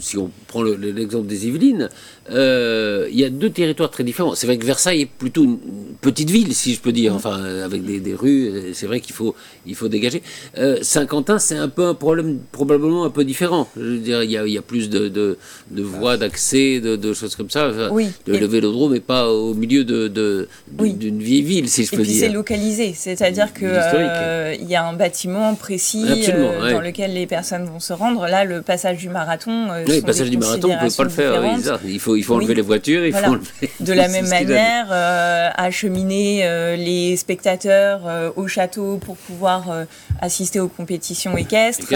si 0.00 0.18
on 0.18 0.30
prend 0.46 0.62
l'exemple 0.62 1.26
des 1.26 1.46
Yvelines, 1.46 1.88
euh, 2.30 3.06
il 3.10 3.18
y 3.18 3.24
a 3.24 3.30
deux 3.30 3.50
territoires 3.50 3.90
très 3.90 4.04
différents. 4.04 4.34
C'est 4.34 4.46
vrai 4.46 4.56
que 4.56 4.64
Versailles 4.64 5.02
est 5.02 5.06
plutôt 5.06 5.44
une 5.44 5.58
petite 6.00 6.30
ville, 6.30 6.54
si 6.54 6.74
je 6.74 6.80
peux 6.80 6.92
dire, 6.92 7.14
enfin 7.14 7.42
avec 7.62 7.84
des, 7.84 8.14
rues. 8.14 8.72
C'est 8.72 8.86
vrai 8.86 9.00
qu'il 9.00 9.14
faut 9.14 9.34
il 9.66 9.74
faut 9.74 9.88
dégager. 9.88 10.22
Euh, 10.58 10.78
Saint-Quentin, 10.82 11.38
c'est 11.38 11.56
un 11.56 11.68
peu 11.68 11.84
un 11.86 11.94
problème 11.94 12.38
probablement 12.52 13.04
un 13.04 13.10
peu 13.10 13.24
différent. 13.24 13.68
Je 13.76 13.82
veux 13.82 13.98
dire, 13.98 14.22
il 14.22 14.30
y 14.30 14.38
a, 14.38 14.46
il 14.46 14.52
y 14.52 14.58
a 14.58 14.62
plus 14.62 14.88
de, 14.88 15.08
de, 15.08 15.36
voies 15.82 16.16
d'accès, 16.16 16.80
de, 16.80 17.12
choses 17.12 17.36
comme 17.36 17.50
ça. 17.50 17.70
oui. 17.90 18.10
Le, 18.26 18.46
vélodrome 18.46 18.92
n'est 18.92 19.00
pas 19.00 19.28
au 19.30 19.54
milieu 19.54 19.84
de, 19.84 20.48
d'une 20.68 21.18
vieille 21.18 21.42
ville, 21.42 21.68
si 21.68 21.84
je 21.84 21.90
peux 21.90 21.96
dire. 21.98 22.04
Et 22.04 22.08
puis 22.08 22.14
c'est 22.20 22.28
localisé, 22.28 22.94
c'est-à-dire 22.96 23.52
que 23.52 23.64
euh, 23.64 24.54
y 24.60 24.74
a 24.74 24.86
un 24.86 24.92
bâtiment 24.92 25.54
précis 25.54 26.04
dans 26.04 26.80
lequel 26.80 27.14
les 27.14 27.26
personnes 27.26 27.64
vont 27.64 27.80
se 27.80 27.92
rendre. 27.92 28.26
Là, 28.26 28.44
le 28.44 28.62
passage 28.62 28.98
du 28.98 29.08
marathon. 29.08 29.68
oui, 29.86 29.96
le 29.96 30.02
passage 30.02 30.30
du 30.30 30.38
marathon, 30.38 30.70
on 30.70 30.84
ne 30.84 30.88
peut 30.88 30.94
pas 30.96 31.04
le 31.04 31.10
faire. 31.10 31.80
il 31.86 32.00
faut 32.00 32.13
il 32.16 32.24
faut 32.24 32.34
enlever 32.34 32.54
les 32.54 32.62
voitures, 32.62 33.04
il 33.04 33.12
faut 33.12 33.24
enlever... 33.24 33.70
De 33.80 33.92
la 33.92 34.08
même 34.14 34.28
manière, 34.28 34.88
euh, 34.90 35.50
acheminer 35.54 36.40
euh, 36.44 36.76
les 36.76 37.16
spectateurs 37.16 38.02
euh, 38.06 38.30
au 38.36 38.46
château 38.46 38.98
pour 38.98 39.16
pouvoir 39.16 39.86
assister 40.20 40.60
aux 40.60 40.68
compétitions 40.68 41.36
équestres, 41.36 41.92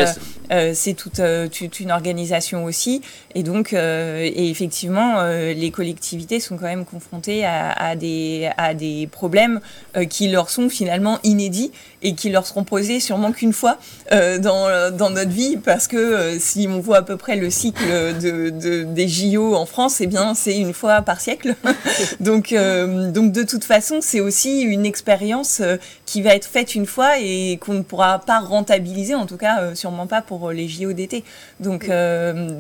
c'est 0.75 0.95
toute, 0.95 1.21
toute, 1.53 1.81
une 1.81 1.91
organisation 1.91 2.65
aussi. 2.65 3.03
Et 3.35 3.43
donc, 3.43 3.73
et 3.73 4.51
effectivement, 4.51 5.23
les 5.23 5.71
collectivités 5.71 6.41
sont 6.41 6.57
quand 6.57 6.67
même 6.67 6.85
confrontées 6.85 7.45
à, 7.45 7.73
à 7.73 7.97
des, 7.97 8.51
à 8.57 8.75
des 8.75 9.07
problèmes 9.11 9.61
qui 10.09 10.29
leur 10.29 10.51
sont 10.51 10.69
finalement 10.69 11.19
inédits 11.23 11.73
et 12.03 12.15
qui 12.15 12.31
leur 12.31 12.47
seront 12.47 12.65
posés 12.65 13.01
sûrement 13.01 13.33
qu'une 13.33 13.53
fois 13.53 13.79
dans, 14.11 14.91
dans 14.91 15.11
notre 15.11 15.31
vie, 15.31 15.57
parce 15.57 15.87
que 15.87 16.39
si 16.39 16.67
on 16.69 16.81
voit 16.81 16.99
à 16.99 17.03
peu 17.03 17.17
près 17.17 17.37
le 17.37 17.51
cycle 17.51 17.85
de, 18.21 18.51
de, 18.51 18.85
des 18.85 19.09
JO 19.09 19.55
en 19.55 19.67
France, 19.67 20.01
bien, 20.09 20.35
c'est 20.35 20.59
une 20.59 20.75
fois 20.75 21.03
par 21.03 21.21
siècle. 21.21 21.55
donc, 22.21 22.53
euh, 22.53 23.11
donc 23.11 23.33
de 23.33 23.43
toute 23.43 23.65
façon, 23.65 23.99
c'est 24.01 24.21
aussi 24.21 24.63
une 24.63 24.85
expérience 24.85 25.61
euh, 25.61 25.77
qui 26.09 26.23
va 26.23 26.35
être 26.35 26.47
faite 26.47 26.75
une 26.75 26.87
fois 26.87 27.19
et 27.21 27.59
qu'on 27.61 27.75
ne 27.75 27.83
pourra 27.83 28.19
pas 28.19 28.41
rentabiliser, 28.41 29.15
en 29.15 29.27
tout 29.27 29.37
cas 29.37 29.61
euh, 29.61 29.75
sûrement 29.75 30.07
pas 30.07 30.23
pour 30.23 30.53
les 30.53 30.67
JO 30.67 30.95
d'été. 30.95 31.23
Donc, 31.61 31.91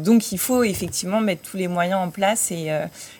donc 0.04 0.32
il 0.32 0.38
faut 0.38 0.64
effectivement 0.64 1.22
mettre 1.22 1.48
tous 1.50 1.56
les 1.56 1.66
moyens 1.66 1.98
en 2.00 2.10
place 2.10 2.50
et, 2.50 2.68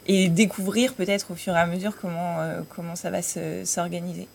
et 0.07 0.29
découvrir 0.29 0.93
peut-être 0.93 1.31
au 1.31 1.35
fur 1.35 1.55
et 1.55 1.59
à 1.59 1.67
mesure 1.67 1.95
comment, 1.99 2.37
comment 2.75 2.95
ça 2.95 3.11
va 3.11 3.23
s'organiser. 3.23 4.27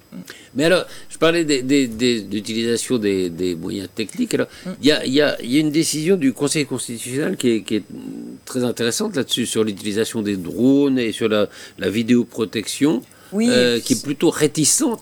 Mais 0.56 0.66
alors, 0.66 0.86
je 1.10 1.18
parlais 1.18 1.44
d'utilisation 1.44 2.98
des, 2.98 3.30
des, 3.30 3.56
moyens 3.56 3.90
techniques. 3.94 4.34
Alors, 4.34 4.48
mm. 4.66 4.70
il 4.82 4.88
y, 4.88 4.92
a, 4.92 5.06
y, 5.06 5.22
a, 5.22 5.42
y, 5.42 5.58
a, 5.58 5.60
une 5.60 5.72
décision 5.72 6.16
du 6.16 6.34
Conseil 6.34 6.66
constitutionnel 6.66 7.38
qui 7.38 7.50
est, 7.50 7.62
qui 7.62 7.76
est 7.78 7.84
très 8.46 8.64
intéressante 8.64 9.16
là-dessus, 9.16 9.46
sur 9.46 9.64
l'utilisation 9.64 10.22
des 10.22 10.38
drones 10.38 11.00
et 11.00 11.12
sur 11.12 11.30
la, 11.30 11.48
la 11.78 11.90
vidéoprotection, 11.90 13.02
euh, 13.34 13.80
qui 13.80 13.94
est 13.94 14.04
plutôt 14.04 14.30
réticente 14.30 15.02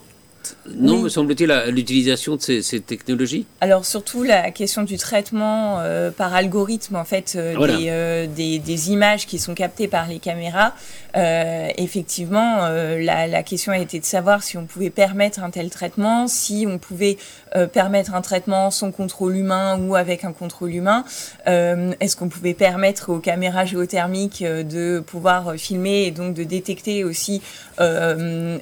non, 0.74 0.98
me 1.00 1.08
semble-t-il, 1.08 1.52
l'utilisation 1.68 2.36
de 2.36 2.40
ces, 2.40 2.80
technologies 2.80 3.46
Alors 3.60 3.84
surtout 3.84 4.22
la 4.22 4.50
question 4.50 4.82
du 4.82 4.96
traitement 4.96 5.80
euh, 5.80 6.10
par 6.10 6.34
algorithme 6.34 6.96
en 6.96 7.04
fait 7.04 7.34
euh, 7.36 7.54
euh, 7.58 8.26
des, 8.26 8.58
des, 8.58 8.90
images 8.90 9.26
qui 9.26 9.38
sont 9.38 9.54
captées 9.54 9.88
par 9.88 10.06
les 10.06 10.18
caméras. 10.18 10.74
effectivement, 11.14 12.68
la, 12.68 13.26
la, 13.26 13.42
question 13.42 13.72
a 13.72 13.78
été 13.78 14.00
de 14.00 14.04
savoir 14.04 14.42
si 14.42 14.56
on 14.56 14.66
pouvait 14.66 14.90
permettre 14.90 15.42
un 15.42 15.50
tel 15.50 15.70
traitement, 15.70 16.26
si 16.26 16.66
on 16.68 16.78
pouvait 16.78 17.18
permettre 17.72 18.14
un 18.14 18.22
traitement 18.22 18.70
sans 18.70 18.90
contrôle 18.92 19.36
humain 19.36 19.78
ou 19.78 19.94
avec 19.94 20.24
un 20.24 20.32
contrôle 20.32 20.72
humain. 20.72 21.04
Est-ce 21.46 22.16
qu'on 22.16 22.28
pouvait 22.28 22.54
permettre 22.54 23.10
aux 23.10 23.18
caméras 23.18 23.66
géothermiques 23.66 24.42
de 24.42 25.00
pouvoir 25.00 25.54
filmer 25.56 26.04
et 26.06 26.10
donc 26.10 26.34
de 26.34 26.44
détecter 26.44 27.04
aussi 27.04 27.42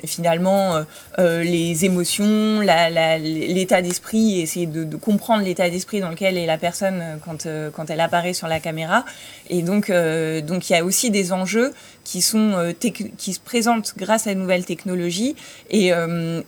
finalement 0.04 0.84
les 1.18 1.69
les 1.70 1.84
émotions, 1.84 2.60
l'état 2.60 3.82
d'esprit, 3.82 4.40
essayer 4.40 4.66
de, 4.66 4.96
comprendre 4.96 5.44
l'état 5.44 5.70
d'esprit 5.70 6.00
dans 6.00 6.10
lequel 6.10 6.36
est 6.36 6.46
la 6.46 6.58
personne 6.58 7.00
euh, 7.00 7.16
quand, 7.24 7.46
euh, 7.46 7.70
quand 7.70 7.90
elle 7.90 8.00
apparaît 8.00 8.32
sur 8.32 8.48
la 8.48 8.60
caméra. 8.60 9.04
Et 9.48 9.62
donc, 9.62 9.88
euh, 9.88 10.40
donc 10.40 10.68
il 10.68 10.72
y 10.72 10.76
a 10.76 10.84
aussi 10.84 11.10
des 11.10 11.32
enjeux 11.32 11.72
qui, 12.04 12.22
sont, 12.22 12.74
qui 13.16 13.32
se 13.32 13.40
présentent 13.40 13.94
grâce 13.96 14.26
à 14.26 14.34
de 14.34 14.40
nouvelles 14.40 14.64
technologies. 14.64 15.36
Et, 15.70 15.92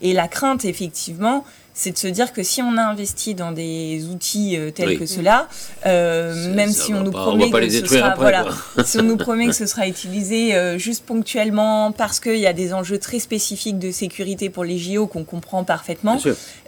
et 0.00 0.12
la 0.12 0.26
crainte, 0.26 0.64
effectivement, 0.64 1.44
c'est 1.74 1.92
de 1.92 1.98
se 1.98 2.06
dire 2.06 2.32
que 2.32 2.42
si 2.42 2.60
on 2.60 2.76
a 2.76 2.82
investi 2.82 3.34
dans 3.34 3.52
des 3.52 4.04
outils 4.10 4.56
euh, 4.56 4.70
tels 4.70 4.98
que 4.98 5.06
ceux-là, 5.06 5.48
euh, 5.86 6.54
même 6.54 6.70
si 6.72 6.92
on 6.92 7.02
nous 7.02 7.10
promet 7.10 7.50
que 7.50 7.70
ce 7.70 7.86
sera, 7.86 8.14
voilà, 8.14 8.46
si 8.84 8.98
on 8.98 9.02
nous 9.02 9.16
promet 9.18 9.46
que 9.46 9.54
ce 9.54 9.66
sera 9.66 9.88
utilisé 9.88 10.54
euh, 10.54 10.76
juste 10.76 11.04
ponctuellement 11.06 11.92
parce 11.92 12.20
qu'il 12.20 12.38
y 12.38 12.46
a 12.46 12.52
des 12.52 12.74
enjeux 12.74 12.98
très 12.98 13.18
spécifiques 13.18 13.78
de 13.78 13.90
sécurité 13.90 14.50
pour 14.50 14.64
les 14.64 14.78
JO 14.78 15.06
qu'on 15.06 15.24
comprend 15.24 15.64
parfaitement, 15.64 16.18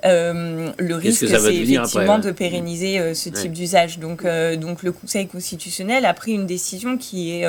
le 0.04 0.94
risque 0.94 1.28
c'est 1.28 1.54
effectivement 1.54 2.18
de 2.18 2.30
pérenniser 2.30 3.14
ce 3.14 3.28
type 3.28 3.52
d'usage. 3.52 3.98
Donc, 3.98 4.26
donc 4.56 4.82
le 4.82 4.92
Conseil 4.92 5.26
constitutionnel 5.26 6.06
a 6.06 6.14
pris 6.14 6.32
une 6.32 6.46
décision 6.46 6.96
qui 6.96 7.30
est 7.30 7.46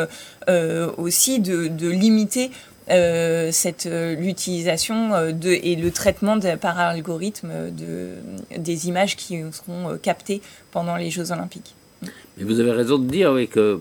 aussi 0.97 1.39
de, 1.39 1.67
de 1.67 1.89
limiter 1.89 2.51
euh, 2.89 3.49
cette 3.51 3.87
euh, 3.87 4.15
l'utilisation 4.15 5.13
euh, 5.13 5.31
de 5.31 5.49
et 5.49 5.75
le 5.75 5.89
traitement 5.89 6.39
par 6.61 6.77
algorithme 6.77 7.71
de, 7.71 8.09
des 8.55 8.87
images 8.87 9.15
qui 9.15 9.41
seront 9.51 9.97
captées 9.97 10.41
pendant 10.71 10.95
les 10.95 11.09
Jeux 11.09 11.31
Olympiques. 11.31 11.73
Mais 12.37 12.43
vous 12.43 12.59
avez 12.59 12.71
raison 12.71 12.99
de 12.99 13.07
dire 13.07 13.33
que 13.49 13.79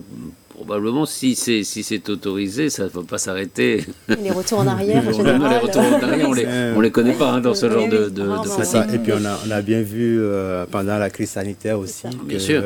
probablement, 0.55 1.05
si 1.05 1.35
c'est 1.35 1.63
si 1.63 1.83
c'est 1.83 2.07
autorisé, 2.09 2.69
ça 2.69 2.83
ne 2.85 2.89
va 2.89 3.03
pas 3.03 3.17
s'arrêter. 3.17 3.85
Les 4.07 4.31
retours 4.31 4.59
en 4.59 4.67
arrière, 4.67 5.03
en 5.07 5.11
général. 5.11 5.51
Les 5.51 5.57
retours 5.57 5.81
en 5.81 6.01
arrière, 6.01 6.29
on 6.29 6.33
les, 6.33 6.47
on 6.75 6.81
les 6.81 6.91
connaît 6.91 7.13
pas 7.13 7.31
hein, 7.31 7.41
dans 7.41 7.53
ce 7.53 7.69
genre 7.69 7.87
de, 7.87 8.09
de, 8.09 8.95
Et 8.95 8.99
puis 8.99 9.13
on 9.13 9.25
a, 9.25 9.39
on 9.45 9.51
a 9.51 9.61
bien 9.61 9.81
vu 9.81 10.19
euh, 10.19 10.65
pendant 10.71 10.97
la 10.97 11.09
crise 11.09 11.31
sanitaire 11.31 11.79
aussi, 11.79 12.07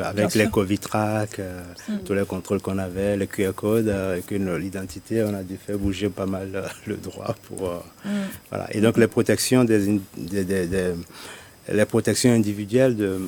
avec 0.04 0.36
les 0.36 0.48
Covid 0.50 0.80
track, 0.80 1.40
euh, 1.40 1.62
mm. 1.90 1.94
tous 2.06 2.14
les 2.14 2.26
contrôles 2.26 2.62
qu'on 2.62 2.78
avait, 2.78 3.18
les 3.18 3.28
QR 3.28 3.52
codes, 3.56 3.88
euh, 3.88 4.14
avec 4.14 4.32
l'identité, 4.32 5.24
on 5.24 5.34
a 5.34 5.44
dû 5.44 5.58
faire 5.58 5.78
bouger 5.78 6.10
pas 6.10 6.26
mal 6.26 6.64
le 6.86 6.96
droit 6.96 7.36
pour. 7.48 7.84
Mm. 8.06 8.10
Voilà. 8.50 8.68
Et 8.76 8.82
donc 8.82 8.98
les 8.98 9.08
protections 9.08 9.64
des, 9.64 10.00
des, 10.18 10.44
des 10.44 10.94
les 11.72 11.86
protections 11.86 12.32
individuelles 12.32 12.96
de, 12.96 13.20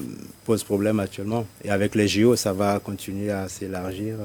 posent 0.45 0.63
problème 0.63 0.99
actuellement. 0.99 1.45
Et 1.63 1.69
avec 1.69 1.95
les 1.95 2.07
JO, 2.07 2.35
ça 2.35 2.53
va 2.53 2.79
continuer 2.79 3.31
à 3.31 3.47
s'élargir. 3.49 4.15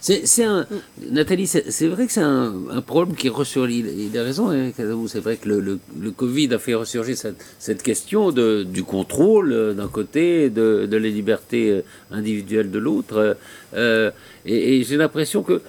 C'est 0.00 0.44
un, 0.44 0.66
Nathalie, 1.10 1.46
c'est 1.46 1.88
vrai 1.88 2.06
que 2.06 2.12
c'est 2.12 2.20
un, 2.20 2.82
problème 2.86 3.16
qui 3.16 3.28
ressurgit. 3.30 3.84
Il 4.12 4.18
a 4.18 4.22
raison, 4.22 4.50
hein, 4.50 4.70
c'est 5.08 5.20
vrai 5.20 5.36
que 5.36 5.48
le, 5.48 6.10
Covid 6.10 6.52
a 6.54 6.58
fait 6.58 6.74
ressurgir 6.74 7.16
cette, 7.58 7.82
question 7.82 8.32
du 8.32 8.84
contrôle 8.84 9.52
euh, 9.52 9.74
d'un 9.74 9.88
côté, 9.88 10.50
de, 10.50 10.86
de 10.86 10.96
la 10.96 11.08
liberté 11.08 11.70
euh, 11.70 11.82
individuelle 12.10 12.70
de 12.70 12.78
l'autre. 12.78 13.36
Euh, 13.74 14.10
et 14.44 14.82
j'ai 14.84 14.96
l'impression 14.96 15.42
que 15.42 15.62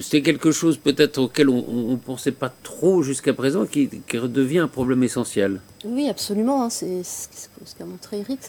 c'est 0.00 0.22
quelque 0.22 0.50
chose 0.50 0.76
peut-être 0.76 1.18
auquel 1.18 1.48
on 1.48 1.90
ne 1.90 1.96
pensait 1.96 2.32
pas 2.32 2.52
trop 2.62 3.02
jusqu'à 3.02 3.32
présent, 3.32 3.66
qui, 3.66 3.88
redevient 4.14 4.58
un 4.58 4.68
problème 4.68 5.02
essentiel. 5.02 5.60
Oui, 5.84 6.08
absolument. 6.08 6.64
Hein. 6.64 6.70
c'est 6.70 7.02
ce 7.04 7.74
qu'a 7.76 7.84
montré 7.84 8.20
Eric. 8.20 8.40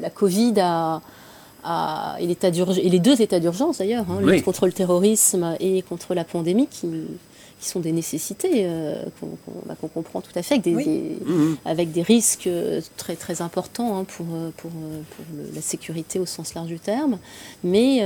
la 0.00 0.10
Covid 0.10 0.54
a, 0.60 1.00
et, 2.20 2.30
et, 2.30 2.90
les 2.90 2.98
deux 2.98 3.22
états 3.22 3.40
d'urgence 3.40 3.78
d'ailleurs, 3.78 4.04
hein, 4.10 4.20
lutte 4.20 4.44
contre 4.44 4.66
le 4.66 4.72
terrorisme 4.72 5.56
et 5.60 5.82
contre 5.82 6.14
la 6.14 6.24
pandémie, 6.24 6.66
qui, 6.66 6.88
qui 7.64 7.70
sont 7.70 7.80
des 7.80 7.92
nécessités 7.92 8.66
euh, 8.66 9.02
bah, 9.64 9.74
qu'on 9.80 9.88
comprend 9.88 10.20
tout 10.20 10.30
à 10.34 10.42
fait, 10.42 10.56
avec 10.56 10.64
des, 10.64 10.74
mmh. 10.74 11.56
avec 11.64 11.92
des 11.92 12.02
risques 12.02 12.46
euh, 12.46 12.82
très, 12.98 13.16
très 13.16 13.40
importants 13.40 13.98
hein, 13.98 14.04
pour, 14.04 14.26
euh, 14.34 14.50
pour, 14.58 14.70
la 15.54 15.62
sécurité 15.62 16.18
au 16.18 16.26
sens 16.26 16.52
large 16.54 16.68
du 16.68 16.78
terme, 16.78 17.18
mais 17.62 18.02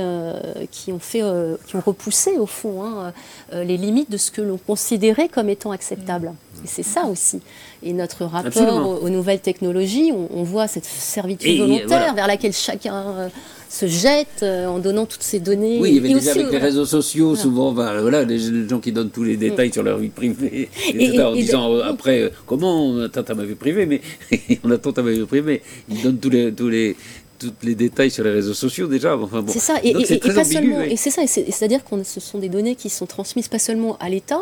qui, 0.71 0.91
ont 0.91 0.99
fait, 0.99 1.21
qui 1.67 1.75
ont 1.75 1.81
repoussé 1.85 2.37
au 2.37 2.45
fond 2.45 2.83
hein, 2.83 3.13
les 3.51 3.77
limites 3.77 4.09
de 4.09 4.17
ce 4.17 4.31
que 4.31 4.41
l'on 4.41 4.57
considérait 4.57 5.27
comme 5.27 5.49
étant 5.49 5.71
acceptable. 5.71 6.33
C'est 6.65 6.83
ça 6.83 7.05
aussi. 7.05 7.41
Et 7.83 7.93
notre 7.93 8.25
rapport 8.25 9.01
aux, 9.03 9.09
nouvelles 9.09 9.39
technologies, 9.39 10.11
on, 10.11 10.43
voit 10.43 10.67
cette 10.67 10.85
servitude 10.85 11.59
volontaire 11.59 12.13
vers 12.13 12.27
laquelle 12.27 12.53
chacun 12.53 13.29
se 13.69 13.85
jette 13.85 14.41
euh, 14.41 14.65
en 14.65 14.79
donnant 14.79 15.05
toutes 15.05 15.23
ces 15.23 15.39
données. 15.39 15.79
Oui, 15.79 15.89
il 15.89 15.95
y 15.95 15.99
avait 15.99 16.13
déjà 16.15 16.31
avec 16.31 16.51
les 16.51 16.57
réseaux 16.57 16.85
sociaux, 16.85 17.35
souvent, 17.35 17.71
voilà, 17.71 18.23
les, 18.23 18.67
gens 18.67 18.79
qui 18.79 18.91
donnent 18.91 19.11
tous 19.11 19.23
les 19.23 19.37
détails 19.37 19.71
sur 19.71 19.83
leur 19.83 19.99
vie 19.99 20.09
privée, 20.09 20.69
et, 20.93 21.21
en 21.21 21.33
disant 21.33 21.71
euh, 21.71 21.83
après, 21.83 22.23
euh, 22.23 22.29
comment 22.47 22.87
on 22.87 22.99
attend 23.01 23.21
à 23.21 23.33
ma 23.35 23.43
vie 23.43 23.55
privée, 23.55 23.85
mais 23.85 24.01
on 24.63 24.71
attend 24.71 24.91
à 24.91 25.01
ma 25.03 25.11
vie 25.11 25.25
privée, 25.25 25.61
ils 25.87 26.01
donnent 26.01 26.17
tous 26.17 26.31
les, 26.31 26.51
tous 26.51 26.67
les, 26.67 26.95
tous 27.37 27.53
les 27.61 27.75
détails 27.75 28.09
sur 28.09 28.23
les 28.23 28.31
réseaux 28.31 28.55
sociaux 28.55 28.87
déjà. 28.87 29.15
Enfin, 29.15 29.41
bon. 29.41 29.51
C'est 29.53 29.59
ça, 29.59 29.75
et, 29.83 29.91
et, 29.91 30.17
pas 30.17 30.43
seulement, 30.43 30.81
et 30.81 30.97
c'est 30.97 31.11
ça, 31.11 31.21
c'est-à-dire 31.27 31.81
que 31.85 32.03
ce 32.03 32.19
sont 32.19 32.39
des 32.39 32.49
données 32.49 32.75
qui 32.75 32.89
sont 32.89 33.05
transmises 33.05 33.47
pas 33.47 33.59
seulement 33.59 33.97
à 33.99 34.09
l'État, 34.09 34.41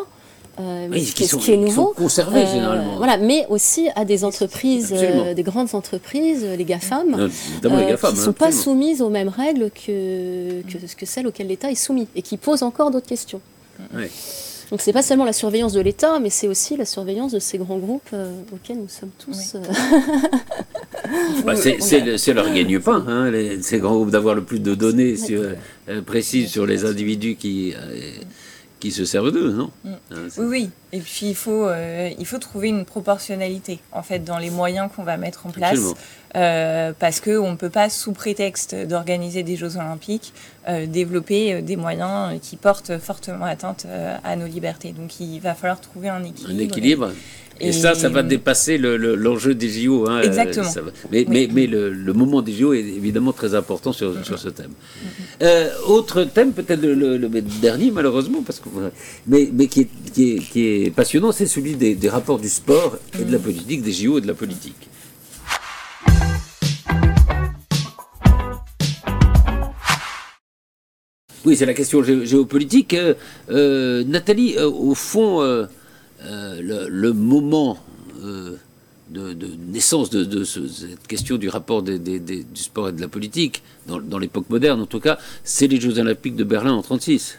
euh, 0.60 0.88
qui, 1.14 1.26
sont, 1.26 1.38
qui 1.38 1.52
est 1.52 1.56
nouveau, 1.56 1.94
conservés 1.96 2.42
euh, 2.42 2.52
généralement. 2.52 2.96
Voilà, 2.96 3.16
mais 3.16 3.46
aussi 3.48 3.88
à 3.94 4.04
des 4.04 4.24
entreprises, 4.24 4.92
euh, 4.96 5.32
des 5.32 5.42
grandes 5.44 5.74
entreprises, 5.74 6.44
les 6.44 6.64
GAFAM, 6.64 7.30
qui 7.62 7.68
ne 7.68 7.92
hein, 7.92 8.14
sont 8.16 8.32
pas 8.32 8.50
soumises 8.50 9.00
aux 9.00 9.10
mêmes 9.10 9.28
règles 9.28 9.70
que, 9.70 10.62
que, 10.62 10.94
que 10.96 11.06
celles 11.06 11.28
auxquelles 11.28 11.46
l'État 11.46 11.70
est 11.70 11.76
soumis 11.76 12.08
et 12.16 12.22
qui 12.22 12.36
posent 12.36 12.64
encore 12.64 12.90
d'autres 12.90 13.06
questions. 13.06 13.40
Oui. 13.94 14.06
Donc 14.70 14.80
c'est 14.82 14.92
pas 14.92 15.02
seulement 15.02 15.24
la 15.24 15.32
surveillance 15.32 15.72
de 15.72 15.80
l'État, 15.80 16.18
mais 16.18 16.28
c'est 16.28 16.48
aussi 16.48 16.76
la 16.76 16.84
surveillance 16.84 17.32
de 17.32 17.38
ces 17.38 17.56
grands 17.56 17.78
groupes 17.78 18.14
auxquels 18.52 18.78
nous 18.78 18.88
sommes 18.88 19.10
tous. 19.18 19.56
Bah, 21.46 21.54
c'est 21.56 22.34
leur 22.34 22.52
gagne-pain, 22.52 23.02
hein, 23.08 23.32
ces 23.62 23.78
grands 23.78 23.94
groupes, 23.94 24.10
d'avoir 24.10 24.34
le 24.34 24.42
plus 24.42 24.60
de 24.60 24.74
données 24.74 25.16
sur, 25.16 25.42
précises 26.04 26.50
sur 26.50 26.66
les 26.66 26.84
individus 26.84 27.36
qui 27.36 27.72
qui 28.80 28.92
se 28.92 29.04
servent 29.04 29.30
d'eux, 29.30 29.52
non 29.52 29.70
mm. 29.84 29.92
hein, 30.12 30.28
Oui, 30.38 30.46
oui. 30.46 30.70
Et 30.92 31.00
puis 31.00 31.26
il 31.26 31.34
faut, 31.34 31.66
euh, 31.66 32.10
il 32.18 32.26
faut 32.26 32.38
trouver 32.38 32.68
une 32.68 32.84
proportionnalité 32.84 33.78
en 33.92 34.02
fait 34.02 34.20
dans 34.20 34.38
les 34.38 34.50
moyens 34.50 34.90
qu'on 34.94 35.02
va 35.02 35.16
mettre 35.16 35.46
en 35.46 35.50
place, 35.50 35.94
euh, 36.36 36.92
parce 36.98 37.20
que 37.20 37.38
on 37.38 37.52
ne 37.52 37.56
peut 37.56 37.70
pas 37.70 37.88
sous 37.90 38.12
prétexte 38.12 38.74
d'organiser 38.74 39.42
des 39.42 39.56
Jeux 39.56 39.76
Olympiques 39.76 40.32
euh, 40.68 40.86
développer 40.86 41.62
des 41.62 41.76
moyens 41.76 42.38
qui 42.42 42.56
portent 42.56 42.98
fortement 42.98 43.46
atteinte 43.46 43.86
à 44.24 44.36
nos 44.36 44.46
libertés. 44.46 44.92
Donc 44.92 45.20
il 45.20 45.40
va 45.40 45.54
falloir 45.54 45.80
trouver 45.80 46.08
un 46.08 46.22
équilibre. 46.24 46.60
Un 46.60 46.64
équilibre. 46.64 47.10
Et, 47.60 47.72
ça, 47.72 47.94
ça 47.94 48.08
va 48.08 48.22
dépasser 48.22 48.78
l'enjeu 48.78 49.54
des 49.54 49.68
JO. 49.68 50.08
Hein, 50.08 50.22
Exactement. 50.22 50.70
Mais, 51.10 51.26
mais, 51.28 51.48
mais 51.52 51.66
le, 51.66 52.12
moment 52.12 52.42
des 52.42 52.52
JO 52.52 52.72
est 52.72 52.80
évidemment 52.80 53.32
très 53.32 53.54
important 53.54 53.92
sur, 53.92 54.24
sur 54.24 54.38
ce 54.38 54.48
thème. 54.48 54.70
Euh, 55.42 55.70
autre 55.86 56.24
thème, 56.24 56.52
peut-être 56.52 56.80
le, 56.82 57.18
dernier 57.60 57.90
malheureusement, 57.90 58.42
parce 58.42 58.60
que, 58.60 58.68
mais, 59.26 59.50
mais 59.52 59.66
qui, 59.66 59.82
est, 59.82 59.88
qui, 60.12 60.32
est, 60.32 60.38
qui 60.38 60.66
est 60.66 60.94
passionnant, 60.94 61.32
c'est 61.32 61.46
celui 61.46 61.74
des, 61.74 61.94
des, 61.94 62.08
rapports 62.08 62.38
du 62.38 62.48
sport 62.48 62.96
et 63.18 63.24
de 63.24 63.32
la 63.32 63.38
politique, 63.38 63.82
des 63.82 63.92
JO 63.92 64.18
et 64.18 64.20
de 64.20 64.26
la 64.26 64.34
politique. 64.34 64.88
Oui, 71.48 71.56
c'est 71.56 71.64
la 71.64 71.72
question 71.72 72.02
géopolitique. 72.02 72.92
Euh, 72.92 73.14
euh, 73.48 74.04
Nathalie, 74.04 74.58
au 74.58 74.94
fond, 74.94 75.40
euh, 75.40 75.66
le, 76.90 77.12
moment 77.12 77.78
euh, 78.22 78.56
de, 79.08 79.34
naissance 79.72 80.10
de, 80.10 80.44
cette 80.44 81.06
question 81.06 81.38
du 81.38 81.48
rapport 81.48 81.80
du 81.82 82.44
sport 82.52 82.90
et 82.90 82.92
de 82.92 83.00
la 83.00 83.08
politique, 83.08 83.62
dans, 83.86 84.18
l'époque 84.18 84.50
moderne 84.50 84.82
en 84.82 84.86
tout 84.86 85.00
cas, 85.00 85.16
c'est 85.42 85.68
les 85.68 85.80
Jeux 85.80 85.98
Olympiques 85.98 86.36
de 86.36 86.44
Berlin 86.44 86.72
en 86.72 86.82
1936. 86.82 87.38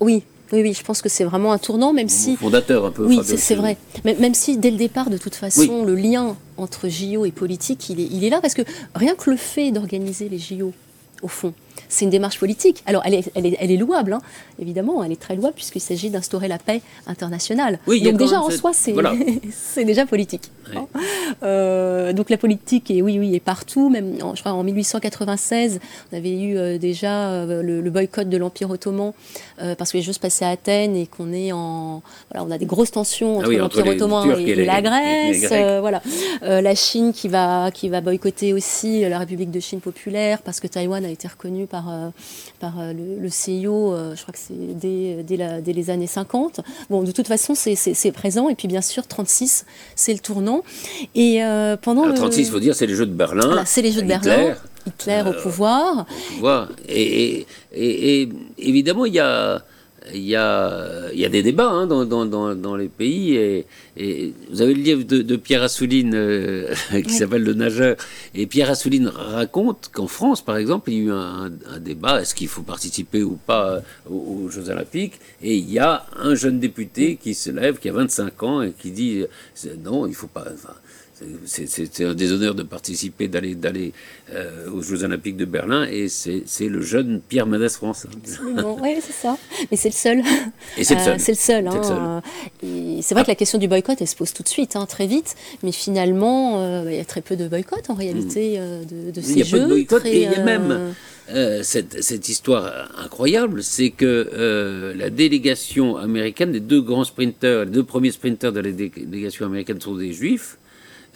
Oui, 0.00 0.24
oui, 0.52 0.62
oui, 0.62 0.74
je 0.74 0.82
pense 0.82 1.00
que 1.00 1.08
c'est 1.08 1.22
vraiment 1.22 1.52
un 1.52 1.58
tournant, 1.58 1.92
même 1.92 2.08
si. 2.08 2.34
Fondateur 2.36 2.86
un 2.86 2.90
peu. 2.90 3.06
Oui, 3.06 3.20
c'est 3.22 3.54
vrai. 3.54 3.76
Même, 4.04 4.34
si 4.34 4.56
dès 4.56 4.72
le 4.72 4.78
départ, 4.78 5.10
de 5.10 5.16
toute 5.16 5.36
façon, 5.36 5.84
le 5.84 5.94
lien 5.94 6.36
entre 6.56 6.88
JO 6.88 7.24
et 7.24 7.30
politique, 7.30 7.88
il 7.88 8.00
est, 8.00 8.08
il 8.10 8.24
est 8.24 8.30
là, 8.30 8.40
parce 8.40 8.54
que 8.54 8.62
rien 8.96 9.14
que 9.14 9.30
le 9.30 9.36
fait 9.36 9.70
d'organiser 9.70 10.28
les 10.28 10.38
JO, 10.38 10.72
au 11.22 11.28
fond, 11.28 11.54
c'est 11.88 12.04
une 12.04 12.10
démarche 12.10 12.38
politique. 12.38 12.82
Alors, 12.86 13.02
elle 13.04 13.14
est, 13.14 13.30
elle 13.34 13.46
est, 13.46 13.56
elle 13.60 13.70
est 13.70 13.76
louable, 13.76 14.12
hein. 14.12 14.20
évidemment, 14.58 15.02
elle 15.04 15.12
est 15.12 15.20
très 15.20 15.36
louable 15.36 15.54
puisqu'il 15.54 15.80
s'agit 15.80 16.10
d'instaurer 16.10 16.48
la 16.48 16.58
paix 16.58 16.82
internationale. 17.06 17.78
Oui, 17.86 18.02
donc 18.02 18.16
déjà 18.16 18.40
en 18.40 18.50
soi, 18.50 18.72
c'est 18.72 18.94
c'est 19.52 19.84
déjà 19.84 20.06
politique. 20.06 20.50
Euh, 21.42 22.12
donc 22.12 22.30
la 22.30 22.36
politique 22.36 22.90
est 22.90 23.02
oui, 23.02 23.18
oui, 23.18 23.34
est 23.34 23.40
partout. 23.40 23.88
Même, 23.88 24.16
je 24.34 24.40
crois, 24.40 24.52
en 24.52 24.62
1896, 24.62 25.80
on 26.12 26.16
avait 26.16 26.30
eu 26.30 26.56
euh, 26.56 26.78
déjà 26.78 27.28
euh, 27.30 27.62
le, 27.62 27.90
boycott 27.90 28.28
de 28.28 28.36
l'Empire 28.36 28.70
ottoman 28.70 29.12
parce 29.78 29.92
que 29.92 29.98
les 29.98 30.02
Jeux 30.02 30.12
se 30.12 30.20
passaient 30.20 30.44
à 30.44 30.50
Athènes 30.50 30.96
et 30.96 31.06
qu'on 31.06 31.32
est 31.32 31.52
en, 31.52 32.02
voilà, 32.30 32.46
on 32.46 32.50
a 32.50 32.58
des 32.58 32.66
grosses 32.66 32.90
tensions 32.90 33.40
ah 33.40 33.44
entre 33.44 33.52
l'Empire 33.52 33.86
ottoman 33.86 34.38
et, 34.40 34.64
la 34.64 34.82
Grèce. 34.82 35.46
voilà, 35.80 36.02
la 36.42 36.74
Chine 36.74 37.12
qui 37.12 37.28
va 37.28 37.70
qui 37.70 37.88
va 37.88 38.00
boycotter 38.00 38.52
aussi 38.52 39.08
la 39.08 39.18
République 39.18 39.50
de 39.50 39.60
Chine 39.60 39.80
populaire 39.80 40.42
parce 40.42 40.60
que 40.60 40.66
Taïwan 40.66 41.04
a 41.04 41.08
été 41.08 41.28
reconnu 41.28 41.66
par 41.66 41.84
par, 42.60 42.74
le, 42.78 43.28
CIO. 43.28 43.94
je 44.14 44.22
crois 44.22 44.32
que 44.32 44.38
c'est 44.38 44.54
dès, 44.54 45.22
dès, 45.22 45.72
les 45.72 45.90
années 45.90 46.06
50. 46.06 46.60
Bon, 46.90 47.02
de 47.02 47.12
toute 47.12 47.28
façon, 47.28 47.54
c'est 47.54 48.12
présent. 48.12 48.48
Et 48.48 48.54
puis 48.54 48.68
bien 48.68 48.82
sûr, 48.82 49.06
36, 49.06 49.66
c'est 49.94 50.12
le 50.12 50.18
tournant 50.18 50.53
et 51.14 51.42
euh, 51.42 51.76
pendant 51.76 52.06
le 52.06 52.14
36, 52.14 52.40
il 52.40 52.50
faut 52.50 52.60
dire, 52.60 52.74
c'est 52.74 52.86
les 52.86 52.94
Jeux 52.94 53.06
de 53.06 53.12
Berlin. 53.12 53.62
c'est 53.64 53.82
les 53.82 53.92
Jeux 53.92 54.02
de 54.02 54.08
Berlin. 54.08 54.54
Hitler 54.86 55.22
au 55.24 55.30
euh, 55.30 55.42
pouvoir. 55.42 56.06
Et, 56.88 57.46
et, 57.72 58.28
évidemment, 58.58 59.06
il 59.06 59.14
y 59.14 59.20
a, 59.20 59.62
il 60.12 60.22
y, 60.22 60.36
a, 60.36 61.10
il 61.12 61.18
y 61.18 61.24
a 61.24 61.28
des 61.28 61.42
débats 61.42 61.68
hein, 61.68 61.86
dans, 61.86 62.04
dans, 62.04 62.54
dans, 62.54 62.76
les 62.76 62.88
pays. 62.88 63.36
Et, 63.36 63.66
et, 63.96 64.34
vous 64.50 64.60
avez 64.60 64.74
le 64.74 64.82
livre 64.82 65.02
de, 65.02 65.36
Pierre 65.36 65.62
Assouline 65.62 66.14
euh, 66.14 66.74
qui 67.04 67.10
s'appelle 67.10 67.42
Le 67.42 67.54
nageur. 67.54 67.96
Et 68.34 68.46
Pierre 68.46 68.70
Assouline 68.70 69.08
raconte 69.08 69.90
qu'en 69.92 70.06
France, 70.06 70.42
par 70.42 70.56
exemple, 70.56 70.90
il 70.90 70.96
y 70.96 71.00
a 71.00 71.04
eu 71.04 71.12
un, 71.12 71.50
débat 71.80 72.20
est-ce 72.20 72.34
qu'il 72.34 72.48
faut 72.48 72.62
participer 72.62 73.22
ou 73.22 73.38
pas 73.46 73.82
aux, 74.10 74.48
Jeux 74.50 74.68
Olympiques? 74.68 75.20
Et 75.42 75.56
il 75.56 75.70
y 75.70 75.78
a 75.78 76.04
un 76.16 76.34
jeune 76.34 76.60
député 76.60 77.16
qui 77.16 77.34
se 77.34 77.50
lève, 77.50 77.78
qui 77.78 77.88
a 77.88 77.92
25 77.92 78.42
ans, 78.42 78.62
et 78.62 78.72
qui 78.72 78.90
dit 78.90 79.24
non, 79.82 80.06
il 80.06 80.10
ne 80.10 80.14
faut 80.14 80.26
pas 80.26 80.44
c'est 81.44 82.04
un 82.04 82.14
déshonneur 82.14 82.54
de 82.54 82.62
participer, 82.62 83.28
d'aller 83.28 83.54
d'aller 83.54 83.92
euh, 84.32 84.70
aux 84.70 84.82
Jeux 84.82 85.04
Olympiques 85.04 85.36
de 85.36 85.44
Berlin, 85.44 85.86
et 85.90 86.08
c'est 86.08 86.68
le 86.68 86.80
jeune 86.80 87.20
Pierre 87.20 87.46
Mendès 87.46 87.68
France. 87.68 88.06
oui, 88.82 88.96
c'est 89.00 89.12
ça. 89.12 89.36
Mais 89.70 89.76
c'est 89.76 89.88
le 89.88 89.94
seul. 89.94 90.22
Et 90.78 90.84
c'est 90.84 90.94
le 90.94 91.00
seul. 91.00 91.20
c'est 91.20 91.32
le 91.32 91.38
seul. 91.38 91.68
Hein. 91.68 92.22
C'est 93.02 93.14
vrai 93.14 93.24
que 93.24 93.28
la 93.28 93.34
question 93.34 93.58
du 93.58 93.68
boycott, 93.68 94.00
elle 94.00 94.08
se 94.08 94.16
pose 94.16 94.32
tout 94.32 94.42
de 94.42 94.48
suite, 94.48 94.76
hein, 94.76 94.86
très 94.86 95.06
vite, 95.06 95.36
mais 95.62 95.72
finalement, 95.72 96.60
euh, 96.60 96.84
il 96.88 96.96
y 96.96 97.00
a 97.00 97.04
très 97.04 97.20
peu 97.20 97.36
de 97.36 97.48
boycott 97.48 97.90
en 97.90 97.94
réalité 97.94 98.58
mm. 98.58 98.60
euh, 98.60 98.84
de, 98.84 99.10
de, 99.10 99.20
ces 99.20 99.28
jeux. 99.28 99.36
Il 99.36 99.38
y 99.38 99.42
a 99.42 99.50
peu 99.50 99.60
de 99.60 99.68
boycott, 99.68 100.06
et 100.06 100.22
il 100.22 100.30
y 100.30 100.34
a 100.34 100.42
même. 100.42 100.94
cette, 101.62 102.02
cette, 102.02 102.28
histoire 102.28 102.90
incroyable, 102.98 103.62
c'est 103.62 103.90
que 103.90 104.94
la 104.96 105.10
délégation 105.10 105.96
américaine, 105.96 106.52
les 106.52 106.60
deux 106.60 106.82
grands 106.82 107.04
sprinteurs, 107.04 107.64
les 107.64 107.70
deux 107.70 107.84
premiers 107.84 108.10
sprinteurs 108.10 108.52
de 108.52 108.60
la 108.60 108.72
délégation 108.72 109.46
américaine 109.46 109.80
sont 109.80 109.96
des 109.96 110.12
juifs, 110.12 110.58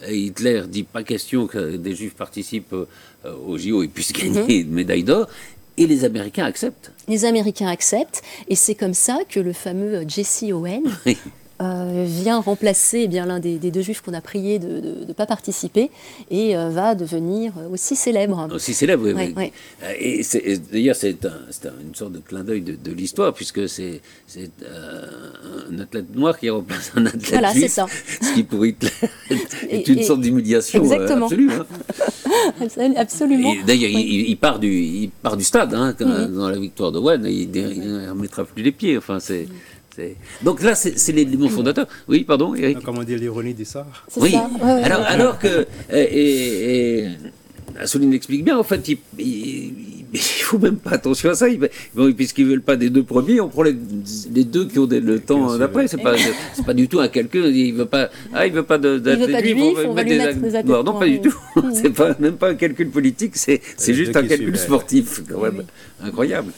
Hitler 0.07 0.63
dit 0.67 0.83
pas 0.83 1.03
question 1.03 1.47
que 1.47 1.75
des 1.75 1.95
Juifs 1.95 2.15
participent 2.15 2.73
euh, 2.73 2.85
au 3.45 3.57
JO 3.57 3.83
et 3.83 3.87
puissent 3.87 4.13
gagner 4.13 4.59
une 4.59 4.71
médaille 4.71 5.03
d'or. 5.03 5.27
Et 5.77 5.87
les 5.87 6.03
Américains 6.03 6.45
acceptent. 6.45 6.91
Les 7.07 7.25
Américains 7.25 7.67
acceptent. 7.67 8.21
Et 8.49 8.55
c'est 8.55 8.75
comme 8.75 8.93
ça 8.93 9.19
que 9.27 9.39
le 9.39 9.53
fameux 9.53 10.03
Jesse 10.07 10.43
Owen 10.51 10.83
vient 11.59 12.39
remplacer 12.39 13.01
eh 13.03 13.07
bien 13.07 13.25
l'un 13.25 13.39
des, 13.39 13.57
deux 13.57 13.81
juifs 13.81 14.01
qu'on 14.01 14.13
a 14.13 14.21
prié 14.21 14.59
de 14.59 15.05
ne 15.07 15.13
pas 15.13 15.25
participer 15.25 15.91
et 16.31 16.55
va 16.55 16.95
devenir 16.95 17.53
aussi 17.71 17.95
célèbre. 17.95 18.47
Aussi 18.53 18.73
célèbre, 18.73 19.11
oui. 19.13 19.33
oui. 19.35 19.51
Et, 19.99 20.23
d'ailleurs, 20.71 20.95
c'est 20.95 21.17
une 21.81 21.95
sorte 21.95 22.13
de 22.13 22.19
clin 22.19 22.43
d'œil 22.43 22.61
de, 22.61 22.91
l'histoire, 22.91 23.33
puisque 23.33 23.67
c'est 23.67 24.01
un 25.69 25.79
athlète 25.79 26.15
noir 26.15 26.37
qui 26.37 26.49
remplace 26.49 26.91
un 26.95 27.05
athlète 27.05 27.29
voilà, 27.29 27.53
juif, 27.53 27.71
ça. 27.71 27.85
ce 28.21 28.33
qui 28.33 28.43
pour 28.43 28.65
Hitler 28.65 28.89
est 29.69 29.87
une 29.87 30.03
sorte 30.03 30.21
d'humiliation 30.21 30.89
absolue. 30.91 31.51
Hein. 31.51 31.65
Absolument. 32.95 33.53
D'ailleurs, 33.65 33.89
il, 33.91 34.37
part 34.37 34.59
du, 34.59 34.71
il 34.71 35.09
part 35.09 35.37
du 35.37 35.43
stade 35.43 35.73
hein, 35.73 35.95
dans 35.99 36.49
la 36.49 36.59
victoire 36.59 36.91
de 36.91 36.99
Wen, 36.99 37.25
il 37.25 37.49
ne 37.51 38.09
remettra 38.09 38.43
plus 38.45 38.63
les 38.63 38.71
pieds. 38.71 38.97
Enfin, 38.97 39.19
c'est. 39.19 39.47
Donc 40.41 40.61
là, 40.61 40.75
c'est 40.75 41.11
l'élément 41.11 41.49
fondateur. 41.49 41.87
Oui, 42.07 42.23
pardon, 42.23 42.55
Eric. 42.55 42.79
Comment 42.83 43.03
dire 43.03 43.19
l'ironie 43.19 43.53
du 43.53 43.65
sort? 43.65 43.85
Oui. 44.17 44.35
alors, 44.61 45.01
alors 45.01 45.39
que. 45.39 45.67
Et, 45.91 47.03
et, 47.03 47.07
Assouline 47.79 48.13
explique 48.13 48.43
bien, 48.43 48.57
en 48.57 48.63
fait, 48.63 48.87
il, 48.87 48.97
il 50.13 50.19
faut 50.19 50.57
même 50.57 50.77
pas 50.77 50.91
attention 50.91 51.29
à 51.29 51.35
ça. 51.35 51.47
Bon, 51.93 52.11
puisqu'ils 52.13 52.45
veulent 52.45 52.61
pas 52.61 52.75
des 52.75 52.89
deux 52.89 53.03
premiers, 53.03 53.39
on 53.41 53.49
prend 53.49 53.63
les, 53.63 53.73
deux 53.73 54.65
qui 54.67 54.79
ont 54.79 54.87
le 54.89 55.19
temps 55.19 55.57
d'après. 55.57 55.87
C'est 55.87 55.97
pas, 55.97 56.15
c'est 56.53 56.65
pas 56.65 56.73
du 56.73 56.87
tout 56.87 56.99
un 56.99 57.07
calcul. 57.07 57.45
Il 57.55 57.73
veut 57.73 57.85
pas, 57.85 58.09
ah, 58.33 58.47
il 58.47 58.53
veut 58.53 58.63
pas 58.63 58.77
d'athlètes 58.77 59.45
juifs, 59.45 59.77
on 59.85 59.93
va 59.93 60.03
mettre 60.03 60.39
des, 60.39 60.63
des 60.63 60.69
Non, 60.69 60.97
pas 60.97 61.05
du 61.05 61.21
tout. 61.21 61.35
c'est 61.73 61.93
pas 61.93 62.15
même 62.19 62.37
pas 62.37 62.49
un 62.49 62.55
calcul 62.55 62.89
politique. 62.89 63.35
C'est, 63.35 63.61
c'est 63.77 63.93
juste 63.93 64.15
un 64.15 64.25
calcul 64.25 64.57
sportif, 64.57 65.21
quand 65.29 65.41
même. 65.41 65.63
Incroyable. 66.01 66.51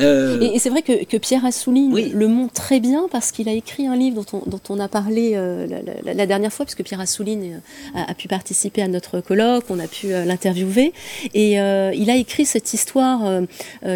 Euh, 0.00 0.40
et, 0.40 0.58
c'est 0.58 0.70
vrai 0.70 0.82
que, 0.82 1.16
Pierre 1.16 1.44
Assouline 1.44 2.12
le 2.12 2.28
montre 2.28 2.54
très 2.54 2.80
bien 2.80 3.08
parce 3.10 3.32
qu'il 3.32 3.48
a 3.48 3.52
écrit 3.52 3.86
un 3.86 3.96
livre 3.96 4.22
dont 4.22 4.40
on, 4.44 4.50
dont 4.50 4.60
on 4.68 4.78
a 4.78 4.88
parlé 4.88 5.32
euh, 5.34 5.66
la, 6.04 6.26
dernière 6.26 6.52
fois, 6.52 6.66
puisque 6.66 6.84
Pierre 6.84 7.00
Assouline 7.00 7.60
euh, 7.96 8.00
a, 8.06 8.14
pu 8.14 8.28
participer 8.28 8.82
à 8.82 8.88
notre 8.88 9.20
colloque, 9.20 9.64
on 9.70 9.78
a 9.78 9.88
pu 9.88 10.12
l'interviewer. 10.36 10.92
Et 11.34 11.52
il 11.52 12.10
a 12.10 12.16
écrit 12.16 12.44
cette 12.46 12.72
histoire 12.74 13.42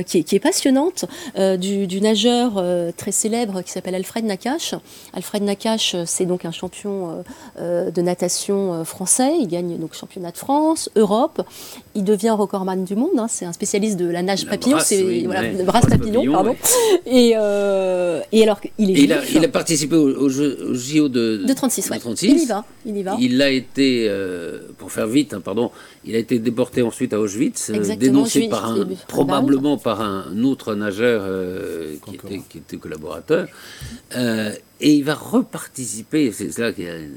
qui 0.07 0.19
est, 0.19 0.23
qui, 0.23 0.37
est, 0.37 0.41
passionnante 0.41 1.05
du, 1.37 2.01
nageur 2.01 2.63
très 2.97 3.13
célèbre 3.13 3.63
qui 3.63 3.71
s'appelle 3.71 3.95
Alfred 3.95 4.25
Nakache. 4.25 4.75
Alfred 5.13 5.43
Nakache, 5.43 5.97
c'est 6.07 6.27
donc 6.27 6.45
un 6.45 6.53
champion 6.53 7.23
de 7.59 8.01
natation 8.01 8.85
français. 8.85 9.33
Il 9.41 9.49
gagne 9.49 9.79
donc 9.79 9.95
championnat 9.95 10.33
de 10.33 10.39
France, 10.39 10.91
Europe. 10.97 11.43
Il 11.95 12.05
devient 12.05 12.31
recordman 12.31 12.85
du 12.85 12.97
monde. 12.97 13.19
Hein. 13.19 13.27
C'est 13.29 13.45
un 13.45 13.53
spécialiste 13.53 13.97
de 13.99 14.07
la 14.07 14.23
nage 14.23 14.47
papillon. 14.47 14.79
c'est 14.81 15.25
voilà, 15.25 15.49
Brasse 15.65 15.87
Papillon, 15.87 16.31
pardon. 16.33 16.57
Et, 17.07 17.33
euh, 17.37 18.21
et, 18.33 18.43
alors, 18.43 18.61
il 18.79 18.91
est 18.91 19.03
il, 19.03 19.13
a, 19.13 19.21
il 19.35 19.45
a, 19.45 19.49
participé 19.49 19.97
au, 19.97 20.09
au, 20.09 20.29
JO 20.29 21.09
de, 21.09 21.43
de 21.47 21.53
36, 21.53 21.91
ouais. 21.91 21.99
36. 21.99 22.27
Il 22.27 22.39
y 22.43 22.47
va. 22.47 22.65
Il 22.87 22.97
y 22.97 23.03
va. 23.03 23.17
Il 23.21 23.43
a 23.43 23.51
été, 23.51 24.07
euh, 24.09 24.61
pour 24.79 24.93
faire 24.93 25.07
vite, 25.07 25.35
hein, 25.35 25.41
pardon, 25.41 25.71
il 26.05 26.15
a 26.15 26.19
été 26.19 26.30
déporté 26.39 26.83
ensuite 26.83 27.13
à 27.13 27.21
Auschwitz, 27.21 27.71
euh, 27.71 27.97
dénoncé 27.97 28.49
par 28.49 28.71
un, 28.71 28.87
probablement 29.09 29.79
par 29.79 30.01
un 30.01 30.43
autre 30.45 30.75
nageur 30.75 31.23
euh, 31.25 31.97
qui, 32.07 32.15
était, 32.15 32.43
qui, 32.49 32.59
était, 32.59 32.77
collaborateur. 32.77 33.49
Euh, 34.17 34.53
et 34.81 34.95
il 34.95 35.05
va 35.05 35.15
reparticiper, 35.15 36.33
c'est 36.33 36.57
là 36.59 36.73
qu'il 36.73 36.85
y 36.85 36.89
a 36.89 36.99
une 36.99 37.17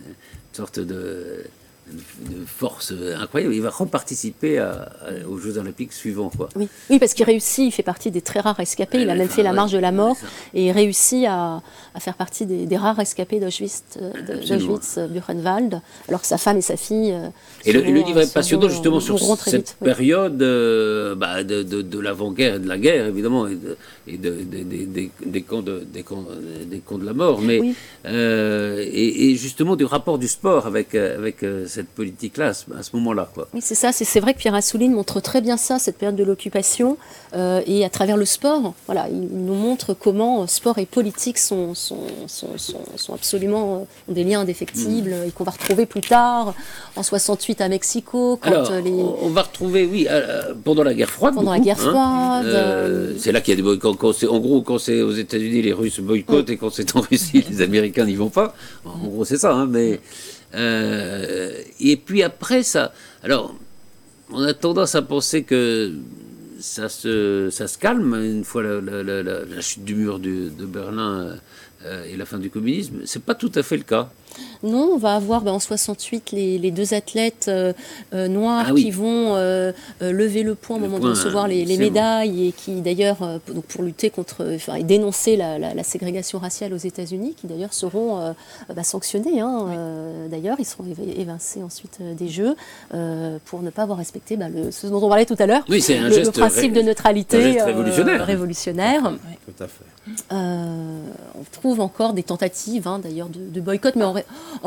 sorte 0.52 0.80
de 0.80 1.44
de 1.94 2.46
force 2.46 2.94
incroyable. 3.18 3.54
Il 3.54 3.62
va 3.62 3.70
reparticiper 3.70 4.60
à, 4.60 4.90
aux 5.30 5.38
Jeux 5.38 5.58
Olympiques 5.58 5.94
suivants. 5.94 6.32
Quoi. 6.36 6.50
Oui, 6.56 6.68
oui 6.90 7.00
parce 7.00 7.14
qu'il 7.14 7.26
réussit, 7.26 7.66
il 7.66 7.72
fait 7.72 7.84
partie 7.84 8.12
des 8.12 8.22
très 8.22 8.40
rares 8.40 8.60
escapés. 8.60 9.02
il 9.02 9.10
a 9.10 9.16
même 9.16 9.30
fait 9.30 9.44
la 9.44 9.54
marche 9.54 9.72
de 9.72 9.80
la 9.80 9.92
mort 9.92 10.18
et 10.54 10.68
il 10.68 10.72
réussit 10.72 11.26
à, 11.28 11.62
à 11.96 12.00
faire 12.00 12.16
partie 12.16 12.46
des, 12.46 12.78
rares 12.78 13.00
escapés 13.00 13.40
d'Auschwitz, 13.40 13.84
euh, 14.02 15.08
Buchenwald, 15.08 15.82
alors 16.08 16.22
que 16.22 16.28
sa 16.28 16.38
femme 16.38 16.58
et 16.58 16.62
sa 16.62 16.76
fille. 16.76 17.12
Euh, 17.12 17.30
et 17.66 17.72
le, 17.72 17.82
livre 17.82 18.20
est 18.22 18.34
passionnant 18.34 18.68
justement 18.70 19.00
sur 19.00 19.20
cette 19.38 19.76
période 19.80 20.42
euh, 20.42 21.16
bah, 21.16 21.44
de, 21.44 21.62
de, 21.64 22.00
l'avant-guerre 22.00 22.56
et 22.56 22.60
de 22.60 22.68
la 22.68 22.78
guerre, 22.78 23.06
évidemment, 23.06 23.48
et, 23.48 23.58
et 24.08 24.18
des, 24.18 25.10
des, 25.26 25.42
camps 25.42 25.62
de, 25.62 25.80
des, 25.80 26.04
camps, 26.04 26.26
des 26.66 26.80
camps 26.80 26.98
de 26.98 27.06
la 27.06 27.14
mort, 27.14 27.42
mais 27.42 27.62
et, 28.06 29.32
et, 29.32 29.36
justement 29.36 29.76
du 29.76 29.86
rapport 29.86 30.18
du 30.18 30.28
sport 30.28 30.68
avec, 30.68 30.96
avec 30.96 31.46
cette 31.68 31.88
politique-là 31.90 32.50
à 32.50 32.84
ce, 32.84 32.96
moment-là. 32.96 33.30
Oui, 33.54 33.62
c'est 33.62 33.76
ça. 33.76 33.92
C'est 33.92 34.20
vrai 34.20 34.34
que 34.34 34.40
Pierre 34.40 34.56
Assouline 34.56 34.94
montre 34.94 35.22
très 35.22 35.42
bien 35.42 35.58
ça, 35.58 35.80
cette 35.80 35.98
période 35.98 36.16
de 36.16 36.24
l'occupation, 36.24 36.94
euh, 36.94 36.96
et 37.66 37.84
à 37.84 37.90
travers 37.90 38.18
le 38.18 38.26
sport, 38.26 38.74
voilà, 38.86 39.08
il 39.10 39.20
nous 39.20 39.56
montre 39.56 39.94
comment 39.94 40.46
sport 40.48 40.78
et 40.78 40.86
politique 40.86 41.38
sont, 41.38 41.74
sont, 41.74 41.98
sont, 42.28 43.14
absolument 43.14 43.76
euh, 43.76 44.12
ont 44.12 44.14
des 44.14 44.24
liens 44.24 44.42
indéfectibles, 44.42 45.12
mm. 45.12 45.28
et 45.28 45.32
qu'on 45.32 45.44
va 45.44 45.52
retrouver 45.52 45.86
plus 45.86 46.02
tard, 46.02 46.54
en 46.96 47.04
68 47.04 47.62
à 47.62 47.70
Mexico. 47.70 48.40
Quand 48.42 48.52
Alors, 48.52 48.72
les... 48.82 48.92
on 48.92 49.30
va 49.30 49.44
retrouver, 49.44 49.86
oui, 49.86 50.08
euh, 50.10 50.54
pendant 50.64 50.84
la 50.84 50.94
guerre 50.94 51.10
froide. 51.10 51.36
Pendant 51.36 51.54
la 51.54 51.60
guerre 51.60 51.80
hein. 51.88 52.44
froide. 52.44 53.16
c'est 53.18 53.32
là 53.32 53.42
qu'il 53.42 53.52
y 53.52 53.54
a 53.54 53.58
des 53.58 53.64
boycotts. 53.64 54.24
en 54.30 54.40
gros, 54.40 54.62
quand 54.62 54.78
c'est 54.78 55.02
aux 55.02 55.12
États-Unis, 55.12 55.62
les 55.62 55.74
Russes 55.74 56.00
boycottent, 56.00 56.50
mm. 56.50 56.54
et 56.54 56.58
quand 56.58 56.70
c'est 56.70 56.96
en 56.96 57.02
Russie, 57.02 57.44
les 57.50 57.62
Américains 57.62 58.06
n'y 58.06 58.16
vont 58.16 58.30
pas. 58.30 58.56
En 58.86 59.08
gros, 59.08 59.26
c'est 59.26 59.38
ça, 59.38 59.54
hein, 59.54 59.68
mais. 59.70 60.00
Euh, 60.56 61.52
et 61.80 61.98
puis 61.98 62.22
après 62.22 62.62
ça, 62.62 62.94
alors 63.24 63.56
on 64.32 64.44
a 64.44 64.54
tendance 64.54 64.94
à 64.94 65.02
penser 65.02 65.42
que 65.42 65.94
ça 66.64 66.88
se, 66.88 67.50
ça 67.52 67.66
calme 67.78 68.16
une 68.16 68.46
fois 68.46 68.64
la, 68.64 69.62
chute 69.62 69.84
du 69.84 69.96
mur 69.96 70.20
de 70.20 70.66
Berlin 70.66 71.38
euh, 71.86 72.06
et 72.06 72.16
la 72.16 72.26
fin 72.26 72.38
du 72.38 72.50
communisme. 72.50 73.02
C'est 73.04 73.24
pas 73.24 73.36
tout 73.36 73.52
à 73.56 73.64
fait 73.64 73.76
le 73.76 73.84
cas. 73.84 74.10
Non, 74.64 74.92
on 74.94 74.98
va 74.98 75.16
avoir 75.16 75.42
ben, 75.42 75.52
en 75.52 75.60
68 75.60 76.32
les, 76.32 76.72
deux 76.72 76.94
athlètes 76.94 77.46
euh, 77.50 77.74
euh, 78.14 78.28
noirs 78.28 78.68
ah 78.70 78.74
qui 78.74 78.92
vont 78.92 79.36
lever 80.02 80.44
le 80.44 80.56
poing 80.56 80.78
au 80.78 80.80
moment 80.80 81.00
de 81.00 81.10
recevoir 81.10 81.48
les, 81.48 81.78
médailles 81.78 82.48
et 82.48 82.52
qui 82.52 82.82
d'ailleurs, 82.82 83.18
pour 83.70 83.84
lutter 83.84 84.10
contre, 84.10 84.54
enfin, 84.56 84.76
et 84.76 84.84
dénoncer 84.84 85.36
la, 85.36 85.84
ségrégation 85.84 86.40
raciale 86.40 86.74
aux 86.74 86.78
États-Unis, 86.78 87.36
qui 87.36 87.48
d'ailleurs 87.48 87.74
seront 87.74 88.34
bah, 88.74 88.84
sanctionnés. 88.84 89.42
Hein, 89.42 89.68
d'ailleurs, 90.30 90.58
ils 90.60 90.66
seront 90.66 90.86
évincés 91.18 91.62
ensuite 91.62 92.00
des 92.02 92.30
Jeux 92.30 92.56
pour 93.46 93.62
ne 93.62 93.70
pas 93.70 93.84
avoir 93.84 93.98
respecté 93.98 94.38
bah, 94.38 94.50
le, 94.50 94.72
ce 94.72 94.88
dont 94.88 95.04
on 95.04 95.10
parlait 95.10 95.26
tout 95.26 95.36
à 95.40 95.46
l'heure, 95.46 95.64
oui, 95.70 95.84
un 95.90 96.10
le, 96.10 96.32
principe 96.32 96.74
de 96.74 96.82
neutralité 96.82 97.62
révolutionnaire. 97.62 98.26
révolutionnaire. 98.26 99.14
Tout 99.46 99.64
à 99.64 99.68
fait. 99.68 99.86
on 100.32 101.44
trouve 101.52 101.80
encore 101.82 102.14
des 102.14 102.24
tentatives, 102.24 102.88
hein, 102.88 103.00
d'ailleurs, 103.00 103.30
de, 103.30 103.62
boycott, 103.62 103.96
mais 103.96 104.04
en, 104.04 104.16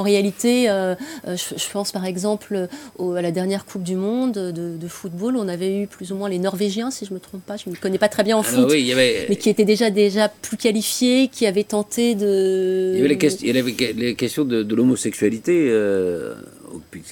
réalité, 0.03 0.69
euh, 0.69 0.95
euh, 1.27 1.37
je, 1.37 1.71
pense 1.71 1.93
par 1.93 2.05
exemple 2.05 2.69
à 2.99 3.23
la 3.23 3.31
dernière 3.31 3.65
Coupe 3.65 3.83
du 3.83 3.97
Monde 3.97 4.33
de, 4.33 4.89
football, 4.89 5.37
on 5.37 5.49
avait 5.49 5.83
eu 5.83 5.87
plus 5.87 6.13
ou 6.13 6.17
moins 6.17 6.29
les 6.29 6.39
Norvégiens, 6.39 6.91
si 6.91 7.05
je 7.05 7.11
ne 7.11 7.17
me 7.17 7.21
trompe 7.21 7.43
pas, 7.45 7.57
je 7.57 7.69
ne 7.69 7.75
connais 7.75 7.99
pas 7.99 8.09
très 8.09 8.23
bien 8.23 8.37
en 8.37 8.43
foot, 8.43 8.71
mais 8.71 9.37
qui 9.37 9.49
étaient 9.49 9.65
déjà, 9.65 9.91
déjà 9.91 10.29
plus 10.29 10.57
qualifiés, 10.57 11.29
qui 11.29 11.47
avaient 11.47 11.65
tenté 11.65 12.15
de... 12.15 12.93
Il 12.95 13.01
y 13.01 13.51
avait 13.51 13.63
les, 13.63 13.93
les 13.93 14.15
questions 14.15 14.45
de, 14.45 14.75
l'homosexualité 14.75 15.69
euh, 15.71 16.35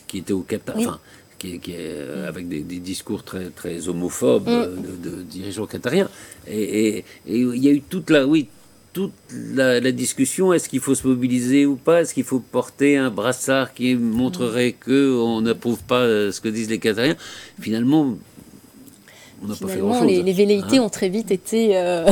qui 0.06 0.18
étaient 0.18 0.32
au 0.32 0.40
Qatar. 0.40 1.00
Qui, 1.38 1.58
qui 1.58 1.72
est, 1.72 1.98
avec 2.26 2.48
des, 2.48 2.62
discours 2.62 3.22
très, 3.22 3.50
très 3.50 3.88
homophobes 3.88 4.48
mm. 4.48 5.02
de, 5.02 5.22
dirigeants 5.22 5.66
qatariens. 5.66 6.08
Et, 6.46 6.98
et, 6.98 7.04
il 7.26 7.62
y 7.62 7.68
a 7.68 7.72
eu 7.72 7.82
toute 7.82 8.10
la, 8.10 8.26
oui, 8.26 8.48
toute 8.94 9.12
la, 9.30 9.80
discussion, 9.92 10.52
est-ce 10.54 10.68
qu'il 10.68 10.80
faut 10.80 10.94
se 10.94 11.06
mobiliser 11.06 11.66
ou 11.66 11.76
pas? 11.76 12.00
Est-ce 12.00 12.14
qu'il 12.14 12.24
faut 12.24 12.38
porter 12.38 12.96
un 12.96 13.10
brassard 13.10 13.74
qui 13.74 13.94
montrerait 13.96 14.70
mm. 14.70 14.84
que 14.84 15.18
on 15.20 15.42
n'approuve 15.42 15.82
pas 15.82 16.00
euh, 16.00 16.32
ce 16.32 16.40
que 16.40 16.48
disent 16.48 16.70
les 16.70 16.78
Qatariens? 16.78 17.16
Finalement, 17.60 18.14
on 19.42 19.48
n'a 19.48 19.56
pas 19.56 19.68
fait 19.68 19.80
grand-chose. 19.80 20.06
Les, 20.06 20.22
les 20.22 20.32
velléités 20.32 20.78
hein? 20.78 20.82
ont 20.82 20.88
très 20.88 21.08
vite 21.08 21.30
été 21.32 21.76
euh, 21.76 22.06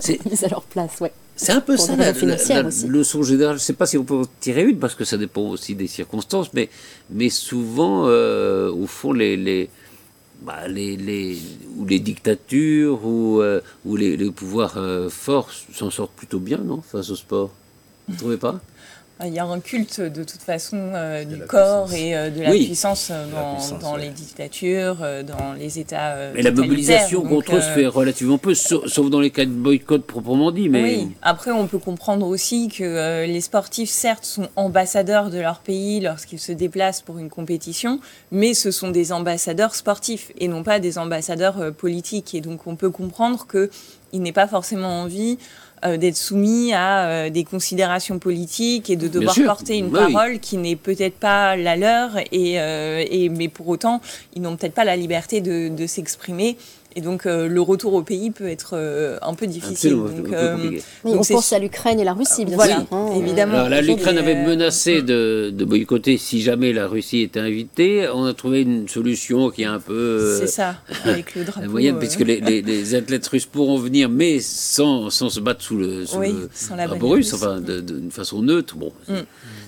mises 0.30 0.44
à 0.44 0.48
leur 0.48 0.62
place, 0.62 1.00
ouais. 1.00 1.12
C'est 1.34 1.52
un 1.52 1.60
peu 1.60 1.76
ça 1.78 1.96
la, 1.96 2.12
leçon 2.12 3.22
générale. 3.22 3.56
Je 3.56 3.62
ne 3.62 3.64
sais 3.64 3.72
pas 3.72 3.86
si 3.86 3.96
on 3.96 4.04
peut 4.04 4.14
en 4.14 4.26
tirer 4.40 4.62
une, 4.62 4.78
parce 4.78 4.94
que 4.94 5.04
ça 5.04 5.16
dépend 5.16 5.48
aussi 5.48 5.74
des 5.74 5.86
circonstances, 5.86 6.52
mais, 6.52 6.68
mais 7.08 7.30
souvent, 7.30 8.04
euh, 8.06 8.70
au 8.70 8.86
fond, 8.86 9.12
les, 9.12 9.38
les, 9.38 9.70
bah, 10.42 10.68
les, 10.68 10.96
les, 10.96 11.38
ou 11.76 11.84
les 11.86 11.98
dictatures 11.98 13.04
ou, 13.04 13.40
euh, 13.40 13.60
les, 13.84 14.30
pouvoirs 14.30 14.74
euh, 14.76 15.08
forts 15.08 15.50
s'en 15.50 15.90
sortent 15.90 16.12
plutôt 16.12 16.38
bien, 16.38 16.58
non, 16.58 16.82
face 16.82 17.10
au 17.10 17.16
sport? 17.16 17.50
Vous 18.06 18.14
ne 18.14 18.18
trouvez 18.18 18.36
pas? 18.36 18.60
Il 19.26 19.34
y 19.34 19.38
a 19.38 19.44
un 19.44 19.60
culte 19.60 20.00
de 20.00 20.24
toute 20.24 20.42
façon 20.42 20.92
euh, 20.94 21.24
du 21.24 21.38
corps 21.40 21.92
et 21.92 22.12
de 22.30 22.42
la 22.42 22.50
puissance 22.50 23.10
dans, 23.10 23.78
dans 23.78 23.96
les 23.96 24.10
dictatures, 24.10 24.96
dans 25.24 25.52
les 25.58 25.78
États. 25.78 26.30
mais 26.34 26.42
la 26.42 26.50
mobilisation 26.50 27.22
contre 27.22 27.56
eux 27.56 27.60
se 27.60 27.70
fait 27.70 27.86
relativement 27.86 28.38
peu, 28.38 28.54
sauf, 28.54 29.10
dans 29.10 29.20
les 29.20 29.30
cas 29.30 29.44
de 29.44 29.50
boycott 29.50 30.04
proprement 30.04 30.50
dit. 30.50 30.68
Mais... 30.68 30.82
Oui, 30.82 31.08
après 31.22 31.50
on 31.50 31.66
peut 31.66 31.78
comprendre 31.78 32.26
aussi 32.26 32.68
que 32.68 33.26
les 33.26 33.40
sportifs, 33.40 33.90
certes, 33.90 34.24
sont 34.24 34.48
ambassadeurs 34.56 35.30
de 35.30 35.38
leur 35.38 35.60
pays 35.60 36.00
lorsqu'ils 36.00 36.40
se 36.40 36.52
déplacent 36.52 37.02
pour 37.02 37.18
une 37.18 37.30
compétition, 37.30 38.00
mais 38.30 38.54
ce 38.54 38.70
sont 38.70 38.90
des 38.90 39.12
ambassadeurs 39.12 39.74
sportifs 39.74 40.32
et 40.38 40.48
non 40.48 40.62
pas 40.62 40.78
des 40.78 40.98
ambassadeurs 40.98 41.72
politiques. 41.74 42.34
Et 42.34 42.40
donc 42.40 42.66
on 42.66 42.76
peut 42.76 42.90
comprendre 42.90 43.46
qu'il 43.46 44.22
n'ait 44.22 44.32
pas 44.32 44.46
forcément 44.46 45.02
envie 45.02 45.38
d'être 45.82 46.16
soumis 46.16 46.72
à 46.74 47.30
des 47.30 47.44
considérations 47.44 48.18
politiques 48.18 48.90
et 48.90 48.96
de 48.96 49.08
devoir 49.08 49.34
porter 49.46 49.78
une 49.78 49.90
parole 49.90 50.38
qui 50.38 50.56
n'est 50.56 50.76
peut-être 50.76 51.16
pas 51.16 51.56
la 51.56 51.76
leur, 51.76 52.10
et, 52.32 52.54
et, 52.54 53.28
mais 53.28 53.48
pour 53.48 53.68
autant, 53.68 54.00
ils 54.34 54.42
n'ont 54.42 54.56
peut-être 54.56 54.74
pas 54.74 54.84
la 54.84 54.96
liberté 54.96 55.40
de, 55.40 55.68
de 55.68 55.86
s'exprimer. 55.86 56.56
Et 56.96 57.02
donc 57.02 57.26
euh, 57.26 57.46
le 57.46 57.60
retour 57.60 57.94
au 57.94 58.02
pays 58.02 58.32
peut 58.32 58.48
être 58.48 58.70
euh, 58.74 59.16
un 59.22 59.34
peu 59.34 59.46
difficile. 59.46 59.92
donc, 59.92 60.32
euh, 60.32 60.78
on 61.04 61.22
pense 61.22 61.52
à 61.52 61.58
l'Ukraine 61.60 62.00
et 62.00 62.04
la 62.04 62.14
Russie, 62.14 62.44
bien 62.44 62.58
sûr. 62.58 62.86
Hein, 62.90 63.10
évidemment. 63.16 63.68
L'Ukraine 63.80 64.18
avait 64.18 64.44
menacé 64.44 65.02
de, 65.02 65.50
de, 65.54 65.64
boycotter 65.64 66.18
si 66.18 66.42
jamais 66.42 66.72
la 66.72 66.88
Russie 66.88 67.20
était 67.20 67.40
invitée. 67.40 68.08
On 68.12 68.24
a 68.24 68.34
trouvé 68.34 68.62
une 68.62 68.88
solution 68.88 69.50
qui 69.50 69.62
est 69.62 69.66
un 69.66 69.78
peu. 69.78 70.36
C'est 70.40 70.48
ça, 70.48 70.76
avec 71.04 71.36
le 71.36 71.44
drapeau. 71.44 71.70
moyenne, 71.70 71.98
puisque 71.98 72.20
les, 72.20 72.40
les, 72.40 72.94
athlètes 72.94 73.26
russes 73.28 73.46
pourront 73.46 73.78
venir, 73.78 74.08
mais 74.08 74.40
sans, 74.40 75.10
sans 75.10 75.30
se 75.30 75.38
battre 75.38 75.62
sous 75.62 75.76
le, 75.76 76.06
sous 76.06 76.20
le 76.20 76.48
drapeau 76.86 77.08
russe, 77.10 77.32
enfin 77.34 77.60
d'une 77.60 78.10
façon 78.10 78.42
neutre. 78.42 78.76
Bon. 78.76 78.92
Mm. 79.08 79.14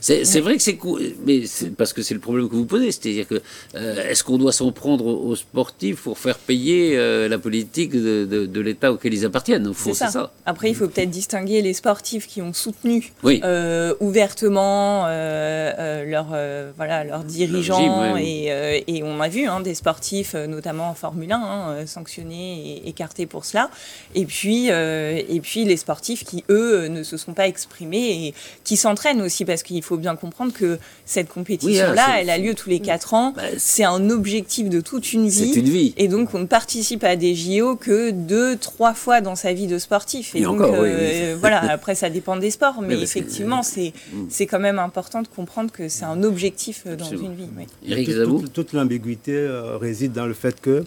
C'est 0.02 0.40
vrai 0.40 0.56
que 0.56 0.62
c'est 0.62 0.78
mais 1.24 1.42
parce 1.78 1.92
que 1.92 2.02
c'est 2.02 2.14
le 2.14 2.20
problème 2.20 2.48
que 2.48 2.56
vous 2.56 2.66
posez, 2.66 2.90
c'est-à-dire 2.92 3.26
que 3.26 3.40
est-ce 3.74 4.24
qu'on 4.24 4.38
doit 4.38 4.52
s'en 4.52 4.72
prendre 4.72 5.06
aux 5.06 5.36
sportifs 5.36 6.02
pour 6.02 6.18
faire 6.18 6.38
payer 6.38 6.96
euh, 6.96 7.28
la 7.28 7.38
politique 7.38 7.92
de, 7.92 8.60
l'État 8.60 8.92
auquel 8.92 9.14
ils 9.14 9.24
appartiennent. 9.24 9.72
C'est 9.74 9.94
ça. 9.94 10.32
Après, 10.46 10.70
il 10.70 10.74
faut 10.74 10.88
peut-être 10.88 11.10
distinguer 11.10 11.62
les 11.62 11.74
sportifs 11.74 12.26
qui 12.26 12.42
ont 12.42 12.52
soutenu 12.52 13.12
euh, 13.24 13.94
ouvertement 14.00 15.04
euh, 15.06 16.04
leurs 16.04 16.34
voilà, 16.76 17.04
leurs 17.04 17.24
dirigeants. 17.24 18.16
et, 18.16 18.84
et, 18.86 19.02
on 19.02 19.20
a 19.20 19.28
vu 19.28 19.46
hein, 19.46 19.60
des 19.60 19.74
sportifs, 19.74 20.34
notamment 20.34 20.90
en 20.90 20.94
Formule 20.94 21.32
1, 21.32 21.36
hein, 21.36 21.86
sanctionnés 21.86 22.82
et 22.84 22.88
écartés 22.88 23.26
pour 23.26 23.44
cela. 23.44 23.70
Et 24.14 24.24
puis, 24.24 24.68
et 24.68 25.40
puis 25.42 25.64
les 25.64 25.76
sportifs 25.76 26.24
qui, 26.24 26.44
eux, 26.48 26.88
ne 26.88 27.02
se 27.02 27.16
sont 27.16 27.34
pas 27.34 27.46
exprimés 27.46 28.28
et 28.28 28.34
qui 28.64 28.76
s'entraînent 28.76 29.22
aussi, 29.22 29.44
parce 29.44 29.62
qu'il 29.62 29.82
faut 29.82 29.91
bien 29.96 30.16
comprendre 30.16 30.52
que 30.52 30.78
cette 31.04 31.28
compétition-là, 31.28 32.20
elle 32.20 32.30
a 32.30 32.38
lieu 32.38 32.54
tous 32.54 32.68
les 32.68 32.80
4 32.80 33.14
ans. 33.14 33.32
Bah, 33.36 33.42
c'est 33.58 33.84
un 33.84 34.10
objectif 34.10 34.68
de 34.68 34.80
toute 34.80 35.12
une 35.12 35.28
vie. 35.28 35.52
Une 35.52 35.68
vie. 35.68 35.94
Et 35.96 36.08
donc, 36.08 36.34
on 36.34 36.40
ne 36.40 36.46
participe 36.46 37.04
à 37.04 37.16
des 37.16 37.34
JO 37.34 37.76
que 37.76 38.10
deux, 38.10 38.56
trois 38.56 38.94
fois 38.94 39.20
dans 39.20 39.34
sa 39.34 39.52
vie 39.52 39.66
de 39.66 39.78
sportif. 39.78 40.34
Et, 40.34 40.42
donc, 40.42 40.60
euh, 40.60 41.36
voilà, 41.38 41.60
après, 41.70 41.94
ça 41.94 42.10
dépend 42.10 42.36
des 42.36 42.50
sports, 42.50 42.82
mais, 42.82 43.00
effectivement, 43.00 43.62
c'est 43.62 43.92
mm. 44.12 44.26
c'est 44.28 44.46
quand 44.46 44.60
même 44.60 44.78
important 44.78 45.22
de 45.22 45.28
comprendre 45.28 45.70
que 45.70 45.88
c'est 45.88 46.04
un 46.04 46.22
objectif 46.22 46.84
euh, 46.86 46.96
dans 46.96 47.10
une 47.10 47.34
vie. 47.34 47.48
Eric 47.86 48.10
toute, 48.24 48.52
toute, 48.52 48.72
l'ambiguïté 48.72 49.32
euh, 49.34 49.76
réside 49.76 50.12
dans 50.12 50.26
le 50.26 50.34
fait 50.34 50.60
que 50.60 50.84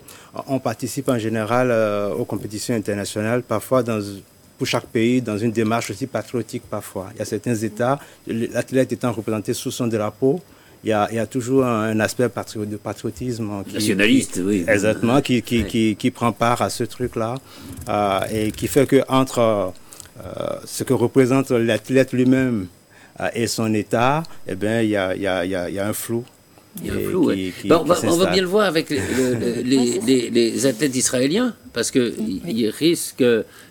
on 0.48 0.60
participe 0.60 1.10
en 1.10 1.18
général 1.18 1.72
aux 2.18 2.26
compétitions 2.26 2.76
internationales, 2.76 3.44
parfois 3.44 3.84
dans 3.84 4.00
pour 4.58 4.68
chaque 4.68 4.88
pays 4.88 5.22
dans 5.22 5.38
une 5.38 5.52
démarche 5.52 5.90
aussi 5.92 6.08
patriotique 6.08 6.64
parfois. 6.70 7.10
Il 7.14 7.20
y 7.20 7.22
a 7.22 7.26
certains 7.26 7.56
États, 7.56 8.00
l'athlète 8.28 8.92
étant 8.94 9.12
représenté 9.12 9.54
sous 9.54 9.72
son 9.72 9.88
drapeau, 9.88 10.42
il 10.84 10.90
y, 10.90 10.94
a, 10.94 11.08
il 11.10 11.16
y 11.16 11.20
a, 11.20 11.26
toujours 11.26 11.66
un 11.66 12.00
aspect 12.00 12.30
de 12.30 12.78
patriotisme. 12.78 13.64
Qui, 13.68 13.74
Nationaliste, 13.74 14.40
oui. 14.46 14.66
Exactement, 14.68 15.20
qui, 15.20 15.42
qui, 15.42 15.64
qui, 15.66 15.96
qui, 15.96 16.12
prend 16.12 16.32
part 16.32 16.62
à 16.62 16.70
ce 16.70 16.84
truc-là 16.84 17.36
euh, 17.90 18.20
et 18.32 18.52
qui 18.52 18.68
fait 18.68 18.86
que 18.86 19.02
entre 19.08 19.40
euh, 19.40 19.72
ce 20.64 20.84
que 20.84 20.94
représente 20.94 21.50
l'athlète 21.50 22.14
lui-même 22.14 22.68
euh, 23.20 23.30
et 23.34 23.48
son 23.48 23.74
État, 23.74 24.22
eh 24.48 24.54
bien, 24.54 24.82
il 24.82 24.90
y 24.90 24.96
a, 24.96 25.16
il 25.16 25.22
y 25.24 25.28
a, 25.28 25.44
il 25.44 25.74
y 25.74 25.80
a 25.80 25.88
un 25.88 25.94
flou. 25.94 26.24
Il 26.82 26.88
y 26.88 26.90
a 26.90 26.94
un 26.94 27.10
flou, 27.10 27.28
oui. 27.28 27.54
on, 27.66 27.84
va, 27.84 27.98
on, 28.04 28.18
va, 28.18 28.32
bien 28.32 28.42
le 28.42 28.48
voir 28.48 28.66
avec 28.66 28.90
les, 28.90 29.64
les, 29.64 30.30
les, 30.30 30.66
athlètes 30.66 30.96
israéliens, 30.96 31.56
parce 31.72 31.90
qu'il 31.90 32.70
risque, 32.70 33.24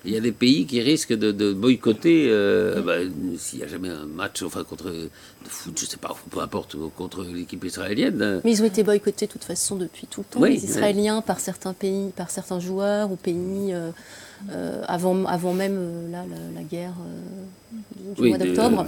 il 0.05 0.13
y 0.13 0.17
a 0.17 0.21
des 0.21 0.33
pays 0.33 0.65
qui 0.65 0.81
risquent 0.81 1.13
de, 1.13 1.31
de 1.31 1.53
boycotter, 1.53 2.29
euh, 2.31 2.81
bah, 2.81 2.95
s'il 3.37 3.59
n'y 3.59 3.65
a 3.65 3.69
jamais 3.69 3.91
un 3.91 4.07
match 4.07 4.43
enfin, 4.43 4.65
contre 4.65 4.91
de 4.91 5.11
foot, 5.43 5.79
je 5.79 5.85
ne 5.85 5.91
sais 5.91 5.97
pas, 5.99 6.17
peu 6.31 6.41
importe, 6.41 6.77
contre 6.97 7.25
l'équipe 7.25 7.63
israélienne. 7.65 8.41
Mais 8.43 8.53
ils 8.53 8.63
ont 8.63 8.67
été 8.67 8.83
boycottés 8.83 9.27
de 9.27 9.33
toute 9.33 9.45
façon 9.45 9.77
depuis 9.77 10.07
tout 10.07 10.23
le 10.23 10.41
temps, 10.41 10.45
les 10.45 10.65
Israéliens, 10.65 11.21
par 11.21 11.41
certains 11.41 11.75
pays, 11.75 12.11
par 12.17 12.31
certains 12.31 12.61
joueurs 12.61 13.13
ou 13.13 13.17
pays. 13.17 13.75
Euh, 13.75 13.91
euh, 14.51 14.82
avant, 14.87 15.24
avant 15.24 15.55
même 15.55 15.76
euh, 15.78 16.11
la, 16.55 16.62
guerre 16.62 16.95
euh, 17.01 18.14
du 18.14 18.28
mois 18.28 18.39
d'octobre. 18.39 18.87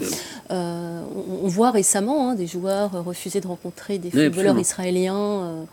On, 0.50 1.48
voit 1.48 1.70
récemment 1.70 2.30
hein, 2.30 2.34
des 2.34 2.46
joueurs 2.46 3.04
refuser 3.04 3.40
de 3.40 3.46
rencontrer 3.46 3.98
des 3.98 4.10
footballeurs 4.10 4.58
israéliens. 4.58 5.66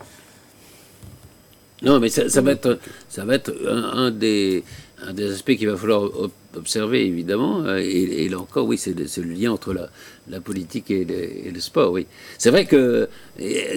Non, 1.82 2.00
mais 2.00 2.08
ça, 2.08 2.40
va 2.40 2.52
être, 2.52 2.78
ça 3.08 3.24
va 3.24 3.34
être 3.34 3.52
un, 3.68 4.10
des, 4.10 4.64
un 5.06 5.12
des 5.12 5.32
aspects 5.32 5.54
qu'il 5.56 5.68
va 5.68 5.76
falloir 5.76 6.08
observer, 6.56 7.04
évidemment. 7.04 7.66
Et, 7.76 8.28
là 8.28 8.38
encore, 8.38 8.66
oui, 8.66 8.78
c'est 8.78 8.94
le 8.94 9.32
lien 9.32 9.52
entre 9.52 9.74
la, 9.74 9.90
la 10.28 10.40
politique 10.40 10.90
et 10.90 11.04
le, 11.04 11.60
sport, 11.60 11.92
oui. 11.92 12.06
C'est 12.38 12.50
vrai 12.50 12.64
que, 12.64 13.08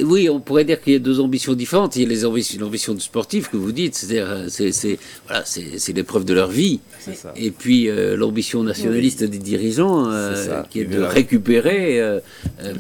oui, 0.04 0.30
on 0.30 0.40
pourrait 0.40 0.64
dire 0.64 0.82
qu'il 0.82 0.94
y 0.94 0.96
a 0.96 1.00
deux 1.00 1.20
ambitions 1.20 1.54
différentes. 1.54 1.96
Il 1.96 2.12
y 2.12 2.26
a 2.26 2.28
l'ambition 2.60 2.94
du 2.94 3.02
sportif 3.02 3.50
que 3.50 3.58
vous 3.58 3.72
dites, 3.72 3.96
c'est-à-dire, 3.96 4.28
euh, 4.30 4.48
c'est 4.50 5.00
voilà, 5.28 5.44
l'épreuve 5.94 6.26
de 6.26 6.34
leur 6.34 6.50
vie. 6.50 6.80
Et 7.36 7.52
puis 7.52 7.90
euh, 7.90 8.16
l'ambition 8.16 8.64
nationaliste 8.64 9.24
des 9.24 9.40
dirigeants, 9.40 10.10
euh, 10.10 10.64
qui 10.70 10.82
est 10.82 10.86
de 10.86 11.02
récupérer 11.02 12.20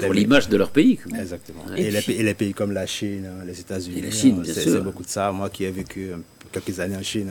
pour 0.02 0.14
l'image 0.14 0.50
de 0.50 0.58
leur 0.58 0.70
pays. 0.70 1.00
Exactement. 1.20 1.64
Et, 1.76 1.92
les, 1.92 2.34
pays 2.34 2.54
comme 2.54 2.72
la 2.72 2.86
Chine, 2.86 3.26
hein, 3.26 3.44
les 3.46 3.60
États-Unis, 3.60 4.04
hein, 4.06 4.44
c'est 4.46 4.84
beaucoup 4.84 5.04
de 5.04 5.10
ça. 5.10 5.32
Moi 5.32 5.50
qui 5.50 5.66
ai 5.66 5.72
vécu 5.72 6.12
quelques 6.52 6.80
années 6.80 6.98
en 6.98 7.04
Chine, 7.04 7.30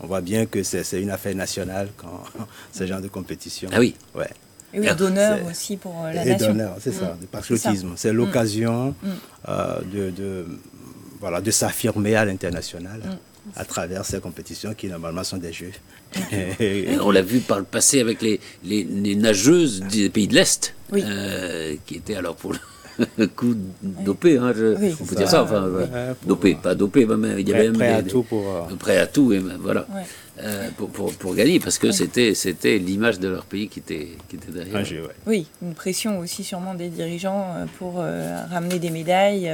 on 0.00 0.06
voit 0.06 0.20
bien 0.20 0.46
que 0.46 0.62
c'est 0.62 1.00
une 1.00 1.10
affaire 1.10 1.34
nationale 1.34 1.88
quand 1.96 2.22
ce 2.72 2.86
genre 2.86 3.00
de 3.00 3.08
compétition. 3.08 3.68
Ah 3.72 3.78
oui. 3.78 3.94
Ouais. 4.14 4.30
Et 4.72 4.80
oui, 4.80 4.94
d'honneur 4.96 5.38
aussi 5.48 5.76
pour 5.76 5.94
euh, 6.04 6.12
la 6.12 6.24
et 6.24 6.30
nation. 6.30 6.48
d'honneur, 6.48 6.76
c'est 6.80 6.92
ça, 6.92 7.14
mm. 7.14 7.20
de 7.22 7.26
patriotisme. 7.26 7.92
C'est 7.96 8.12
l'occasion 8.12 8.94
mm. 9.02 9.08
euh, 9.48 9.78
de, 9.92 10.10
de, 10.10 10.46
voilà, 11.20 11.40
de 11.40 11.50
s'affirmer 11.50 12.14
à 12.14 12.24
l'international 12.24 13.00
mm. 13.00 13.50
à 13.56 13.64
travers 13.64 14.04
ces 14.04 14.20
compétitions 14.20 14.74
qui 14.74 14.86
normalement 14.88 15.24
sont 15.24 15.38
des 15.38 15.52
jeux. 15.52 15.72
on 17.00 17.10
l'a 17.10 17.22
vu 17.22 17.40
par 17.40 17.58
le 17.58 17.64
passé 17.64 18.00
avec 18.00 18.22
les, 18.22 18.40
les, 18.64 19.14
nageuses 19.14 19.82
des 19.82 20.08
pays 20.08 20.28
de 20.28 20.34
l'Est, 20.34 20.74
euh, 20.92 21.74
qui 21.86 21.96
étaient 21.96 22.16
alors 22.16 22.36
pour 22.36 22.52
le 23.16 23.26
coup 23.28 23.54
dopé, 23.82 24.38
hein, 24.38 24.52
on 25.00 25.04
peut 25.04 25.16
dire 25.16 25.28
ça, 25.28 25.42
enfin, 25.42 25.68
dopé, 26.26 26.56
pas 26.60 26.74
dopé, 26.74 27.06
mais 27.06 27.40
il 27.40 27.48
y 27.48 27.54
avait 27.54 27.70
prêt, 27.70 27.88
même 27.88 27.98
à 27.98 28.02
tout 28.02 28.22
pour 28.22 28.68
prêt 28.78 28.98
à 28.98 29.06
tout, 29.06 29.32
et 29.32 29.38
voilà. 29.60 29.86
Euh, 30.42 30.68
pour, 30.76 30.88
pour, 30.90 31.12
pour, 31.12 31.34
gagner, 31.34 31.60
parce 31.60 31.78
que 31.78 31.90
c'était 31.92 32.34
c'était 32.34 32.78
l'image 32.78 33.18
de 33.18 33.28
leur 33.28 33.44
pays 33.44 33.68
qui 33.68 33.80
était, 33.80 34.08
qui 34.28 34.36
était 34.36 34.50
derrière. 34.50 34.84
Oui, 35.26 35.46
une 35.60 35.74
pression 35.74 36.18
aussi 36.18 36.44
sûrement 36.44 36.74
des 36.74 36.88
dirigeants 36.88 37.52
euh, 37.56 37.66
pour 37.78 37.96
euh, 37.98 38.38
ramener 38.50 38.78
des 38.78 38.90
médailles 38.90 39.50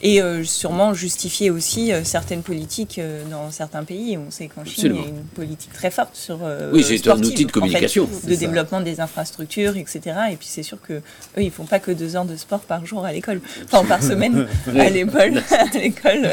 et 0.00 0.20
sûrement 0.44 0.94
justifier 0.94 1.50
aussi 1.50 1.92
certaines 2.04 2.42
politiques 2.42 3.00
dans 3.30 3.50
certains 3.50 3.84
pays. 3.84 4.16
On 4.16 4.30
sait 4.30 4.48
qu'en 4.48 4.64
Chine, 4.64 4.94
il 4.96 5.00
y 5.00 5.04
a 5.04 5.08
une 5.08 5.24
politique 5.34 5.72
très 5.72 5.90
forte 5.90 6.16
sur... 6.16 6.38
oui, 6.72 6.82
c'est 6.82 7.06
un 7.08 7.18
outil 7.18 7.44
de 7.44 7.52
communication. 7.52 8.08
de 8.26 8.34
développement 8.34 8.80
des 8.80 9.00
infrastructures, 9.00 9.76
etc. 9.76 10.00
Et 10.32 10.36
puis 10.36 10.46
c'est 10.48 10.62
sûr 10.62 10.78
que 10.80 10.94
eux, 10.94 11.02
ils 11.38 11.50
font 11.50 11.64
pas 11.64 11.78
que 11.78 11.90
deux 11.90 12.16
heures 12.16 12.24
de 12.24 12.36
sport 12.36 12.60
par 12.60 12.86
jour 12.86 13.04
à 13.04 13.12
l'école, 13.12 13.40
enfin 13.70 13.84
par 13.84 14.02
semaine 14.02 14.46
à 14.78 14.88
l'école. 14.88 15.42
à 15.50 15.78
l'école, 15.78 16.28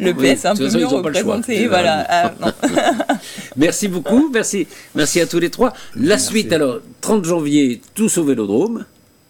le 0.00 0.14
PS 0.14 0.44
est 0.44 0.46
un 0.46 0.56
peu 0.56 0.70
mieux 0.70 0.86
représenté. 0.86 1.66
Voilà. 1.68 2.06
Ah, 2.08 2.32
Merci 3.56 3.88
beaucoup, 3.88 4.30
merci, 4.32 4.66
merci 4.94 5.20
à 5.20 5.26
tous 5.26 5.38
les 5.38 5.50
trois. 5.50 5.72
La 5.94 6.18
suite, 6.18 6.52
alors, 6.52 6.80
30 7.00 7.24
janvier, 7.24 7.80
tous 7.94 8.18
au 8.18 8.24
Vélodrome. 8.24 8.84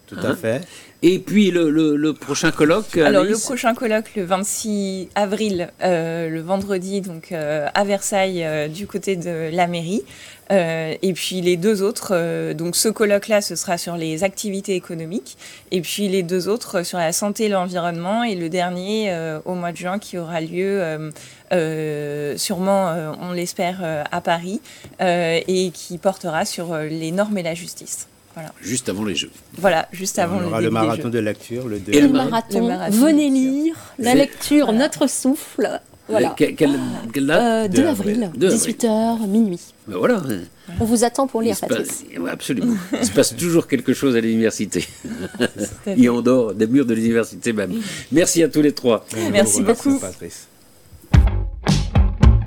Tout 0.07 0.15
à 0.23 0.27
hein 0.27 0.35
fait. 0.35 0.61
Et 1.03 1.19
puis 1.19 1.51
le, 1.51 2.11
prochain 2.13 2.51
colloque 2.51 2.97
Alors 2.97 3.23
le 3.23 3.37
prochain 3.37 3.75
colloque 3.75 4.15
le 4.15 4.23
26 4.23 5.09
avril, 5.13 5.69
euh, 5.83 6.27
le 6.27 6.41
vendredi, 6.41 7.01
donc 7.01 7.31
euh, 7.31 7.67
à 7.75 7.83
Versailles, 7.83 8.43
euh, 8.43 8.67
du 8.67 8.87
côté 8.87 9.15
de 9.15 9.49
la 9.53 9.67
mairie. 9.67 10.01
et 10.49 11.13
puis 11.13 11.41
les 11.41 11.55
deux 11.55 11.83
autres, 11.83 12.53
donc 12.53 12.75
ce 12.75 12.89
colloque-là, 12.89 13.41
ce 13.41 13.55
sera 13.55 13.77
sur 13.77 13.95
les 13.95 14.23
activités 14.23 14.73
économiques. 14.75 15.37
Et 15.71 15.81
puis 15.81 16.07
les 16.07 16.23
deux 16.23 16.47
autres 16.47 16.83
sur 16.83 16.97
la 16.97 17.11
santé 17.11 17.45
et 17.45 17.49
l'environnement. 17.49 18.23
Et 18.23 18.33
le 18.33 18.49
dernier 18.49 19.13
au 19.45 19.55
mois 19.55 19.73
de 19.73 19.77
juin 19.77 19.99
qui 19.99 20.17
aura 20.17 20.39
lieu 20.39 21.11
sûrement, 21.51 23.15
on 23.21 23.31
l'espère, 23.31 24.05
à 24.11 24.21
Paris. 24.21 24.61
et 24.99 25.71
qui 25.73 25.97
portera 25.97 26.45
sur 26.45 26.75
les 26.77 27.11
normes 27.11 27.37
et 27.37 27.43
la 27.43 27.53
justice. 27.53 28.07
Juste 28.61 28.89
avant 28.89 29.05
les 29.05 29.15
Jeux. 29.15 29.31
Voilà, 29.57 29.87
juste 29.91 30.19
avant 30.19 30.39
on 30.39 30.47
aura 30.47 30.61
le 30.61 30.69
marathon 30.69 31.09
de 31.09 31.19
lecture, 31.19 31.67
le, 31.67 31.81
Et 31.87 32.01
le, 32.01 32.09
marathon. 32.09 32.69
Venez 32.89 33.29
lire 33.29 33.75
la 33.99 34.15
lecture, 34.15 34.71
notre 34.73 35.09
souffle. 35.09 35.79
Voilà. 36.09 36.33
quelle, 36.37 36.55
date? 36.55 37.71
2 37.71 37.81
euh, 37.81 37.89
avril, 37.89 38.31
18h, 38.37 39.27
minuit. 39.27 39.59
Ben 39.87 39.97
voilà. 39.97 40.23
On 40.79 40.85
vous 40.85 41.03
attend 41.03 41.27
pour 41.27 41.41
lire, 41.41 41.57
Patrice. 41.59 42.05
absolument. 42.31 42.75
Il 42.93 43.05
se 43.05 43.11
passe 43.11 43.35
toujours 43.35 43.67
quelque 43.67 43.93
chose 43.93 44.15
à 44.15 44.21
l'université. 44.21 44.87
Et 45.85 46.07
en 46.07 46.21
dehors 46.21 46.53
des 46.53 46.67
murs 46.67 46.85
de 46.85 46.93
l'université 46.93 47.51
même. 47.51 47.73
Merci 48.13 48.41
à 48.41 48.47
tous 48.47 48.61
les 48.61 48.71
trois. 48.71 49.05
Merci 49.33 49.61
beaucoup. 49.63 49.99
Patrice. 49.99 50.47